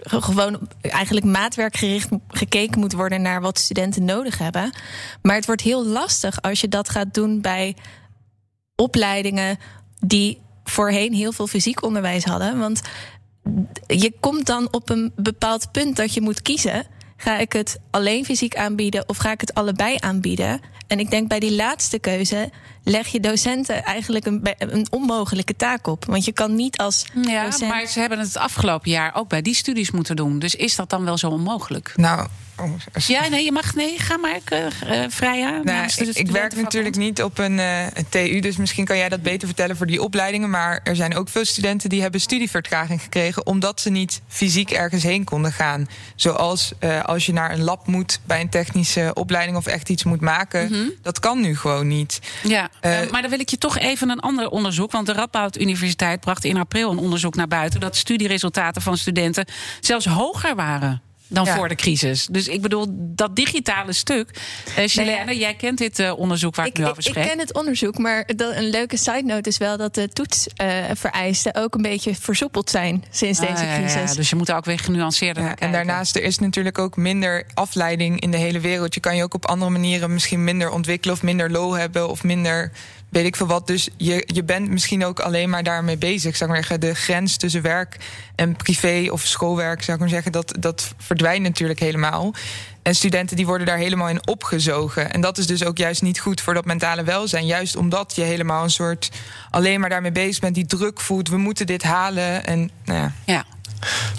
gewoon 0.00 0.68
eigenlijk 0.80 1.26
maatwerkgericht 1.26 2.08
gekeken 2.28 2.80
moet 2.80 2.92
worden 2.92 3.22
naar 3.22 3.40
wat 3.40 3.58
studenten 3.58 4.04
nodig 4.04 4.38
hebben. 4.38 4.72
Maar 5.22 5.34
het 5.34 5.46
wordt 5.46 5.60
heel 5.60 5.86
lastig 5.86 6.42
als 6.42 6.60
je 6.60 6.68
dat 6.68 6.88
gaat 6.88 7.14
doen 7.14 7.40
bij 7.40 7.76
opleidingen 8.76 9.58
die 9.98 10.40
voorheen 10.64 11.12
heel 11.12 11.32
veel 11.32 11.46
fysiek 11.46 11.82
onderwijs 11.82 12.24
hadden. 12.24 12.58
Want 12.58 12.80
je 13.86 14.12
komt 14.20 14.46
dan 14.46 14.68
op 14.72 14.90
een 14.90 15.12
bepaald 15.16 15.72
punt 15.72 15.96
dat 15.96 16.14
je 16.14 16.20
moet 16.20 16.42
kiezen. 16.42 16.86
Ga 17.16 17.38
ik 17.38 17.52
het 17.52 17.78
alleen 17.90 18.24
fysiek 18.24 18.56
aanbieden 18.56 19.08
of 19.08 19.16
ga 19.16 19.30
ik 19.30 19.40
het 19.40 19.54
allebei 19.54 19.96
aanbieden? 19.98 20.60
En 20.86 20.98
ik 20.98 21.10
denk 21.10 21.28
bij 21.28 21.40
die 21.40 21.54
laatste 21.54 21.98
keuze 21.98 22.50
leg 22.84 23.06
je 23.08 23.20
docenten 23.20 23.84
eigenlijk 23.84 24.26
een, 24.26 24.40
een 24.58 24.86
onmogelijke 24.90 25.56
taak 25.56 25.86
op. 25.86 26.04
Want 26.04 26.24
je 26.24 26.32
kan 26.32 26.54
niet 26.54 26.78
als 26.78 27.04
Ja, 27.22 27.44
docent... 27.44 27.70
maar 27.70 27.86
ze 27.86 28.00
hebben 28.00 28.18
het 28.18 28.36
afgelopen 28.36 28.90
jaar 28.90 29.14
ook 29.14 29.28
bij 29.28 29.42
die 29.42 29.54
studies 29.54 29.90
moeten 29.90 30.16
doen. 30.16 30.38
Dus 30.38 30.54
is 30.54 30.76
dat 30.76 30.90
dan 30.90 31.04
wel 31.04 31.18
zo 31.18 31.28
onmogelijk? 31.28 31.92
Nou, 31.96 32.28
als- 32.94 33.06
Ja, 33.06 33.28
nee, 33.28 33.44
je 33.44 33.52
mag. 33.52 33.74
Nee, 33.74 33.98
ga 33.98 34.16
maar, 34.16 34.38
uh, 34.52 35.08
Freya. 35.10 35.50
Nou, 35.50 35.64
namens 35.64 35.96
de 35.96 36.04
ik, 36.04 36.16
ik 36.16 36.30
werk 36.30 36.56
natuurlijk 36.56 36.96
niet 36.96 37.22
op 37.22 37.38
een, 37.38 37.58
eh, 37.58 37.86
TU, 38.08 38.40
dus 38.40 38.56
misschien 38.56 38.84
kan 38.84 38.96
jij 38.96 39.08
dat 39.08 39.22
beter 39.22 39.46
vertellen 39.48 39.76
voor 39.76 39.86
die 39.86 40.02
opleidingen. 40.02 40.50
Maar 40.50 40.80
er 40.84 40.96
zijn 40.96 41.16
ook 41.16 41.28
veel 41.28 41.44
studenten 41.44 41.88
die 41.88 42.02
hebben 42.02 42.20
studievertraging 42.20 43.02
gekregen 43.02 43.46
omdat 43.46 43.80
ze 43.80 43.90
niet 43.90 44.20
fysiek 44.28 44.70
ergens 44.70 45.02
heen 45.02 45.24
konden 45.24 45.52
gaan. 45.52 45.88
Zoals 46.14 46.72
eh, 46.78 47.04
als 47.04 47.26
je 47.26 47.32
naar 47.32 47.52
een 47.52 47.62
lab 47.62 47.86
moet 47.86 48.20
bij 48.24 48.40
een 48.40 48.48
technische 48.48 49.10
opleiding 49.14 49.56
of 49.56 49.66
echt 49.66 49.88
iets 49.88 50.04
moet 50.04 50.20
maken. 50.20 50.92
Dat 51.02 51.18
kan 51.20 51.40
nu 51.40 51.56
gewoon 51.56 51.88
niet. 51.88 52.20
Ja, 52.42 52.69
Eh, 52.80 53.10
maar 53.10 53.20
dan 53.20 53.30
wil 53.30 53.40
ik 53.40 53.48
je 53.48 53.58
toch 53.58 53.78
even 53.78 54.10
een 54.10 54.20
ander 54.20 54.48
onderzoek. 54.48 54.92
Want 54.92 55.06
de 55.06 55.12
Radboud 55.12 55.60
Universiteit 55.60 56.20
bracht 56.20 56.44
in 56.44 56.56
april 56.56 56.90
een 56.90 56.98
onderzoek 56.98 57.34
naar 57.34 57.48
buiten. 57.48 57.80
dat 57.80 57.96
studieresultaten 57.96 58.82
van 58.82 58.96
studenten 58.96 59.44
zelfs 59.80 60.06
hoger 60.06 60.54
waren. 60.54 61.02
Dan 61.32 61.44
Ja. 61.44 61.56
voor 61.56 61.68
de 61.68 61.74
crisis. 61.74 62.26
Dus 62.30 62.48
ik 62.48 62.60
bedoel, 62.62 62.86
dat 62.90 63.36
digitale 63.36 63.92
stuk. 63.92 64.30
Uh, 64.78 64.84
Chelene, 64.86 65.38
jij 65.38 65.54
kent 65.54 65.78
dit 65.78 65.98
uh, 65.98 66.18
onderzoek 66.18 66.54
waar 66.56 66.66
ik, 66.66 66.72
ik, 66.72 66.78
nu 66.78 66.84
over 66.84 66.96
ik, 66.98 67.02
spreek. 67.08 67.24
ik 67.24 67.30
ken 67.30 67.38
het 67.38 67.54
onderzoek, 67.54 67.98
maar 67.98 68.26
dat, 68.36 68.56
een 68.56 68.70
leuke 68.70 68.96
side 68.96 69.22
note 69.24 69.48
is 69.48 69.58
wel 69.58 69.76
dat 69.76 69.94
de 69.94 70.08
toetsvereisten 70.08 71.54
ook 71.54 71.74
een 71.74 71.82
beetje 71.82 72.14
versoepeld 72.14 72.70
zijn 72.70 73.04
sinds 73.10 73.40
Ah, 73.40 73.46
deze 73.48 73.64
crisis. 73.78 74.10
ja, 74.10 74.14
dus 74.16 74.30
je 74.30 74.36
moet 74.36 74.48
er 74.48 74.56
ook 74.56 74.64
weer 74.64 74.78
genuanceerder 74.78 75.42
Ja, 75.42 75.48
naar 75.48 75.58
en 75.58 75.68
kijken. 75.68 75.86
daarnaast 75.86 76.16
er 76.16 76.22
is 76.22 76.38
natuurlijk 76.38 76.78
ook 76.78 76.96
minder 76.96 77.44
afleiding 77.54 78.20
in 78.20 78.30
de 78.30 78.36
hele 78.36 78.60
wereld. 78.60 78.94
Je 78.94 79.00
kan 79.00 79.16
je 79.16 79.22
ook 79.22 79.34
op 79.34 79.46
andere 79.46 79.70
manieren 79.70 80.12
misschien 80.12 80.44
minder 80.44 80.70
ontwikkelen 80.70 81.14
of 81.16 81.22
minder 81.22 81.50
low 81.50 81.76
hebben 81.76 82.08
of 82.08 82.22
minder 82.22 82.72
weet 83.10 83.24
ik 83.24 83.36
veel 83.36 83.46
wat. 83.46 83.66
Dus 83.66 83.88
je, 83.96 84.22
je 84.26 84.44
bent 84.44 84.68
misschien 84.68 85.04
ook 85.04 85.20
alleen 85.20 85.50
maar 85.50 85.62
daarmee 85.62 85.96
bezig. 85.96 86.36
Zou 86.36 86.50
ik 86.50 86.56
maar 86.56 86.66
zeggen, 86.66 86.80
de 86.80 86.94
grens 86.94 87.36
tussen 87.36 87.62
werk 87.62 87.96
en 88.34 88.56
privé 88.56 89.06
of 89.10 89.22
schoolwerk, 89.22 89.82
zou 89.82 89.92
ik 89.92 90.02
maar 90.02 90.12
zeggen, 90.12 90.32
dat, 90.32 90.56
dat 90.58 90.94
verdwijnt 90.98 91.42
natuurlijk 91.42 91.80
helemaal. 91.80 92.34
En 92.82 92.94
studenten 92.94 93.36
die 93.36 93.46
worden 93.46 93.66
daar 93.66 93.76
helemaal 93.76 94.08
in 94.08 94.26
opgezogen. 94.26 95.12
En 95.12 95.20
dat 95.20 95.38
is 95.38 95.46
dus 95.46 95.64
ook 95.64 95.78
juist 95.78 96.02
niet 96.02 96.20
goed 96.20 96.40
voor 96.40 96.54
dat 96.54 96.64
mentale 96.64 97.02
welzijn. 97.02 97.46
Juist 97.46 97.76
omdat 97.76 98.12
je 98.14 98.22
helemaal 98.22 98.62
een 98.62 98.70
soort 98.70 99.10
alleen 99.50 99.80
maar 99.80 99.88
daarmee 99.88 100.12
bezig 100.12 100.40
bent, 100.40 100.54
die 100.54 100.66
druk 100.66 101.00
voelt. 101.00 101.28
We 101.28 101.36
moeten 101.36 101.66
dit 101.66 101.82
halen. 101.82 102.46
En 102.46 102.70
nou 102.84 102.98
ja. 102.98 103.12
Ja. 103.24 103.44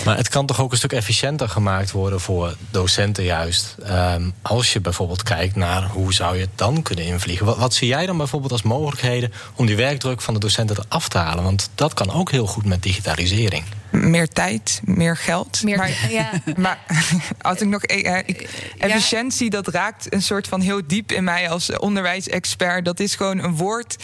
Maar 0.06 0.18
het 0.18 0.30
kan 0.30 0.46
toch 0.46 0.60
ook 0.62 0.72
een 0.72 0.78
stuk 0.78 0.94
efficiënter 0.94 1.50
gemaakt 1.50 1.92
worden 1.92 2.20
voor 2.22 2.56
docenten 2.72 3.24
juist. 3.24 3.76
Um, 3.90 4.34
als 4.42 4.74
je 4.74 4.80
bijvoorbeeld 4.82 5.24
kijkt 5.24 5.56
naar 5.56 5.84
hoe 5.88 6.14
zou 6.14 6.36
je 6.36 6.42
het 6.42 6.50
dan 6.56 6.82
kunnen 6.82 7.06
invliegen. 7.06 7.46
Wat, 7.46 7.58
wat, 7.58 7.74
zie 7.74 7.88
jij 7.88 8.06
dan 8.06 8.18
bijvoorbeeld 8.18 8.52
als 8.52 8.62
mogelijkheden 8.62 9.34
om 9.56 9.66
die 9.66 9.76
werkdruk 9.76 10.22
van 10.22 10.34
de 10.34 10.40
docenten 10.40 10.78
eraf 10.90 11.10
te 11.10 11.18
halen? 11.18 11.44
Want 11.44 11.70
dat 11.76 11.94
kan 11.94 12.12
ook 12.12 12.32
heel 12.32 12.48
goed 12.48 12.66
met 12.66 12.84
digitalisering. 12.84 13.64
meer 13.90 14.28
tijd, 14.28 14.82
meer 14.84 15.18
geld. 15.18 15.64
Meer, 15.64 15.78
maar, 15.78 15.98
ja. 16.10 16.30
maar 16.58 16.80
als 17.42 17.62
ik 17.62 17.68
nog. 17.68 17.84
eh, 17.84 18.18
ik- 18.18 18.50
efficiëntie, 18.78 19.50
dat 19.50 19.68
raakt 19.68 20.14
een 20.14 20.22
soort 20.22 20.48
van 20.48 20.62
heel 20.62 20.82
diep 20.88 21.12
in 21.12 21.24
mij 21.24 21.50
als 21.50 21.78
onderwijsexpert. 21.78 22.86
Dat 22.86 23.00
is 23.00 23.16
gewoon 23.16 23.38
een 23.40 23.56
woord 23.56 23.96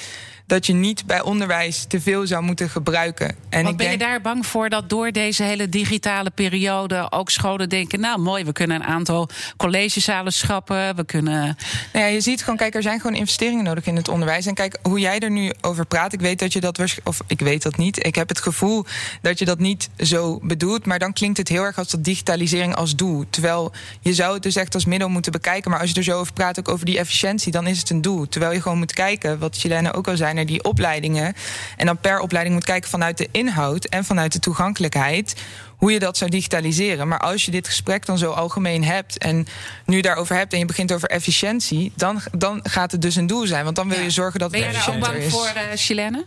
dat 0.47 0.65
je 0.65 0.73
niet 0.73 1.05
bij 1.05 1.21
onderwijs 1.21 1.85
te 1.87 2.01
veel 2.01 2.27
zou 2.27 2.43
moeten 2.43 2.69
gebruiken. 2.69 3.27
En 3.27 3.35
Want 3.49 3.67
ik 3.67 3.77
ben 3.77 3.77
denk, 3.77 3.91
je 3.91 4.07
daar 4.07 4.21
bang 4.21 4.45
voor 4.45 4.69
dat 4.69 4.89
door 4.89 5.11
deze 5.11 5.43
hele 5.43 5.69
digitale 5.69 6.29
periode 6.29 7.11
ook 7.11 7.29
scholen 7.29 7.69
denken: 7.69 7.99
nou 7.99 8.19
mooi, 8.19 8.43
we 8.43 8.51
kunnen 8.51 8.75
een 8.75 8.87
aantal 8.87 9.29
collegezalen 9.57 10.33
schrappen, 10.33 10.95
we 10.95 11.05
kunnen. 11.05 11.57
Nou 11.93 12.05
ja, 12.05 12.05
je 12.05 12.21
ziet 12.21 12.41
gewoon, 12.41 12.57
kijk, 12.57 12.75
er 12.75 12.81
zijn 12.81 12.99
gewoon 12.99 13.15
investeringen 13.15 13.63
nodig 13.63 13.85
in 13.85 13.95
het 13.95 14.07
onderwijs. 14.07 14.45
En 14.45 14.53
kijk, 14.53 14.77
hoe 14.81 14.99
jij 14.99 15.19
er 15.19 15.31
nu 15.31 15.51
over 15.61 15.85
praat, 15.85 16.13
ik 16.13 16.19
weet 16.19 16.39
dat 16.39 16.53
je 16.53 16.59
dat 16.59 16.79
of 17.03 17.19
ik 17.27 17.39
weet 17.39 17.63
dat 17.63 17.77
niet. 17.77 18.05
Ik 18.05 18.15
heb 18.15 18.29
het 18.29 18.39
gevoel 18.39 18.85
dat 19.21 19.39
je 19.39 19.45
dat 19.45 19.59
niet 19.59 19.89
zo 19.97 20.39
bedoelt, 20.43 20.85
maar 20.85 20.99
dan 20.99 21.13
klinkt 21.13 21.37
het 21.37 21.47
heel 21.47 21.63
erg 21.63 21.77
als 21.77 21.89
dat 21.89 22.03
digitalisering 22.03 22.75
als 22.75 22.95
doel. 22.95 23.23
Terwijl 23.29 23.71
je 24.01 24.13
zou 24.13 24.33
het 24.33 24.43
dus 24.43 24.55
echt 24.55 24.73
als 24.73 24.85
middel 24.85 25.09
moeten 25.09 25.31
bekijken. 25.31 25.71
Maar 25.71 25.79
als 25.79 25.89
je 25.89 25.95
er 25.95 26.03
zo 26.03 26.19
over 26.19 26.33
praat, 26.33 26.59
ook 26.59 26.69
over 26.69 26.85
die 26.85 26.97
efficiëntie, 26.97 27.51
dan 27.51 27.67
is 27.67 27.79
het 27.79 27.89
een 27.89 28.01
doel. 28.01 28.27
Terwijl 28.27 28.53
je 28.53 28.61
gewoon 28.61 28.77
moet 28.77 28.93
kijken, 28.93 29.39
wat 29.39 29.57
Chilene 29.57 29.93
ook 29.93 30.07
al 30.07 30.17
zei, 30.17 30.33
naar 30.37 30.45
die 30.45 30.63
opleidingen. 30.63 31.35
En 31.77 31.85
dan 31.85 31.97
per 31.97 32.19
opleiding 32.19 32.55
moet 32.55 32.65
kijken 32.65 32.89
vanuit 32.89 33.17
de 33.17 33.29
inhoud 33.31 33.85
en 33.85 34.05
vanuit 34.05 34.33
de 34.33 34.39
toegankelijkheid 34.39 35.35
hoe 35.77 35.91
je 35.91 35.99
dat 35.99 36.17
zou 36.17 36.31
digitaliseren. 36.31 37.07
Maar 37.07 37.19
als 37.19 37.45
je 37.45 37.51
dit 37.51 37.67
gesprek 37.67 38.05
dan 38.05 38.17
zo 38.17 38.31
algemeen 38.31 38.83
hebt 38.83 39.17
en 39.17 39.47
nu 39.85 40.01
daarover 40.01 40.35
hebt 40.35 40.53
en 40.53 40.59
je 40.59 40.65
begint 40.65 40.93
over 40.93 41.09
efficiëntie, 41.09 41.91
dan, 41.95 42.21
dan 42.31 42.59
gaat 42.63 42.91
het 42.91 43.01
dus 43.01 43.15
een 43.15 43.27
doel 43.27 43.47
zijn. 43.47 43.63
Want 43.63 43.75
dan 43.75 43.89
wil 43.89 43.99
je 43.99 44.09
zorgen 44.09 44.39
dat 44.39 44.51
Ben 44.51 44.63
het 44.63 44.71
jij 44.71 44.85
daar 44.85 44.95
ook 44.95 44.99
bang 44.99 45.23
voor, 45.31 45.51
uh, 45.55 45.61
Chilene? 45.75 46.25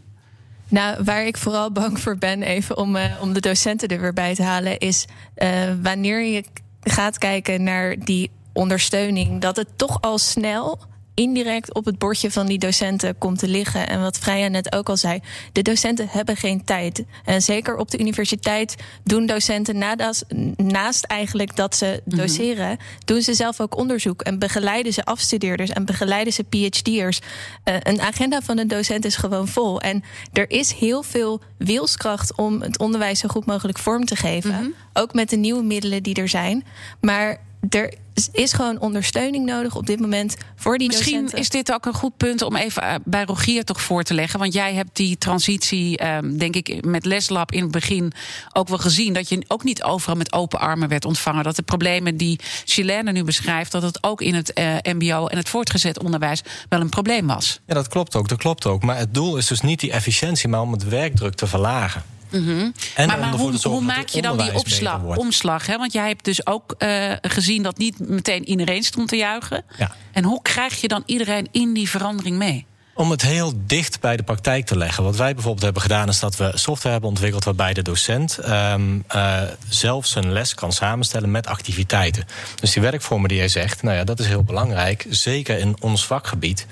Nou, 0.68 1.04
waar 1.04 1.26
ik 1.26 1.36
vooral 1.36 1.72
bang 1.72 2.00
voor 2.00 2.16
ben, 2.18 2.42
even 2.42 2.76
om, 2.76 2.96
eh, 2.96 3.04
om 3.20 3.32
de 3.32 3.40
docenten 3.40 3.88
er 3.88 4.00
weer 4.00 4.12
bij 4.12 4.34
te 4.34 4.42
halen, 4.42 4.78
is 4.78 5.04
eh, 5.34 5.50
wanneer 5.82 6.24
je 6.24 6.44
gaat 6.82 7.18
kijken 7.18 7.62
naar 7.62 7.98
die 7.98 8.30
ondersteuning, 8.52 9.40
dat 9.40 9.56
het 9.56 9.68
toch 9.76 10.00
al 10.00 10.18
snel 10.18 10.78
indirect 11.20 11.74
op 11.74 11.84
het 11.84 11.98
bordje 11.98 12.30
van 12.30 12.46
die 12.46 12.58
docenten 12.58 13.18
komt 13.18 13.38
te 13.38 13.48
liggen. 13.48 13.88
En 13.88 14.00
wat 14.00 14.18
Freya 14.18 14.48
net 14.48 14.74
ook 14.74 14.88
al 14.88 14.96
zei, 14.96 15.20
de 15.52 15.62
docenten 15.62 16.08
hebben 16.08 16.36
geen 16.36 16.64
tijd. 16.64 17.04
En 17.24 17.42
zeker 17.42 17.76
op 17.76 17.90
de 17.90 17.98
universiteit 17.98 18.76
doen 19.04 19.26
docenten 19.26 19.78
naast, 19.78 20.24
naast 20.56 21.04
eigenlijk 21.04 21.56
dat 21.56 21.76
ze 21.76 22.02
doseren, 22.04 22.78
doen 23.04 23.22
ze 23.22 23.34
zelf 23.34 23.60
ook 23.60 23.76
onderzoek 23.76 24.22
en 24.22 24.38
begeleiden 24.38 24.92
ze 24.92 25.04
afstudeerders 25.04 25.70
en 25.70 25.84
begeleiden 25.84 26.32
ze 26.32 26.42
PhD'ers. 26.42 27.20
Eh, 27.64 27.74
een 27.82 28.00
agenda 28.00 28.40
van 28.40 28.58
een 28.58 28.68
docent 28.68 29.04
is 29.04 29.16
gewoon 29.16 29.48
vol. 29.48 29.80
En 29.80 30.02
er 30.32 30.50
is 30.50 30.72
heel 30.72 31.02
veel 31.02 31.40
wilskracht 31.56 32.36
om 32.36 32.60
het 32.60 32.78
onderwijs 32.78 33.18
zo 33.18 33.28
goed 33.28 33.46
mogelijk 33.46 33.78
vorm 33.78 34.04
te 34.04 34.16
geven. 34.16 34.74
Ook 34.92 35.14
met 35.14 35.30
de 35.30 35.36
nieuwe 35.36 35.62
middelen 35.62 36.02
die 36.02 36.14
er 36.14 36.28
zijn. 36.28 36.64
Maar 37.00 37.40
er 37.68 37.94
is- 38.20 38.28
is 38.42 38.52
gewoon 38.52 38.78
ondersteuning 38.80 39.44
nodig 39.46 39.76
op 39.76 39.86
dit 39.86 40.00
moment 40.00 40.36
voor 40.56 40.78
die 40.78 40.86
Misschien 40.88 41.12
docenten. 41.12 41.38
is 41.38 41.48
dit 41.48 41.72
ook 41.72 41.86
een 41.86 41.94
goed 41.94 42.16
punt 42.16 42.42
om 42.42 42.56
even 42.56 42.82
eh, 42.82 42.94
bij 43.04 43.24
Rogier 43.24 43.64
toch 43.64 43.80
voor 43.80 44.02
te 44.02 44.14
leggen. 44.14 44.38
Want 44.38 44.52
jij 44.52 44.74
hebt 44.74 44.96
die 44.96 45.18
transitie, 45.18 45.98
ehm, 45.98 46.36
denk 46.36 46.56
ik, 46.56 46.84
met 46.84 47.04
Leslab 47.04 47.52
in 47.52 47.62
het 47.62 47.70
begin 47.70 48.12
ook 48.52 48.68
wel 48.68 48.78
gezien. 48.78 49.12
Dat 49.12 49.28
je 49.28 49.44
ook 49.48 49.64
niet 49.64 49.82
overal 49.82 50.16
met 50.16 50.32
open 50.32 50.60
armen 50.60 50.88
werd 50.88 51.04
ontvangen. 51.04 51.44
Dat 51.44 51.56
de 51.56 51.62
problemen 51.62 52.16
die 52.16 52.38
Chilene 52.64 53.12
nu 53.12 53.24
beschrijft, 53.24 53.72
dat 53.72 53.82
het 53.82 54.02
ook 54.02 54.20
in 54.20 54.34
het 54.34 54.52
eh, 54.52 54.74
MBO 54.82 55.26
en 55.26 55.36
het 55.36 55.48
voortgezet 55.48 56.02
onderwijs 56.02 56.42
wel 56.68 56.80
een 56.80 56.88
probleem 56.88 57.26
was. 57.26 57.60
Ja, 57.66 57.74
dat 57.74 57.88
klopt 57.88 58.16
ook. 58.16 58.28
Dat 58.28 58.38
klopt 58.38 58.66
ook. 58.66 58.82
Maar 58.82 58.96
het 58.98 59.14
doel 59.14 59.36
is 59.36 59.46
dus 59.46 59.60
niet 59.60 59.80
die 59.80 59.90
efficiëntie, 59.92 60.48
maar 60.48 60.60
om 60.60 60.72
het 60.72 60.88
werkdruk 60.88 61.34
te 61.34 61.46
verlagen. 61.46 62.02
En 62.30 62.74
maar 62.94 63.32
hoe, 63.32 63.80
maak 63.80 64.08
je 64.08 64.22
dan 64.22 64.38
die 64.38 64.54
opslag, 64.54 65.16
omslag? 65.16 65.66
Hè? 65.66 65.76
Want 65.76 65.92
jij 65.92 66.08
hebt 66.08 66.24
dus 66.24 66.46
ook 66.46 66.74
eh, 66.78 67.12
gezien 67.22 67.62
dat 67.62 67.78
niet 67.78 67.98
meteen 67.98 68.48
iedereen 68.48 68.82
stond 68.82 69.08
te 69.08 69.16
juichen. 69.16 69.64
Ja. 69.78 69.94
En 70.12 70.24
hoe 70.24 70.42
krijg 70.42 70.80
je 70.80 70.88
dan 70.88 71.02
iedereen 71.06 71.48
in 71.50 71.72
die 71.72 71.88
verandering 71.88 72.36
mee? 72.36 72.66
Om 72.94 73.10
het 73.10 73.22
heel 73.22 73.52
dicht 73.66 74.00
bij 74.00 74.16
de 74.16 74.22
praktijk 74.22 74.66
te 74.66 74.76
leggen. 74.76 75.04
Wat 75.04 75.16
wij 75.16 75.32
bijvoorbeeld 75.32 75.64
hebben 75.64 75.82
gedaan, 75.82 76.08
is 76.08 76.18
dat 76.18 76.36
we 76.36 76.52
software 76.54 76.92
hebben 76.92 77.10
ontwikkeld 77.10 77.44
waarbij 77.44 77.74
de 77.74 77.82
docent 77.82 78.38
ehm, 78.38 78.82
eh, 79.06 79.42
zelf 79.68 80.06
zijn 80.06 80.32
les 80.32 80.54
kan 80.54 80.72
samenstellen 80.72 81.30
met 81.30 81.46
activiteiten. 81.46 82.26
Dus 82.60 82.72
die 82.72 82.82
werkvormen 82.82 83.28
die 83.28 83.38
jij 83.38 83.48
zegt, 83.48 83.82
nou 83.82 83.96
ja, 83.96 84.04
dat 84.04 84.20
is 84.20 84.26
heel 84.26 84.44
belangrijk, 84.44 85.06
zeker 85.08 85.58
in 85.58 85.76
ons 85.80 86.06
vakgebied. 86.06 86.66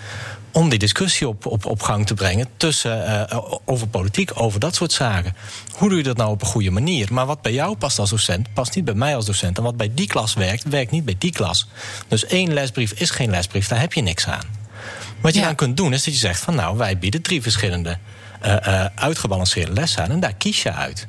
Om 0.53 0.69
die 0.69 0.79
discussie 0.79 1.29
op, 1.29 1.47
op, 1.47 1.67
op 1.67 1.83
gang 1.83 2.07
te 2.07 2.15
brengen 2.15 2.47
tussen, 2.57 3.29
eh, 3.31 3.39
over 3.65 3.87
politiek, 3.89 4.31
over 4.41 4.61
dat 4.61 4.75
soort 4.75 4.93
zaken. 4.93 5.37
Hoe 5.73 5.89
doe 5.89 5.99
je 5.99 6.05
dat 6.05 6.17
nou 6.17 6.31
op 6.31 6.41
een 6.41 6.47
goede 6.47 6.71
manier? 6.71 7.13
Maar 7.13 7.27
wat 7.27 7.43
bij 7.43 7.53
jou 7.53 7.77
past 7.77 7.99
als 7.99 8.11
docent, 8.11 8.53
past 8.55 8.75
niet 8.75 8.85
bij 8.85 8.95
mij 8.95 9.17
als 9.17 9.27
docent. 9.27 9.57
En 9.57 9.63
wat 9.63 9.77
bij 9.77 9.91
die 9.95 10.07
klas 10.07 10.35
werkt, 10.35 10.63
werkt 10.69 10.91
niet 10.91 11.05
bij 11.05 11.15
die 11.19 11.33
klas. 11.33 11.69
Dus 12.09 12.27
één 12.27 12.53
lesbrief 12.53 12.93
is 12.93 13.11
geen 13.11 13.31
lesbrief, 13.31 13.69
daar 13.69 13.81
heb 13.81 13.93
je 13.93 14.03
niks 14.03 14.27
aan. 14.27 14.45
Wat 15.21 15.35
je 15.35 15.41
Ja. 15.41 15.47
dan 15.47 15.55
kunt 15.55 15.77
doen, 15.77 15.93
is 15.93 16.05
dat 16.05 16.15
je 16.15 16.21
zegt 16.21 16.41
van 16.41 16.55
nou, 16.55 16.77
wij 16.77 16.99
bieden 16.99 17.23
drie 17.23 17.43
verschillende 17.43 17.99
eh, 18.41 18.85
uitgebalanceerde 18.95 19.73
lessen 19.73 20.03
aan 20.03 20.11
en 20.11 20.21
daar 20.21 20.35
kies 20.35 20.63
je 20.63 20.73
uit. 20.73 21.07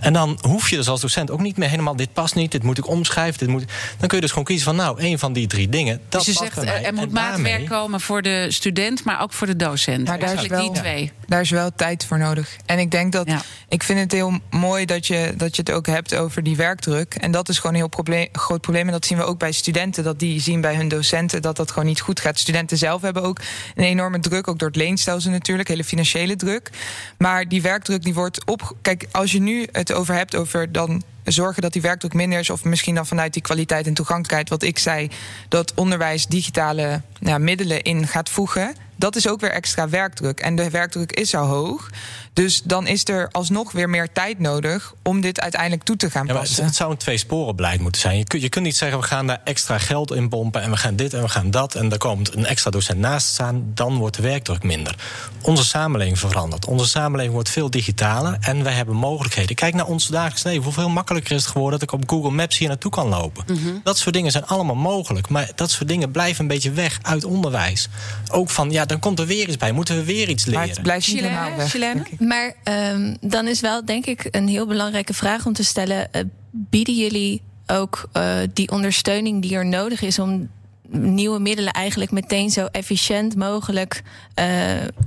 En 0.00 0.12
dan 0.12 0.38
hoef 0.40 0.70
je 0.70 0.76
dus 0.76 0.88
als 0.88 1.00
docent 1.00 1.30
ook 1.30 1.40
niet 1.40 1.56
meer 1.56 1.68
helemaal, 1.68 1.96
dit 1.96 2.12
past 2.12 2.34
niet, 2.34 2.52
dit 2.52 2.62
moet 2.62 2.78
ik 2.78 2.88
omschrijven. 2.88 3.38
Dit 3.38 3.48
moet... 3.48 3.64
Dan 3.98 4.08
kun 4.08 4.16
je 4.16 4.20
dus 4.22 4.30
gewoon 4.30 4.44
kiezen 4.44 4.64
van 4.64 4.76
nou, 4.76 5.00
één 5.00 5.18
van 5.18 5.32
die 5.32 5.46
drie 5.46 5.68
dingen. 5.68 6.00
Dat 6.08 6.24
dus 6.24 6.34
je 6.34 6.40
past 6.40 6.54
zegt, 6.54 6.66
mij. 6.66 6.76
eh, 6.80 6.86
er 6.86 6.94
moet 6.94 7.14
daarmee- 7.14 7.42
maatwerk 7.52 7.68
komen 7.68 8.00
voor 8.00 8.22
de 8.22 8.46
student, 8.48 9.04
maar 9.04 9.22
ook 9.22 9.32
voor 9.32 9.46
de 9.46 9.56
docent. 9.56 10.06
Maar 10.08 10.18
daar 10.18 10.34
is 10.34 10.46
wel- 10.46 10.60
die 10.72 10.80
twee. 10.80 11.12
Daar 11.26 11.40
is 11.40 11.50
wel 11.50 11.70
tijd 11.76 12.04
voor 12.06 12.18
nodig. 12.18 12.56
En 12.66 12.78
ik 12.78 12.90
denk 12.90 13.12
dat. 13.12 13.26
Ja. 13.26 13.42
Ik 13.68 13.82
vind 13.82 13.98
het 14.00 14.12
heel 14.12 14.38
mooi 14.50 14.84
dat 14.84 15.06
je, 15.06 15.34
dat 15.36 15.56
je 15.56 15.62
het 15.62 15.70
ook 15.72 15.86
hebt 15.86 16.14
over 16.14 16.42
die 16.42 16.56
werkdruk. 16.56 17.14
En 17.14 17.30
dat 17.30 17.48
is 17.48 17.56
gewoon 17.56 17.72
een 17.72 17.78
heel 17.78 17.88
probleem, 17.88 18.28
groot 18.32 18.60
probleem. 18.60 18.86
En 18.86 18.92
dat 18.92 19.06
zien 19.06 19.18
we 19.18 19.24
ook 19.24 19.38
bij 19.38 19.52
studenten. 19.52 20.04
Dat 20.04 20.18
die 20.18 20.40
zien 20.40 20.60
bij 20.60 20.74
hun 20.74 20.88
docenten 20.88 21.42
dat 21.42 21.56
dat 21.56 21.68
gewoon 21.70 21.86
niet 21.86 22.00
goed 22.00 22.20
gaat. 22.20 22.38
Studenten 22.38 22.78
zelf 22.78 23.02
hebben 23.02 23.22
ook 23.22 23.40
een 23.74 23.84
enorme 23.84 24.20
druk. 24.20 24.48
Ook 24.48 24.58
door 24.58 24.68
het 24.68 24.76
leenstelsel 24.76 25.30
natuurlijk. 25.30 25.68
Hele 25.68 25.84
financiële 25.84 26.36
druk. 26.36 26.70
Maar 27.18 27.48
die 27.48 27.62
werkdruk 27.62 28.02
die 28.02 28.14
wordt 28.14 28.44
op. 28.46 28.76
Kijk, 28.82 29.06
als 29.10 29.32
je 29.32 29.40
nu 29.40 29.68
het 29.72 29.89
over 29.94 30.14
hebt 30.14 30.36
over 30.36 30.72
dan 30.72 31.02
zorgen 31.24 31.62
dat 31.62 31.72
die 31.72 31.82
werkdruk 31.82 32.14
minder 32.14 32.38
is. 32.38 32.50
Of 32.50 32.64
misschien 32.64 32.94
dan 32.94 33.06
vanuit 33.06 33.32
die 33.32 33.42
kwaliteit 33.42 33.86
en 33.86 33.94
toegankelijkheid. 33.94 34.48
Wat 34.48 34.62
ik 34.62 34.78
zei, 34.78 35.10
dat 35.48 35.74
onderwijs 35.74 36.26
digitale 36.26 37.02
ja, 37.20 37.38
middelen 37.38 37.82
in 37.82 38.06
gaat 38.06 38.28
voegen. 38.28 38.74
Dat 38.96 39.16
is 39.16 39.28
ook 39.28 39.40
weer 39.40 39.50
extra 39.50 39.88
werkdruk. 39.88 40.40
En 40.40 40.56
de 40.56 40.70
werkdruk 40.70 41.12
is 41.12 41.34
al 41.34 41.46
hoog. 41.46 41.90
Dus 42.32 42.62
dan 42.62 42.86
is 42.86 43.08
er 43.08 43.28
alsnog 43.32 43.72
weer 43.72 43.88
meer 43.88 44.12
tijd 44.12 44.38
nodig 44.38 44.94
om 45.02 45.20
dit 45.20 45.40
uiteindelijk 45.40 45.82
toe 45.82 45.96
te 45.96 46.10
gaan 46.10 46.26
Ja, 46.26 46.32
maar 46.32 46.42
het, 46.42 46.56
passen. 46.56 46.74
zou 46.74 46.90
een 46.90 46.96
tweesporenbeleid 46.96 47.80
moeten 47.80 48.00
zijn. 48.00 48.18
Je 48.18 48.24
kunt, 48.24 48.42
je 48.42 48.48
kunt 48.48 48.64
niet 48.64 48.76
zeggen, 48.76 48.98
we 48.98 49.04
gaan 49.04 49.26
daar 49.26 49.40
extra 49.44 49.78
geld 49.78 50.12
in 50.12 50.28
pompen... 50.28 50.62
en 50.62 50.70
we 50.70 50.76
gaan 50.76 50.96
dit 50.96 51.14
en 51.14 51.22
we 51.22 51.28
gaan 51.28 51.50
dat... 51.50 51.74
en 51.74 51.92
er 51.92 51.98
komt 51.98 52.34
een 52.34 52.46
extra 52.46 52.70
docent 52.70 52.98
naast 52.98 53.26
staan... 53.26 53.70
dan 53.74 53.96
wordt 53.96 54.16
de 54.16 54.22
werkdruk 54.22 54.62
minder. 54.62 54.96
Onze 55.42 55.64
samenleving 55.64 56.18
verandert. 56.18 56.66
Onze 56.66 56.88
samenleving 56.88 57.34
wordt 57.34 57.50
veel 57.50 57.70
digitaler... 57.70 58.36
en 58.40 58.62
wij 58.62 58.72
hebben 58.72 58.96
mogelijkheden. 58.96 59.56
Kijk 59.56 59.74
naar 59.74 59.86
ons 59.86 60.06
dagelijks 60.06 60.42
leven. 60.42 60.62
Hoeveel 60.62 60.88
makkelijker 60.88 61.09
is 61.18 61.30
het 61.30 61.46
geworden... 61.46 61.78
dat 61.78 61.92
ik 61.92 62.00
op 62.00 62.10
Google 62.10 62.30
Maps 62.30 62.58
hier 62.58 62.68
naartoe 62.68 62.90
kan 62.90 63.08
lopen. 63.08 63.44
Dat 63.84 63.98
soort 63.98 64.14
dingen 64.14 64.30
zijn 64.30 64.46
allemaal 64.46 64.74
mogelijk. 64.74 65.28
Maar 65.28 65.50
dat 65.54 65.70
soort 65.70 65.88
dingen 65.88 66.10
blijven 66.10 66.42
een 66.42 66.48
beetje 66.48 66.70
weg 66.70 66.98
uit 67.02 67.24
onderwijs. 67.24 67.88
Ook 68.30 68.50
van, 68.50 68.70
ja, 68.70 68.84
dan 68.84 68.98
komt 68.98 69.18
er 69.18 69.26
weer 69.26 69.48
iets 69.48 69.56
bij. 69.56 69.72
Moeten 69.72 69.96
we 69.96 70.04
weer 70.04 70.28
iets 70.28 70.44
leren? 70.44 70.60
Maar 70.60 70.68
het 70.68 70.82
blijft 70.82 71.06
niet 71.06 71.16
Chilene, 71.16 71.36
helemaal 71.36 71.56
weg. 71.56 71.70
Chilene? 71.70 71.94
denk 71.94 72.08
ik. 72.08 72.20
Maar 72.20 72.54
ehm, 72.62 73.16
dan 73.20 73.48
is 73.48 73.60
wel, 73.60 73.84
denk 73.84 74.06
ik, 74.06 74.28
een 74.30 74.48
heel 74.48 74.66
belangrijke 74.66 75.14
vraag 75.14 75.46
om 75.46 75.52
te 75.52 75.64
stellen: 75.64 76.12
eh, 76.12 76.22
bieden 76.50 76.96
jullie 76.96 77.42
ook 77.66 78.08
eh, 78.12 78.36
die 78.52 78.70
ondersteuning 78.70 79.42
die 79.42 79.54
er 79.54 79.66
nodig 79.66 80.02
is 80.02 80.18
om 80.18 80.48
nieuwe 80.88 81.38
middelen 81.38 81.72
eigenlijk 81.72 82.10
meteen 82.10 82.50
zo 82.50 82.66
efficiënt 82.66 83.36
mogelijk 83.36 84.02
eh, 84.34 84.46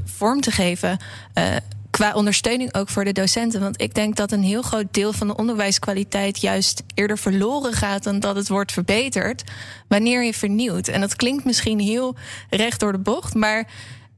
vorm 0.06 0.42
te 0.42 0.52
geven? 0.52 0.98
eh, 1.34 1.46
qua 1.94 2.14
ondersteuning 2.14 2.74
ook 2.74 2.90
voor 2.90 3.06
de 3.06 3.12
docenten. 3.12 3.60
Want 3.60 3.82
ik 3.82 3.94
denk 3.94 4.16
dat 4.16 4.32
een 4.32 4.44
heel 4.44 4.62
groot 4.62 4.88
deel 4.92 5.14
van 5.14 5.28
de 5.28 5.36
onderwijskwaliteit 5.36 6.42
juist 6.42 6.84
eerder 6.94 7.18
verloren 7.18 7.74
gaat 7.74 8.04
dan 8.04 8.20
dat 8.20 8.36
het 8.36 8.48
wordt 8.48 8.72
verbeterd 8.72 9.44
wanneer 9.88 10.24
je 10.24 10.34
vernieuwt. 10.34 10.88
En 10.88 11.02
dat 11.02 11.16
klinkt 11.16 11.46
misschien 11.46 11.80
heel 11.80 12.16
recht 12.50 12.80
door 12.80 12.92
de 12.92 12.98
bocht, 12.98 13.34
maar 13.34 13.68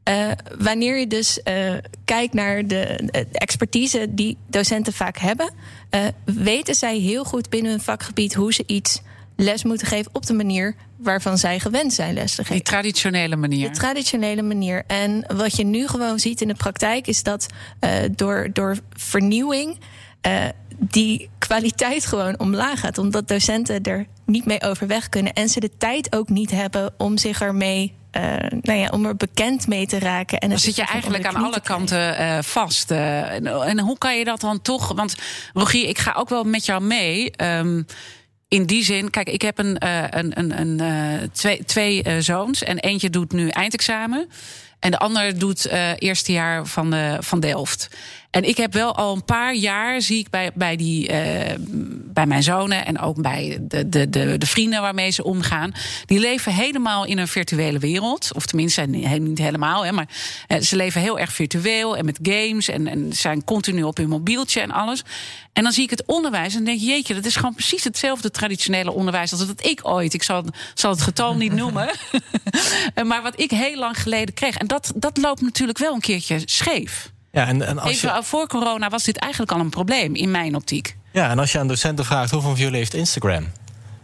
eh, 0.04 0.32
wanneer 0.58 1.00
je 1.00 1.08
dus 1.08 1.44
eh, 1.44 1.74
kijkt 2.06 2.34
naar 2.34 2.68
de, 2.68 2.86
expertise 3.32 4.08
die 4.10 4.38
docenten 4.48 4.94
vaak 4.94 5.18
hebben, 5.18 5.54
eh, 5.90 6.02
weten 6.26 6.76
zij 6.76 6.98
heel 6.98 7.24
goed 7.24 7.50
binnen 7.50 7.72
hun 7.72 7.82
vakgebied 7.82 8.34
hoe 8.34 8.54
ze 8.54 8.64
iets 8.66 9.02
les 9.36 9.63
moeten 9.63 9.88
geven 9.88 10.12
op 10.13 10.26
de 10.26 10.34
manier 10.34 10.76
waarvan 10.98 11.38
zij 11.38 11.60
gewend 11.60 11.93
zijn 11.93 12.13
les 12.13 12.36
te 12.36 12.41
Die 12.41 12.45
geven. 12.45 12.63
traditionele 12.63 13.36
manier. 13.36 13.69
De 13.69 13.78
traditionele 13.78 14.41
manier. 14.41 14.84
En 14.88 15.26
wat 15.36 15.56
je 15.56 15.63
nu 15.63 15.88
gewoon 15.88 16.19
ziet 16.19 16.41
in 16.41 16.48
de 16.48 16.54
praktijk 16.54 17.08
is 17.08 17.24
dat 17.24 17.45
eh, 17.80 17.91
door, 18.12 18.50
door 18.54 18.78
vernieuwing 18.93 19.80
eh, 20.21 20.43
die 20.78 21.30
kwaliteit 21.38 22.06
gewoon 22.06 22.39
omlaag 22.39 22.80
gaat. 22.80 22.98
Omdat 22.98 23.28
docenten 23.28 23.84
er 23.84 24.06
niet 24.26 24.45
mee 24.45 24.62
overweg 24.62 25.10
kunnen 25.10 25.34
en 25.34 25.50
ze 25.50 25.60
de 25.60 25.71
tijd 25.78 26.15
ook 26.15 26.30
niet 26.30 26.52
hebben 26.52 26.93
om 26.98 27.17
zich 27.17 27.41
ermee 27.41 27.93
uh, 28.17 28.36
nou 28.62 28.80
ja, 28.80 28.89
om 28.91 29.06
er 29.06 29.15
bekend 29.15 29.67
mee 29.67 29.88
te 29.88 30.00
raken. 30.00 30.39
En 30.39 30.50
dan 30.50 30.60
zit 30.60 30.76
je 30.76 30.86
eigenlijk 30.86 31.26
aan 31.26 31.36
alle 31.36 31.62
kanten 31.62 32.21
uh, 32.21 32.38
vast. 32.41 32.91
Uh, 32.91 33.32
en, 33.32 33.48
en, 33.48 33.80
hoe 33.80 33.98
kan 33.98 34.17
je 34.17 34.24
dat 34.24 34.41
dan 34.41 34.62
toch? 34.62 34.93
Want 34.93 35.15
Rogier, 35.54 35.88
ik 35.88 35.98
ga 35.98 36.13
ook 36.13 36.30
wel 36.30 36.43
met 36.43 36.65
jou 36.65 36.84
mee. 36.84 37.43
Um, 37.43 37.86
in 38.56 38.65
die 38.65 38.84
zin, 38.84 39.10
kijk, 39.10 39.30
ik 39.30 39.41
heb 39.41 39.58
een, 39.58 39.76
een, 40.18 40.39
een, 40.39 40.60
een 40.60 41.30
twee, 41.32 41.63
twee 41.65 42.22
zoons 42.22 42.63
en 42.63 42.80
eentje 42.80 43.10
doet 43.10 43.32
nu 43.32 43.48
eindexamen. 43.48 44.30
En 44.86 44.91
de 44.91 45.00
ander 45.00 45.39
doet 45.39 45.68
uh, 45.68 45.89
eerste 45.97 46.32
jaar 46.32 46.66
van, 46.66 46.91
de, 46.91 47.18
van 47.20 47.39
Delft. 47.39 47.89
En 48.30 48.43
ik 48.43 48.57
heb 48.57 48.74
wel 48.74 48.95
al 48.95 49.16
een 49.16 49.26
paar 49.26 49.53
jaar, 49.53 50.01
zie 50.01 50.20
ik 50.20 50.30
bij, 50.30 50.51
bij, 50.53 50.76
die, 50.76 51.10
uh, 51.10 51.16
bij 52.14 52.26
mijn 52.26 52.43
zonen 52.43 52.86
en 52.86 52.99
ook 52.99 53.22
bij 53.22 53.57
de, 53.62 53.89
de, 53.89 54.10
de, 54.10 54.38
de, 54.38 54.45
vrienden 54.45 54.82
waarmee 54.82 55.12
ze 55.12 55.24
omgaan. 55.24 55.74
Die 56.05 56.20
leven 56.20 56.53
helemaal 56.53 57.05
in 57.05 57.18
een 57.18 57.28
virtuele 57.28 57.80
wereld. 57.80 58.34
Of 58.34 58.45
tenminste, 58.45 58.82
niet 58.82 59.38
helemaal, 59.38 59.86
hè, 59.86 59.91
maar 59.91 60.07
ze 60.62 60.76
leven 60.76 61.01
heel 61.01 61.20
erg 61.20 61.34
virtueel 61.34 61.97
en 61.97 62.05
met 62.05 62.20
games 62.22 62.70
en, 62.70 62.88
en 62.88 63.14
zijn 63.14 63.43
continu 63.43 63.84
op 63.84 63.97
hun 63.97 64.10
mobieltje 64.10 64.62
en 64.62 64.72
alles. 64.72 65.03
En 65.55 65.64
dan 65.64 65.72
zie 65.72 65.84
ik 65.84 65.89
het 65.89 66.03
onderwijs 66.05 66.55
en 66.55 66.64
denk 66.64 66.80
je, 66.80 66.86
jeetje, 66.86 67.14
dat 67.14 67.26
is 67.26 67.36
gewoon 67.36 67.53
precies 67.53 67.84
hetzelfde 67.84 68.32
traditionele 68.32 68.91
onderwijs 68.91 69.32
als 69.32 69.47
dat 69.47 69.66
ik 69.66 69.80
ooit. 69.84 70.14
Ik 70.14 70.24
zal, 70.24 70.43
zal 70.74 70.91
het 70.91 71.01
getal 71.01 71.36
niet 71.36 71.53
noemen. 71.53 71.89
maar 73.07 73.22
wat 73.22 73.39
ik 73.39 73.51
heel 73.51 73.78
lang 73.78 74.01
geleden 74.01 74.34
kreeg. 74.34 74.57
En 74.57 74.68
dat, 74.68 74.74
dat 74.95 75.17
loopt 75.17 75.41
natuurlijk 75.41 75.78
wel 75.78 75.93
een 75.93 75.99
keertje 75.99 76.41
scheef. 76.45 77.11
Ja, 77.32 77.47
en, 77.47 77.61
en 77.61 77.80
als 77.80 77.91
Even 77.91 78.15
je... 78.15 78.23
voor 78.23 78.47
corona 78.47 78.89
was 78.89 79.03
dit 79.03 79.17
eigenlijk 79.17 79.51
al 79.51 79.59
een 79.59 79.69
probleem 79.69 80.15
in 80.15 80.32
mijn 80.32 80.55
optiek. 80.55 80.97
Ja, 81.11 81.30
en 81.30 81.39
als 81.39 81.51
je 81.51 81.59
aan 81.59 81.67
docenten 81.67 82.05
vraagt 82.05 82.32
hoeveel 82.32 82.49
van 82.49 82.59
jullie 82.59 82.78
heeft 82.78 82.93
Instagram? 82.93 83.51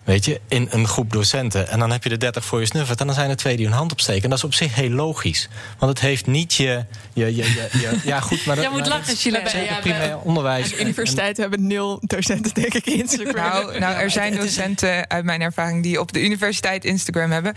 Weet 0.03 0.26
je, 0.26 0.41
in 0.47 0.67
een 0.72 0.88
groep 0.88 1.11
docenten. 1.11 1.69
En 1.69 1.80
dan 1.80 1.91
heb 1.91 2.03
je 2.03 2.09
de 2.09 2.17
30 2.17 2.45
voor 2.45 2.59
je 2.59 2.65
snuffert. 2.65 2.99
En 2.99 3.05
dan 3.05 3.15
zijn 3.15 3.30
er 3.30 3.36
twee 3.36 3.55
die 3.55 3.65
hun 3.65 3.76
hand 3.76 3.91
opsteken. 3.91 4.24
En 4.24 4.30
dat 4.30 4.38
is 4.38 4.43
op 4.43 4.53
zich 4.53 4.76
heel 4.76 4.89
logisch. 4.89 5.49
Want 5.78 5.91
het 5.91 6.01
heeft 6.01 6.26
niet 6.28 6.53
je. 6.53 6.86
je, 7.13 7.36
je, 7.36 7.67
je, 7.72 7.99
ja, 8.03 8.19
goed, 8.19 8.45
maar 8.45 8.55
dat. 8.55 8.63
Jij 8.63 8.74
moet 8.74 8.88
lachen, 8.88 9.15
Chile. 9.15 9.41
Ja, 9.53 9.80
primair 9.80 10.17
onderwijs. 10.19 10.69
De 10.69 10.80
universiteiten 10.80 11.41
hebben 11.41 11.67
nul 11.67 11.99
docenten, 12.01 12.53
denk 12.53 12.74
ik, 12.74 12.86
Instagram. 12.86 13.36
Nou, 13.36 13.80
nou 13.80 13.95
er 13.95 14.09
zijn 14.09 14.36
docenten 14.36 15.09
uit 15.09 15.26
mijn 15.26 15.41
ervaring 15.41 15.84
die 15.84 15.99
op 15.99 16.13
de 16.13 16.24
universiteit 16.24 16.86
Instagram 16.86 17.32
hebben. 17.32 17.53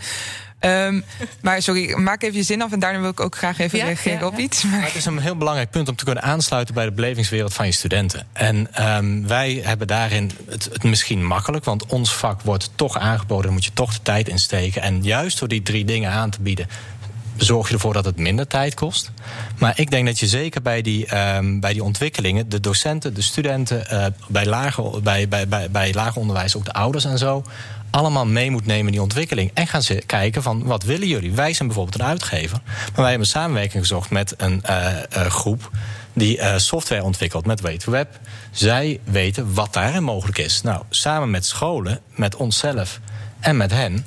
Um, 0.61 1.03
maar 1.41 1.61
sorry, 1.61 1.97
maak 1.97 2.23
even 2.23 2.37
je 2.37 2.43
zin 2.43 2.61
af 2.61 2.71
en 2.71 2.79
daarna 2.79 2.99
wil 2.99 3.09
ik 3.09 3.19
ook 3.19 3.35
graag 3.35 3.59
even 3.59 3.77
ja, 3.77 3.85
reageren 3.85 4.19
ja, 4.19 4.25
op 4.25 4.37
iets. 4.37 4.63
Maar... 4.63 4.83
Het 4.83 4.95
is 4.95 5.05
een 5.05 5.19
heel 5.19 5.35
belangrijk 5.35 5.69
punt 5.69 5.89
om 5.89 5.95
te 5.95 6.03
kunnen 6.03 6.23
aansluiten 6.23 6.73
bij 6.73 6.85
de 6.85 6.91
belevingswereld 6.91 7.53
van 7.53 7.65
je 7.65 7.71
studenten. 7.71 8.27
En 8.33 8.87
um, 8.97 9.27
wij 9.27 9.61
hebben 9.63 9.87
daarin 9.87 10.31
het, 10.49 10.69
het, 10.73 10.83
misschien 10.83 11.25
makkelijk, 11.25 11.65
want 11.65 11.85
ons 11.85 12.15
vak 12.15 12.41
wordt 12.41 12.71
toch 12.75 12.97
aangeboden, 12.97 13.43
daar 13.43 13.53
moet 13.53 13.65
je 13.65 13.73
toch 13.73 13.93
de 13.93 14.01
tijd 14.01 14.27
in 14.27 14.39
steken. 14.39 14.81
En 14.81 15.03
juist 15.03 15.39
door 15.39 15.47
die 15.47 15.61
drie 15.61 15.85
dingen 15.85 16.11
aan 16.11 16.29
te 16.29 16.41
bieden, 16.41 16.67
zorg 17.37 17.67
je 17.67 17.73
ervoor 17.73 17.93
dat 17.93 18.05
het 18.05 18.17
minder 18.17 18.47
tijd 18.47 18.73
kost. 18.73 19.11
Maar 19.57 19.79
ik 19.79 19.91
denk 19.91 20.05
dat 20.05 20.19
je 20.19 20.27
zeker 20.27 20.61
bij 20.61 20.81
die, 20.81 21.17
um, 21.35 21.59
bij 21.59 21.73
die 21.73 21.83
ontwikkelingen, 21.83 22.49
de 22.49 22.59
docenten, 22.59 23.13
de 23.13 23.21
studenten, 23.21 23.85
uh, 23.91 24.05
bij, 24.27 24.45
lager, 24.45 25.01
bij, 25.01 25.27
bij, 25.27 25.47
bij, 25.47 25.71
bij 25.71 25.93
lager 25.93 26.21
onderwijs 26.21 26.55
ook 26.55 26.65
de 26.65 26.73
ouders 26.73 27.05
en 27.05 27.17
zo, 27.17 27.43
allemaal 27.95 28.25
mee 28.25 28.51
moet 28.51 28.65
nemen 28.65 28.85
in 28.85 28.91
die 28.91 29.01
ontwikkeling. 29.01 29.51
En 29.53 29.67
gaan 29.67 29.81
ze 29.81 30.03
kijken 30.05 30.43
van 30.43 30.63
wat 30.63 30.83
willen 30.83 31.07
jullie? 31.07 31.33
Wij 31.33 31.53
zijn 31.53 31.67
bijvoorbeeld 31.67 31.99
een 31.99 32.07
uitgever. 32.07 32.61
Maar 32.65 33.01
wij 33.01 33.09
hebben 33.09 33.27
samenwerking 33.27 33.81
gezocht 33.81 34.09
met 34.09 34.33
een 34.37 34.63
uh, 34.69 34.87
uh, 35.17 35.25
groep 35.25 35.71
die 36.13 36.37
uh, 36.37 36.57
software 36.57 37.03
ontwikkelt 37.03 37.45
met 37.45 37.85
Web. 37.85 38.19
Zij 38.51 38.99
weten 39.03 39.53
wat 39.53 39.73
daarin 39.73 40.03
mogelijk 40.03 40.37
is. 40.37 40.61
Nou, 40.61 40.83
samen 40.89 41.29
met 41.29 41.45
scholen, 41.45 41.99
met 42.15 42.35
onszelf 42.35 42.99
en 43.39 43.57
met 43.57 43.71
hen 43.71 44.05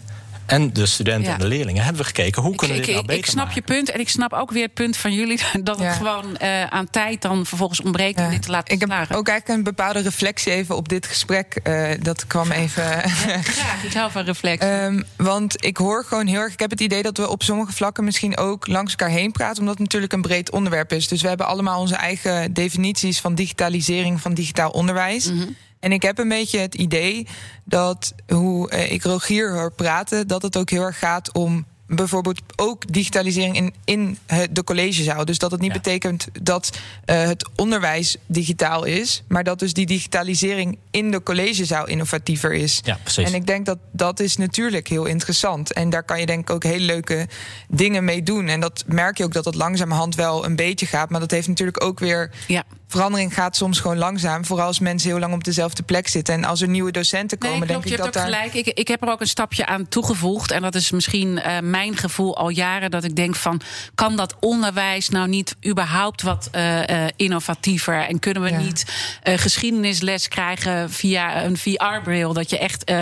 en 0.49 0.73
de 0.73 0.87
studenten 0.87 1.29
ja. 1.29 1.33
en 1.33 1.39
de 1.41 1.47
leerlingen 1.47 1.83
hebben 1.83 2.03
we 2.03 2.09
gekeken 2.09 2.43
hoe 2.43 2.55
kunnen 2.55 2.77
we 2.77 2.83
dit 2.83 2.95
nou 2.95 3.07
beter 3.07 3.19
Ik 3.19 3.31
snap 3.31 3.47
maken. 3.47 3.63
je 3.67 3.75
punt 3.75 3.91
en 3.91 4.01
ik 4.01 4.09
snap 4.09 4.33
ook 4.33 4.51
weer 4.51 4.63
het 4.63 4.75
punt 4.75 4.97
van 4.97 5.13
jullie 5.13 5.41
dat 5.63 5.79
ja. 5.79 5.85
het 5.85 5.97
gewoon 5.97 6.37
uh, 6.43 6.65
aan 6.65 6.91
tijd 6.91 7.23
dan 7.23 7.47
vervolgens 7.47 7.81
ontbreekt 7.81 8.19
ja. 8.19 8.25
om 8.25 8.31
dit 8.31 8.43
te 8.43 8.51
laten 8.51 8.75
Ik 8.75 8.81
heb 8.81 8.89
slagen. 8.89 9.17
ook 9.17 9.29
eigenlijk 9.29 9.59
een 9.59 9.65
bepaalde 9.65 10.01
reflectie 10.01 10.53
even 10.53 10.77
op 10.77 10.89
dit 10.89 11.07
gesprek. 11.07 11.61
Uh, 11.65 11.91
dat 12.01 12.27
kwam 12.27 12.51
even. 12.51 12.83
graag, 13.13 13.85
ik 13.85 13.93
hou 13.93 14.11
van 14.11 14.25
reflectie. 14.25 14.71
um, 14.71 15.05
want 15.17 15.65
ik 15.65 15.77
hoor 15.77 16.05
gewoon 16.05 16.27
heel 16.27 16.41
erg. 16.41 16.53
Ik 16.53 16.61
heb 16.61 16.71
het 16.71 16.81
idee 16.81 17.03
dat 17.03 17.17
we 17.17 17.29
op 17.29 17.43
sommige 17.43 17.73
vlakken 17.73 18.05
misschien 18.05 18.37
ook 18.37 18.67
langs 18.67 18.91
elkaar 18.91 19.15
heen 19.15 19.33
praten, 19.33 19.59
omdat 19.59 19.75
het 19.75 19.83
natuurlijk 19.83 20.13
een 20.13 20.23
breed 20.23 20.51
onderwerp 20.51 20.93
is. 20.93 21.09
Dus 21.09 21.23
we 21.23 21.29
hebben 21.29 21.47
allemaal 21.47 21.81
onze 21.81 21.97
eigen 21.97 22.53
definities 22.53 23.21
van 23.21 23.35
digitalisering 23.35 24.21
van 24.21 24.35
digitaal 24.35 24.71
onderwijs. 24.71 25.25
Mhm. 25.25 25.35
Mm 25.35 25.43
-hmm. 25.43 25.57
En 25.81 25.93
ik 25.93 26.03
heb 26.03 26.19
een 26.19 26.29
beetje 26.29 26.59
het 26.59 26.75
idee 26.75 27.27
dat 27.65 28.15
hoe 28.27 28.73
uh, 28.73 28.93
ik 28.93 29.03
Rogier 29.03 29.53
hoor 29.53 29.73
praten, 29.73 30.27
dat 30.27 30.43
het 30.43 30.57
ook 30.57 30.71
heel 30.71 30.83
erg 30.83 30.99
gaat 30.99 31.33
om 31.33 31.67
bijvoorbeeld 31.89 32.41
ook 32.57 32.93
digitalisering 32.93 33.57
in, 33.57 33.75
in 33.85 34.19
de 34.51 34.65
collegezaal. 34.65 35.25
Dus 35.25 35.39
dat 35.39 35.51
het 35.51 35.61
niet 35.61 35.73
ja. 35.73 35.81
betekent 35.81 36.29
dat 36.43 36.71
uh, 37.07 37.23
het 37.23 37.49
onderwijs 37.57 38.17
digitaal 38.27 38.85
is, 38.85 39.23
maar 39.29 39.45
dat 39.45 39.59
dus 39.59 39.73
die 39.73 39.87
digitalisering 39.87 40.79
in 40.91 41.11
de 41.11 41.23
collegezaal 41.23 41.87
innovatiever 41.87 42.53
is. 42.53 42.81
Ja, 42.85 42.99
precies. 43.03 43.27
En 43.27 43.35
ik 43.35 43.47
denk 43.47 43.67
dat 43.67 43.79
dat 43.93 44.21
is 44.21 44.37
natuurlijk 44.37 44.89
heel 44.89 45.05
interessant. 45.05 45.73
En 45.73 45.91
daar 45.91 46.03
kan 46.03 46.21
je 46.21 46.27
denk 46.27 46.41
ik 46.41 46.51
ook 46.51 46.63
hele 46.63 46.85
leuke 46.85 47.29
dingen 47.69 48.05
mee 48.05 48.23
doen. 48.23 48.49
En 48.49 48.61
dat 48.61 48.85
merk 48.87 49.19
je 49.19 49.25
ook 49.25 49.33
dat 49.33 49.45
dat 49.45 49.55
langzamerhand 49.55 50.15
wel 50.15 50.45
een 50.45 50.57
beetje 50.57 50.87
gaat. 50.87 51.11
Maar 51.11 51.21
dat 51.21 51.31
heeft 51.31 51.49
natuurlijk 51.49 51.85
ook 51.85 51.99
weer. 51.99 52.31
Ja. 52.47 52.65
Verandering 52.89 53.35
gaat 53.35 53.57
soms 53.57 53.81
gewoon 53.81 53.97
langzaam. 53.97 54.45
Vooral 54.45 54.67
als 54.67 54.79
mensen 54.79 55.11
heel 55.11 55.19
lang 55.19 55.35
op 55.35 55.45
dezelfde 55.45 55.83
plek 55.83 56.09
zitten. 56.09 56.35
En 56.35 56.45
als 56.45 56.61
er 56.61 56.69
nieuwe 56.69 56.91
docenten 56.91 57.39
komen, 57.39 57.59
nee, 57.59 57.69
denk 57.69 57.85
ik 57.85 57.97
dat 57.97 58.13
daar. 58.13 58.25
gelijk. 58.25 58.55
Ik, 58.55 58.67
ik 58.67 58.89
heb 58.89 59.03
er 59.03 59.09
ook 59.09 59.21
een 59.21 59.29
stapje 59.29 59.67
aan 59.67 59.89
toegevoegd. 59.89 60.51
En 60.51 60.63
dat 60.63 60.75
is 60.75 60.91
misschien 60.91 61.29
uh, 61.29 61.59
mijn 61.63 61.97
gevoel 61.97 62.37
al 62.37 62.49
jaren. 62.49 62.91
Dat 62.91 63.05
ik 63.05 63.17
denk 63.17 63.37
van 63.37 63.61
kan 63.95 64.17
dat 64.17 64.35
onderwijs 64.41 65.09
nou 65.09 65.29
niet 65.29 65.57
überhaupt 65.67 66.23
wat 66.23 66.49
uh, 66.55 66.87
uh, 66.87 67.05
innovatiever? 67.17 68.07
En 68.07 68.19
kunnen 68.19 68.43
we 68.43 68.51
ja. 68.51 68.59
niet 68.59 68.85
geschiedenisles 69.23 70.29
krijgen 70.29 70.91
via 70.91 71.45
een 71.45 71.57
VR-bril? 71.57 72.33
Dat 72.33 72.51
je 72.51 72.59
echt 72.59 72.93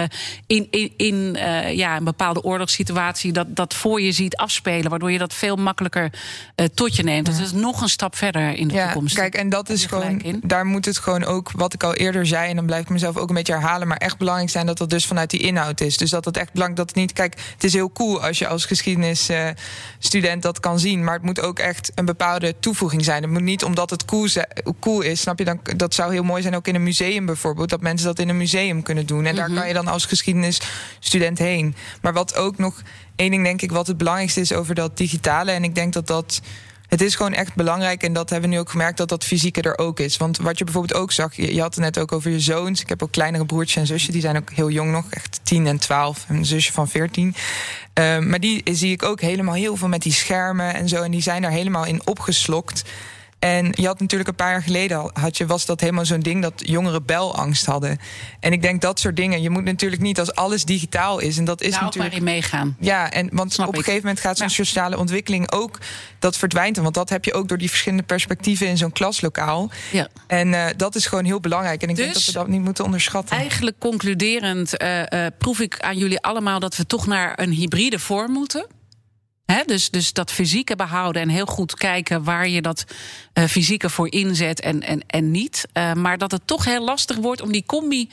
in, 0.46 0.68
in, 0.70 0.92
in 0.96 1.36
ja, 1.76 1.96
een 1.96 2.04
bepaalde 2.04 2.42
oorlogssituatie 2.42 3.32
dat, 3.32 3.56
dat 3.56 3.74
voor 3.74 4.00
je 4.00 4.12
ziet 4.12 4.36
afspelen. 4.36 4.90
Waardoor 4.90 5.12
je 5.12 5.18
dat 5.18 5.34
veel 5.34 5.56
makkelijker 5.56 6.10
tot 6.74 6.96
je 6.96 7.02
neemt. 7.02 7.26
Ja. 7.26 7.32
Dat 7.32 7.42
is 7.42 7.52
nog 7.52 7.80
een 7.80 7.88
stap 7.88 8.16
verder 8.16 8.52
in 8.52 8.68
de 8.68 8.74
ja, 8.74 8.84
toekomst. 8.84 9.14
Kijk, 9.14 9.34
en 9.34 9.48
dat 9.48 9.68
is 9.68 9.75
gewoon, 9.84 10.20
in. 10.20 10.40
daar 10.44 10.66
moet 10.66 10.84
het 10.84 10.98
gewoon 10.98 11.24
ook, 11.24 11.50
wat 11.50 11.74
ik 11.74 11.82
al 11.82 11.94
eerder 11.94 12.26
zei, 12.26 12.50
en 12.50 12.56
dan 12.56 12.66
blijf 12.66 12.82
ik 12.82 12.88
mezelf 12.88 13.16
ook 13.16 13.28
een 13.28 13.34
beetje 13.34 13.52
herhalen, 13.52 13.88
maar 13.88 13.96
echt 13.96 14.18
belangrijk 14.18 14.50
zijn 14.50 14.66
dat 14.66 14.78
dat 14.78 14.90
dus 14.90 15.06
vanuit 15.06 15.30
die 15.30 15.40
inhoud 15.40 15.80
is. 15.80 15.96
Dus 15.96 16.10
dat 16.10 16.24
het 16.24 16.36
echt 16.36 16.52
belangrijk 16.52 16.86
dat 16.86 16.88
het 16.88 16.96
niet, 16.96 17.12
kijk, 17.12 17.34
het 17.52 17.64
is 17.64 17.72
heel 17.72 17.92
cool 17.92 18.22
als 18.22 18.38
je 18.38 18.48
als 18.48 18.64
geschiedenisstudent 18.64 20.36
uh, 20.36 20.40
dat 20.40 20.60
kan 20.60 20.78
zien, 20.78 21.04
maar 21.04 21.14
het 21.14 21.22
moet 21.22 21.40
ook 21.40 21.58
echt 21.58 21.92
een 21.94 22.04
bepaalde 22.04 22.54
toevoeging 22.60 23.04
zijn. 23.04 23.22
Het 23.22 23.30
moet 23.30 23.42
niet 23.42 23.64
omdat 23.64 23.90
het 23.90 24.04
cool, 24.04 24.28
cool 24.80 25.00
is, 25.00 25.20
snap 25.20 25.38
je, 25.38 25.44
dan, 25.44 25.60
dat 25.76 25.94
zou 25.94 26.12
heel 26.12 26.22
mooi 26.22 26.42
zijn 26.42 26.56
ook 26.56 26.68
in 26.68 26.74
een 26.74 26.82
museum 26.82 27.26
bijvoorbeeld, 27.26 27.68
dat 27.68 27.80
mensen 27.80 28.06
dat 28.06 28.18
in 28.18 28.28
een 28.28 28.36
museum 28.36 28.82
kunnen 28.82 29.06
doen. 29.06 29.24
En 29.24 29.32
mm 29.32 29.38
-hmm. 29.38 29.48
daar 29.48 29.58
kan 29.58 29.68
je 29.68 29.74
dan 29.74 29.86
als 29.86 30.04
geschiedenisstudent 30.04 31.38
heen. 31.38 31.74
Maar 32.02 32.12
wat 32.12 32.36
ook 32.36 32.58
nog 32.58 32.82
één 33.16 33.30
ding 33.30 33.44
denk 33.44 33.62
ik, 33.62 33.72
wat 33.72 33.86
het 33.86 33.96
belangrijkste 33.96 34.40
is 34.40 34.52
over 34.52 34.74
dat 34.74 34.96
digitale, 34.96 35.50
en 35.50 35.64
ik 35.64 35.74
denk 35.74 35.92
dat 35.92 36.06
dat 36.06 36.40
het 36.96 37.04
is 37.04 37.14
gewoon 37.14 37.32
echt 37.32 37.54
belangrijk. 37.54 38.02
En 38.02 38.12
dat 38.12 38.30
hebben 38.30 38.48
we 38.48 38.54
nu 38.54 38.60
ook 38.60 38.70
gemerkt 38.70 38.96
dat 38.96 39.08
dat 39.08 39.24
fysieke 39.24 39.62
er 39.62 39.78
ook 39.78 40.00
is. 40.00 40.16
Want 40.16 40.38
wat 40.38 40.58
je 40.58 40.64
bijvoorbeeld 40.64 41.00
ook 41.00 41.12
zag, 41.12 41.34
je, 41.34 41.60
had 41.60 41.74
het 41.74 41.84
net 41.84 41.98
ook 41.98 42.12
over 42.12 42.30
je 42.30 42.40
zoons. 42.40 42.80
Ik 42.80 42.88
heb 42.88 43.02
ook 43.02 43.10
kleinere 43.10 43.46
broertjes 43.46 43.76
en 43.76 43.86
zusjes, 43.86 44.12
die 44.12 44.20
zijn 44.20 44.36
ook 44.36 44.50
heel 44.50 44.70
jong 44.70 44.90
nog, 44.90 45.04
echt 45.10 45.40
10 45.42 45.66
en 45.66 45.78
12. 45.78 46.24
En 46.28 46.36
een 46.36 46.44
zusje 46.44 46.72
van 46.72 46.88
14. 46.88 47.34
Uh, 47.98 48.18
maar 48.18 48.40
die 48.40 48.62
zie 48.64 48.92
ik 48.92 49.02
ook 49.02 49.20
helemaal 49.20 49.54
heel 49.54 49.76
veel 49.76 49.88
met 49.88 50.02
die 50.02 50.12
schermen 50.12 50.74
en 50.74 50.88
zo. 50.88 51.02
En 51.02 51.10
die 51.10 51.22
zijn 51.22 51.42
daar 51.42 51.50
helemaal 51.50 51.86
in 51.86 52.06
opgeslokt. 52.06 52.82
En 53.46 53.72
je 53.74 53.86
had 53.86 54.00
natuurlijk 54.00 54.28
een 54.28 54.34
paar 54.36 54.50
jaar 54.50 54.62
geleden 54.62 55.10
had 55.12 55.36
je, 55.36 55.46
was 55.46 55.66
dat 55.66 55.80
helemaal 55.80 56.04
zo'n 56.04 56.20
ding 56.20 56.42
dat 56.42 56.52
jongeren 56.56 57.04
belangst 57.04 57.66
hadden. 57.66 57.98
En 58.40 58.52
ik 58.52 58.62
denk 58.62 58.80
dat 58.80 59.00
soort 59.00 59.16
dingen. 59.16 59.42
Je 59.42 59.50
moet 59.50 59.64
natuurlijk 59.64 60.02
niet 60.02 60.18
als 60.18 60.34
alles 60.34 60.64
digitaal 60.64 61.18
is. 61.18 61.38
En 61.38 61.44
dat 61.44 61.62
is 61.62 61.70
nou, 61.70 61.84
natuurlijk. 61.84 62.14
in 62.14 62.24
meegaan. 62.24 62.76
Ja, 62.80 63.10
en 63.10 63.28
want 63.32 63.52
Snap 63.52 63.68
op 63.68 63.76
een 63.76 63.82
gegeven 63.82 64.02
moment 64.06 64.20
gaat 64.20 64.36
zo'n 64.36 64.46
ja. 64.46 64.52
sociale 64.52 64.98
ontwikkeling 64.98 65.52
ook. 65.52 65.78
Dat 66.18 66.36
verdwijnt. 66.36 66.76
Want 66.76 66.94
dat 66.94 67.08
heb 67.08 67.24
je 67.24 67.34
ook 67.34 67.48
door 67.48 67.58
die 67.58 67.68
verschillende 67.68 68.04
perspectieven 68.04 68.66
in 68.66 68.76
zo'n 68.76 68.92
klaslokaal. 68.92 69.70
Ja. 69.92 70.08
En 70.26 70.48
uh, 70.48 70.66
dat 70.76 70.94
is 70.94 71.06
gewoon 71.06 71.24
heel 71.24 71.40
belangrijk. 71.40 71.82
En 71.82 71.88
ik 71.88 71.96
dus, 71.96 72.04
denk 72.04 72.16
dat 72.16 72.26
we 72.26 72.32
dat 72.32 72.48
niet 72.48 72.62
moeten 72.62 72.84
onderschatten. 72.84 73.36
Eigenlijk 73.36 73.76
concluderend 73.78 74.82
uh, 74.82 74.98
uh, 74.98 75.26
proef 75.38 75.60
ik 75.60 75.80
aan 75.80 75.96
jullie 75.96 76.20
allemaal 76.20 76.60
dat 76.60 76.76
we 76.76 76.86
toch 76.86 77.06
naar 77.06 77.32
een 77.40 77.50
hybride 77.50 77.98
vorm 77.98 78.32
moeten. 78.32 78.66
Dus, 79.66 79.90
dus 79.90 80.12
dat 80.12 80.32
fysieke 80.32 80.76
behouden 80.76 81.22
en 81.22 81.28
heel 81.28 81.46
goed 81.46 81.74
kijken 81.74 82.24
waar 82.24 82.48
je 82.48 82.62
dat 82.62 82.84
uh, 83.34 83.44
fysieke 83.44 83.90
voor 83.90 84.12
inzet 84.12 84.60
en, 84.60 84.82
en, 84.82 85.00
en 85.06 85.30
niet. 85.30 85.66
Uh, 85.72 85.92
maar 85.92 86.18
dat 86.18 86.30
het 86.30 86.42
toch 86.44 86.64
heel 86.64 86.84
lastig 86.84 87.16
wordt 87.16 87.42
om 87.42 87.52
die 87.52 87.66
combi 87.66 88.08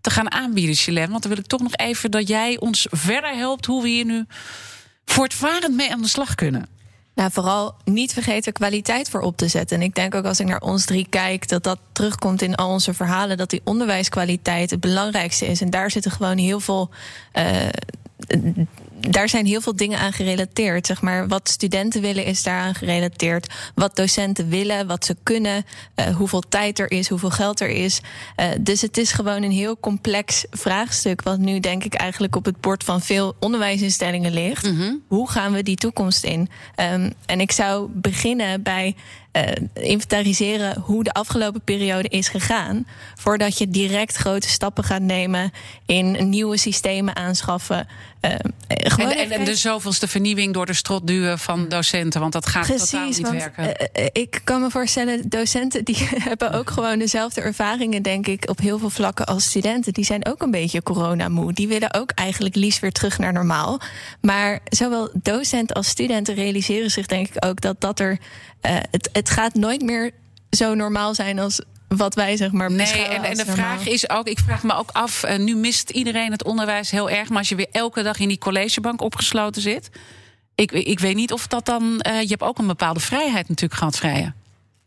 te 0.00 0.10
gaan 0.10 0.32
aanbieden, 0.32 0.74
Chilem. 0.74 1.10
Want 1.10 1.22
dan 1.22 1.32
wil 1.32 1.40
ik 1.40 1.46
toch 1.46 1.62
nog 1.62 1.76
even 1.76 2.10
dat 2.10 2.28
jij 2.28 2.58
ons 2.58 2.86
verder 2.90 3.36
helpt 3.36 3.66
hoe 3.66 3.82
we 3.82 3.88
hier 3.88 4.04
nu 4.04 4.24
voortvarend 5.04 5.74
mee 5.74 5.92
aan 5.92 6.02
de 6.02 6.08
slag 6.08 6.34
kunnen. 6.34 6.68
Nou, 7.14 7.30
vooral 7.32 7.74
niet 7.84 8.12
vergeten 8.12 8.52
kwaliteit 8.52 9.10
voor 9.10 9.20
op 9.20 9.36
te 9.36 9.48
zetten. 9.48 9.76
En 9.76 9.82
ik 9.82 9.94
denk 9.94 10.14
ook 10.14 10.24
als 10.24 10.40
ik 10.40 10.46
naar 10.46 10.60
ons 10.60 10.84
drie 10.84 11.06
kijk, 11.10 11.48
dat 11.48 11.64
dat 11.64 11.78
terugkomt 11.92 12.42
in 12.42 12.54
al 12.54 12.70
onze 12.70 12.94
verhalen, 12.94 13.36
dat 13.36 13.50
die 13.50 13.60
onderwijskwaliteit 13.64 14.70
het 14.70 14.80
belangrijkste 14.80 15.46
is. 15.46 15.60
En 15.60 15.70
daar 15.70 15.90
zitten 15.90 16.10
gewoon 16.10 16.38
heel 16.38 16.60
veel. 16.60 16.90
Uh, 17.34 17.68
daar 19.10 19.28
zijn 19.28 19.46
heel 19.46 19.60
veel 19.60 19.76
dingen 19.76 19.98
aan 19.98 20.12
gerelateerd. 20.12 20.86
Zeg 20.86 21.02
maar. 21.02 21.28
Wat 21.28 21.48
studenten 21.48 22.00
willen 22.00 22.24
is 22.24 22.42
daaraan 22.42 22.74
gerelateerd. 22.74 23.54
Wat 23.74 23.96
docenten 23.96 24.48
willen, 24.48 24.86
wat 24.86 25.04
ze 25.04 25.16
kunnen, 25.22 25.64
uh, 25.96 26.06
hoeveel 26.06 26.42
tijd 26.48 26.78
er 26.78 26.90
is, 26.90 27.08
hoeveel 27.08 27.30
geld 27.30 27.60
er 27.60 27.68
is. 27.68 28.00
Uh, 28.36 28.46
dus 28.60 28.80
het 28.80 28.96
is 28.96 29.12
gewoon 29.12 29.42
een 29.42 29.50
heel 29.50 29.80
complex 29.80 30.44
vraagstuk, 30.50 31.22
wat 31.22 31.38
nu 31.38 31.60
denk 31.60 31.84
ik 31.84 31.94
eigenlijk 31.94 32.36
op 32.36 32.44
het 32.44 32.60
bord 32.60 32.84
van 32.84 33.00
veel 33.00 33.36
onderwijsinstellingen 33.40 34.32
ligt. 34.32 34.70
Mm 34.70 34.78
-hmm. 34.78 35.02
Hoe 35.08 35.30
gaan 35.30 35.52
we 35.52 35.62
die 35.62 35.76
toekomst 35.76 36.24
in? 36.24 36.48
Um, 36.76 37.12
en 37.26 37.40
ik 37.40 37.52
zou 37.52 37.88
beginnen 37.92 38.62
bij 38.62 38.94
uh, 39.36 39.42
inventariseren 39.72 40.80
hoe 40.80 41.04
de 41.04 41.12
afgelopen 41.12 41.60
periode 41.60 42.08
is 42.08 42.28
gegaan. 42.28 42.86
Voordat 43.14 43.58
je 43.58 43.68
direct 43.68 44.16
grote 44.16 44.48
stappen 44.48 44.84
gaat 44.84 45.02
nemen 45.02 45.50
in 45.86 46.28
nieuwe 46.28 46.56
systemen 46.56 47.16
aanschaffen. 47.16 47.88
Uh, 48.26 48.32
en, 48.66 49.10
en, 49.10 49.30
en, 49.30 49.44
de 49.44 49.56
zoveelste 49.56 50.08
vernieuwing 50.08 50.54
door 50.54 50.66
de 50.66 50.74
strot 50.74 51.06
duwen 51.06 51.38
van 51.38 51.68
docenten, 51.68 52.20
want 52.20 52.32
dat 52.32 52.46
gaat 52.46 52.66
Precies, 52.66 52.90
totaal 52.90 53.06
niet 53.06 53.20
want, 53.20 53.34
werken. 53.34 53.88
Uh, 54.00 54.06
ik 54.12 54.40
kan 54.44 54.60
me 54.60 54.70
voorstellen, 54.70 55.28
docenten 55.28 55.84
die 55.84 56.08
hebben 56.28 56.52
ook 56.52 56.70
gewoon 56.70 56.98
dezelfde 56.98 57.40
ervaringen, 57.40 58.02
denk 58.02 58.26
ik, 58.26 58.48
op 58.48 58.58
heel 58.58 58.78
veel 58.78 58.90
vlakken 58.90 59.26
als 59.26 59.44
studenten. 59.44 59.92
Die 59.92 60.04
zijn 60.04 60.26
ook 60.26 60.42
een 60.42 60.50
beetje 60.50 60.82
coronamoe. 60.82 61.52
Die 61.52 61.68
willen 61.68 61.94
ook 61.94 62.10
eigenlijk 62.10 62.54
liefst 62.54 62.80
weer 62.80 62.92
terug 62.92 63.18
naar 63.18 63.32
normaal. 63.32 63.80
Maar 64.20 64.60
zowel 64.68 65.10
docent 65.22 65.74
als 65.74 65.88
studenten 65.88 66.34
realiseren 66.34 66.90
zich, 66.90 67.06
denk 67.06 67.28
ik, 67.28 67.44
ook 67.44 67.60
dat 67.60 67.80
dat 67.80 68.00
er. 68.00 68.18
het, 68.60 69.08
het 69.12 69.30
gaat 69.30 69.54
nooit 69.54 69.82
meer 69.82 70.10
zo 70.50 70.74
normaal 70.74 71.14
zijn 71.14 71.38
als 71.38 71.60
wat 71.88 72.14
wij 72.14 72.36
zeg 72.36 72.52
maar 72.52 72.70
Nee, 72.70 72.86
en, 72.86 73.24
en 73.24 73.36
de 73.36 73.44
normaal. 73.44 73.54
vraag 73.54 73.86
is 73.86 74.10
ook, 74.10 74.26
ik 74.28 74.38
vraag 74.38 74.62
me 74.62 74.74
ook 74.74 74.90
af, 74.92 75.24
uh, 75.24 75.36
nu 75.36 75.56
mist 75.56 75.90
iedereen 75.90 76.32
het 76.32 76.44
onderwijs 76.44 76.90
heel 76.90 77.10
erg, 77.10 77.28
maar 77.28 77.38
als 77.38 77.48
je 77.48 77.54
weer 77.54 77.68
elke 77.72 78.02
dag 78.02 78.18
in 78.18 78.28
die 78.28 78.38
collegebank 78.38 79.00
opgesloten 79.00 79.62
zit, 79.62 79.90
ik, 80.54 80.72
ik 80.72 80.98
weet 80.98 81.14
niet 81.14 81.32
of 81.32 81.46
dat 81.46 81.66
dan, 81.66 81.82
uh, 81.82 82.20
je 82.20 82.28
hebt 82.28 82.42
ook 82.42 82.58
een 82.58 82.66
bepaalde 82.66 83.00
vrijheid 83.00 83.48
natuurlijk 83.48 83.78
gehad, 83.78 83.96
vrije. 83.96 84.32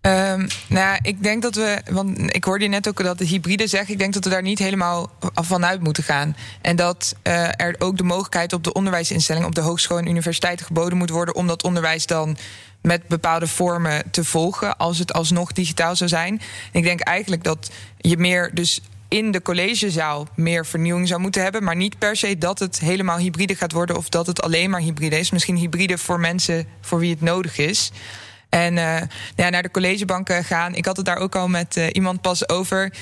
Um, 0.02 0.47
nou, 0.68 1.00
ik 1.02 1.24
denk 1.24 1.41
dat 1.41 1.56
we, 1.56 1.82
want 1.91 2.36
ik 2.36 2.43
hoorde 2.43 2.64
je 2.64 2.70
net 2.70 2.88
ook 2.88 3.04
dat 3.04 3.18
de 3.18 3.26
hybride 3.26 3.68
zegt, 3.68 3.89
ik 3.89 4.00
denk 4.00 4.14
dat 4.14 4.24
we 4.24 4.30
daar 4.30 4.41
niet 4.41 4.60
helemaal 4.60 5.12
vanuit 5.34 5.82
moeten 5.82 6.04
gaan. 6.04 6.36
En 6.62 6.76
dat 6.76 7.16
uh, 7.24 7.47
er 7.47 7.76
ook 7.80 7.97
de 7.97 8.04
mogelijkheid 8.04 8.54
op 8.54 8.64
de 8.64 8.74
onderwijsinstelling, 8.74 9.45
op 9.45 9.56
de 9.56 9.62
hogeschool 9.62 9.97
en 9.97 10.08
universiteiten 10.08 10.66
geboden 10.66 10.97
moet 10.97 11.10
worden 11.10 11.36
om 11.36 11.47
dat 11.47 11.64
onderwijs 11.64 12.06
dan 12.06 12.38
met 12.82 13.08
bepaalde 13.08 13.48
vormen 13.48 14.12
te 14.12 14.24
volgen 14.24 14.78
als 14.78 15.00
het 15.00 15.14
alsnog 15.14 15.52
digitaal 15.52 15.96
zou 15.96 16.10
zijn. 16.10 16.42
Ik 16.72 16.84
denk 16.84 17.00
eigenlijk 17.00 17.44
dat 17.44 17.72
je 17.98 18.18
meer 18.18 18.52
dus 18.54 18.82
in 19.08 19.32
de 19.32 19.42
collegezaal 19.42 20.28
meer 20.36 20.66
vernieuwing 20.66 21.08
zou 21.08 21.22
moeten 21.22 21.42
hebben, 21.42 21.64
maar 21.64 21.76
niet 21.76 21.98
per 21.98 22.16
se 22.16 22.38
dat 22.38 22.60
het 22.60 22.80
helemaal 22.80 23.18
hybride 23.18 23.56
gaat 23.56 23.72
worden 23.72 23.98
of 23.98 24.10
dat 24.10 24.28
het 24.28 24.42
alleen 24.42 24.70
maar 24.70 24.82
hybride 24.82 25.20
is. 25.20 25.32
Misschien 25.32 25.56
hybride 25.56 25.98
voor 25.98 26.20
mensen 26.20 26.66
voor 26.82 27.00
wie 27.00 27.10
het 27.10 27.22
nodig 27.22 27.58
is. 27.58 27.92
En 28.50 28.78
uh, 28.78 29.02
ja, 29.36 29.50
naar 29.50 29.62
de 29.62 29.72
collegebanken 29.72 30.44
gaan. 30.44 30.76
Ik 30.76 30.86
had 30.86 30.98
het 30.98 31.06
daar 31.06 31.18
ook 31.18 31.36
al 31.36 31.48
met 31.48 31.78
uh, 31.78 31.88
iemand 31.92 32.22
pas 32.22 32.50
over 32.50 32.94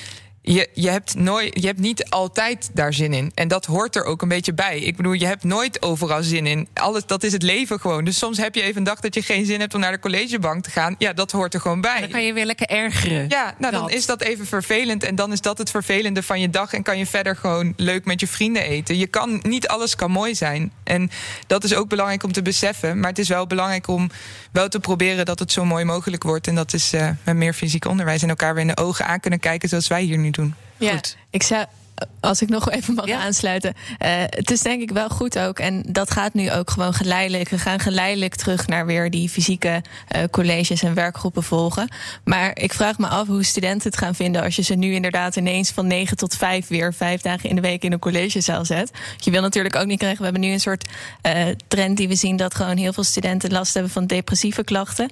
je, 0.54 0.70
je, 0.74 0.90
hebt 0.90 1.16
nooit, 1.16 1.60
je 1.62 1.68
hebt 1.68 1.80
niet 1.80 2.10
altijd 2.10 2.70
daar 2.74 2.94
zin 2.94 3.14
in. 3.14 3.32
En 3.36 3.48
dat 3.48 3.66
hoort 3.66 3.96
er 3.96 4.04
ook 4.04 4.22
een 4.22 4.28
beetje 4.28 4.54
bij. 4.54 4.80
Ik 4.80 4.96
bedoel, 4.96 5.14
je 5.14 5.26
hebt 5.26 5.44
nooit 5.44 5.82
overal 5.82 6.24
zin 6.24 6.46
in. 6.46 6.68
Alles, 6.74 7.06
dat 7.06 7.24
is 7.24 7.32
het 7.32 7.44
leven 7.44 7.80
gewoon. 7.80 8.04
Dus 8.04 8.18
soms 8.18 8.38
heb 8.38 8.56
je 8.56 8.62
even 8.62 8.78
een 8.78 8.84
dag 8.84 9.00
dat 9.00 9.14
je 9.14 9.22
geen 9.22 9.46
zin 9.46 9.60
hebt 9.60 9.74
om 9.74 9.80
naar 9.80 9.92
de 9.92 10.00
collegebank 10.00 10.64
te 10.64 10.70
gaan. 10.70 10.96
Ja, 10.98 11.14
dat 11.14 11.32
hoort 11.32 11.54
er 11.54 11.62
gewoon 11.62 11.82
bij. 11.82 12.00
Dan 12.00 12.10
kan 12.10 12.24
je 12.24 12.34
weer 12.34 12.46
lekker 12.46 12.68
ergeren. 12.68 13.26
Ja, 13.30 13.56
nou 13.60 13.72
dan 13.74 13.90
is 13.90 14.06
dat 14.06 14.22
even 14.22 14.46
vervelend. 14.46 15.04
En 15.04 15.16
dan 15.16 15.32
is 15.32 15.42
dat 15.42 15.58
het 15.58 15.70
vervelende 15.70 16.24
van 16.24 16.40
je 16.40 16.50
dag. 16.50 16.74
En 16.74 16.84
kan 16.84 16.98
je 16.98 17.06
verder 17.06 17.36
gewoon 17.36 17.74
leuk 17.76 18.06
met 18.06 18.20
je 18.20 18.28
vrienden 18.28 18.64
eten. 18.64 18.98
Je 18.98 19.08
kan, 19.08 19.40
niet 19.42 19.68
alles 19.68 19.96
kan 19.96 20.12
mooi 20.12 20.36
zijn. 20.36 20.72
En 20.84 21.10
dat 21.48 21.64
is 21.64 21.76
ook 21.76 21.90
belangrijk 21.90 22.24
om 22.24 22.32
te 22.32 22.42
beseffen. 22.42 23.00
Maar 23.00 23.10
het 23.10 23.20
is 23.20 23.28
wel 23.28 23.48
belangrijk 23.48 23.88
om 23.88 24.10
wel 24.52 24.68
te 24.68 24.80
proberen 24.80 25.26
dat 25.26 25.40
het 25.40 25.52
zo 25.52 25.66
mooi 25.66 25.86
mogelijk 25.86 26.24
wordt. 26.24 26.48
En 26.48 26.56
dat 26.56 26.74
is 26.74 26.94
uh, 26.94 27.10
met 27.24 27.36
meer 27.36 27.54
fysiek 27.54 27.86
onderwijs. 27.86 28.22
En 28.22 28.30
elkaar 28.30 28.54
weer 28.54 28.62
in 28.62 28.76
de 28.76 28.82
ogen 28.82 29.06
aan 29.06 29.20
kunnen 29.20 29.40
kijken 29.40 29.70
zoals 29.70 29.88
wij 29.88 30.02
hier 30.02 30.18
nu 30.18 30.30
doen. 30.30 30.37
Ja, 30.78 30.92
Goed. 30.94 31.18
ik 31.30 31.44
zou 31.44 31.66
als 32.20 32.42
ik 32.42 32.50
nog 32.50 32.70
even 32.78 32.94
mag 32.94 33.08
ja. 33.08 33.20
aansluiten. 33.20 33.74
Uh, 33.76 34.10
het 34.24 34.52
is 34.52 34.62
denk 34.62 34.82
ik 34.82 34.92
wel 34.92 35.10
goed 35.10 35.40
ook. 35.40 35.60
En 35.60 35.84
dat 35.88 36.12
gaat 36.12 36.34
nu 36.34 36.52
ook 36.52 36.70
gewoon 36.70 36.94
geleidelijk. 36.94 37.50
We 37.50 37.58
gaan 37.58 37.80
geleidelijk 37.80 38.36
terug 38.36 38.68
naar 38.68 38.86
weer 38.86 39.10
die 39.10 39.30
fysieke 39.30 39.82
uh, 40.16 40.24
colleges 40.32 40.84
en 40.84 40.94
werkgroepen 40.94 41.44
volgen. 41.44 41.90
Maar 42.24 42.58
ik 42.58 42.74
vraag 42.74 42.98
me 42.98 43.08
af 43.08 43.28
hoe 43.28 43.44
studenten 43.44 43.90
het 43.90 44.00
gaan 44.00 44.16
vinden 44.16 44.44
als 44.44 44.56
je 44.56 44.62
ze 44.62 44.74
nu 44.74 44.94
inderdaad 44.94 45.36
ineens 45.36 45.72
van 45.72 45.88
9 45.88 46.18
tot 46.18 46.36
5 46.36 46.68
weer 46.68 46.94
vijf 46.94 47.22
dagen 47.22 47.50
in 47.50 47.56
de 47.56 47.62
week 47.62 47.84
in 47.84 47.92
een 47.92 48.00
collegezaal 48.00 48.66
zet. 48.66 48.92
Je 49.18 49.32
wil 49.32 49.42
natuurlijk 49.42 49.76
ook 49.76 49.86
niet 49.86 50.00
krijgen. 50.00 50.20
We 50.20 50.24
hebben 50.24 50.42
nu 50.42 50.52
een 50.52 50.60
soort 50.60 50.90
uh, 51.24 51.46
trend 51.68 51.98
die 51.98 52.08
we 52.08 52.16
zien 52.16 52.36
dat 52.36 52.56
gewoon 52.56 52.78
heel 52.78 52.94
veel 52.94 53.04
studenten 53.04 53.52
last 53.52 53.74
hebben 53.74 53.92
van 53.92 54.06
depressieve 54.06 54.64
klachten. 54.64 55.10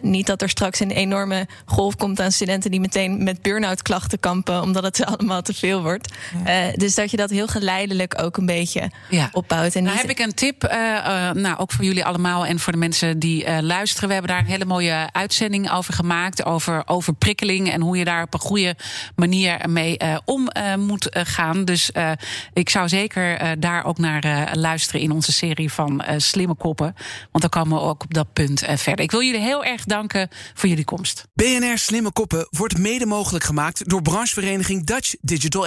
niet 0.00 0.26
dat 0.26 0.42
er 0.42 0.48
straks 0.48 0.80
een 0.80 0.90
enorme 0.90 1.46
golf 1.64 1.96
komt 1.96 2.20
aan 2.20 2.32
studenten 2.32 2.70
die 2.70 2.80
meteen 2.80 3.24
met 3.24 3.42
burn-out 3.42 3.82
klachten 3.82 4.20
kampen, 4.20 4.62
omdat 4.62 4.82
het 4.82 5.04
allemaal 5.16 5.42
te 5.42 5.54
veel 5.54 5.82
wordt. 5.82 6.08
Ja. 6.44 6.66
Uh, 6.66 6.74
dus 6.74 6.94
dat 6.94 7.10
je 7.10 7.16
dat 7.16 7.30
heel 7.30 7.46
geleidelijk 7.46 8.22
ook 8.22 8.36
een 8.36 8.46
beetje 8.46 8.90
ja. 9.08 9.28
opbouwt. 9.32 9.74
En 9.74 9.82
nou 9.82 9.96
heb 9.96 10.10
ik 10.10 10.18
een 10.18 10.34
tip, 10.34 10.64
uh, 10.64 10.70
uh, 10.72 11.30
nou, 11.30 11.58
ook 11.58 11.72
voor 11.72 11.84
jullie 11.84 12.04
allemaal 12.04 12.46
en 12.46 12.58
voor 12.58 12.72
de 12.72 12.78
mensen 12.78 13.18
die 13.18 13.62
luisteren. 13.62 14.08
We 14.08 14.14
hebben 14.14 14.32
daar 14.32 14.40
een 14.40 14.50
hele 14.50 14.64
mooie 14.64 15.08
uitzending 15.12 15.70
over 15.70 15.94
gemaakt. 15.94 16.44
Over 16.44 16.82
overprikkeling 16.86 17.70
en 17.72 17.80
hoe 17.80 17.96
je 17.96 18.04
daar 18.04 18.22
op 18.22 18.34
een 18.34 18.40
goede 18.40 18.76
manier 19.16 19.68
mee 19.68 19.96
om 20.24 20.48
moet 20.78 21.08
gaan. 21.10 21.64
Dus 21.64 21.90
ik 22.52 22.68
zou 22.68 22.88
zeker 22.88 23.56
daar 23.60 23.84
ook 23.84 23.98
naar 23.98 24.50
luisteren 24.56 25.00
in 25.00 25.10
onze 25.10 25.32
serie 25.32 25.72
van 25.72 26.04
Slimme 26.16 26.54
Koppen. 26.54 26.94
Want 27.30 27.50
dan 27.50 27.62
komen 27.62 27.78
we 27.78 27.84
ook 27.84 28.02
op 28.02 28.14
dat 28.14 28.32
punt 28.32 28.64
verder. 28.74 29.04
Ik 29.04 29.10
wil 29.10 29.22
jullie 29.22 29.40
heel 29.40 29.64
erg 29.64 29.84
danken 29.84 30.28
voor 30.54 30.68
jullie 30.68 30.84
komst. 30.84 31.24
BNR 31.34 31.78
Slimme 31.78 32.12
Koppen 32.12 32.46
wordt 32.50 32.78
mede 32.78 33.06
mogelijk 33.06 33.44
gemaakt 33.44 33.88
door 33.88 34.02
branchevereniging 34.02 34.86
Dutch 34.86 35.14
Digital 35.20 35.66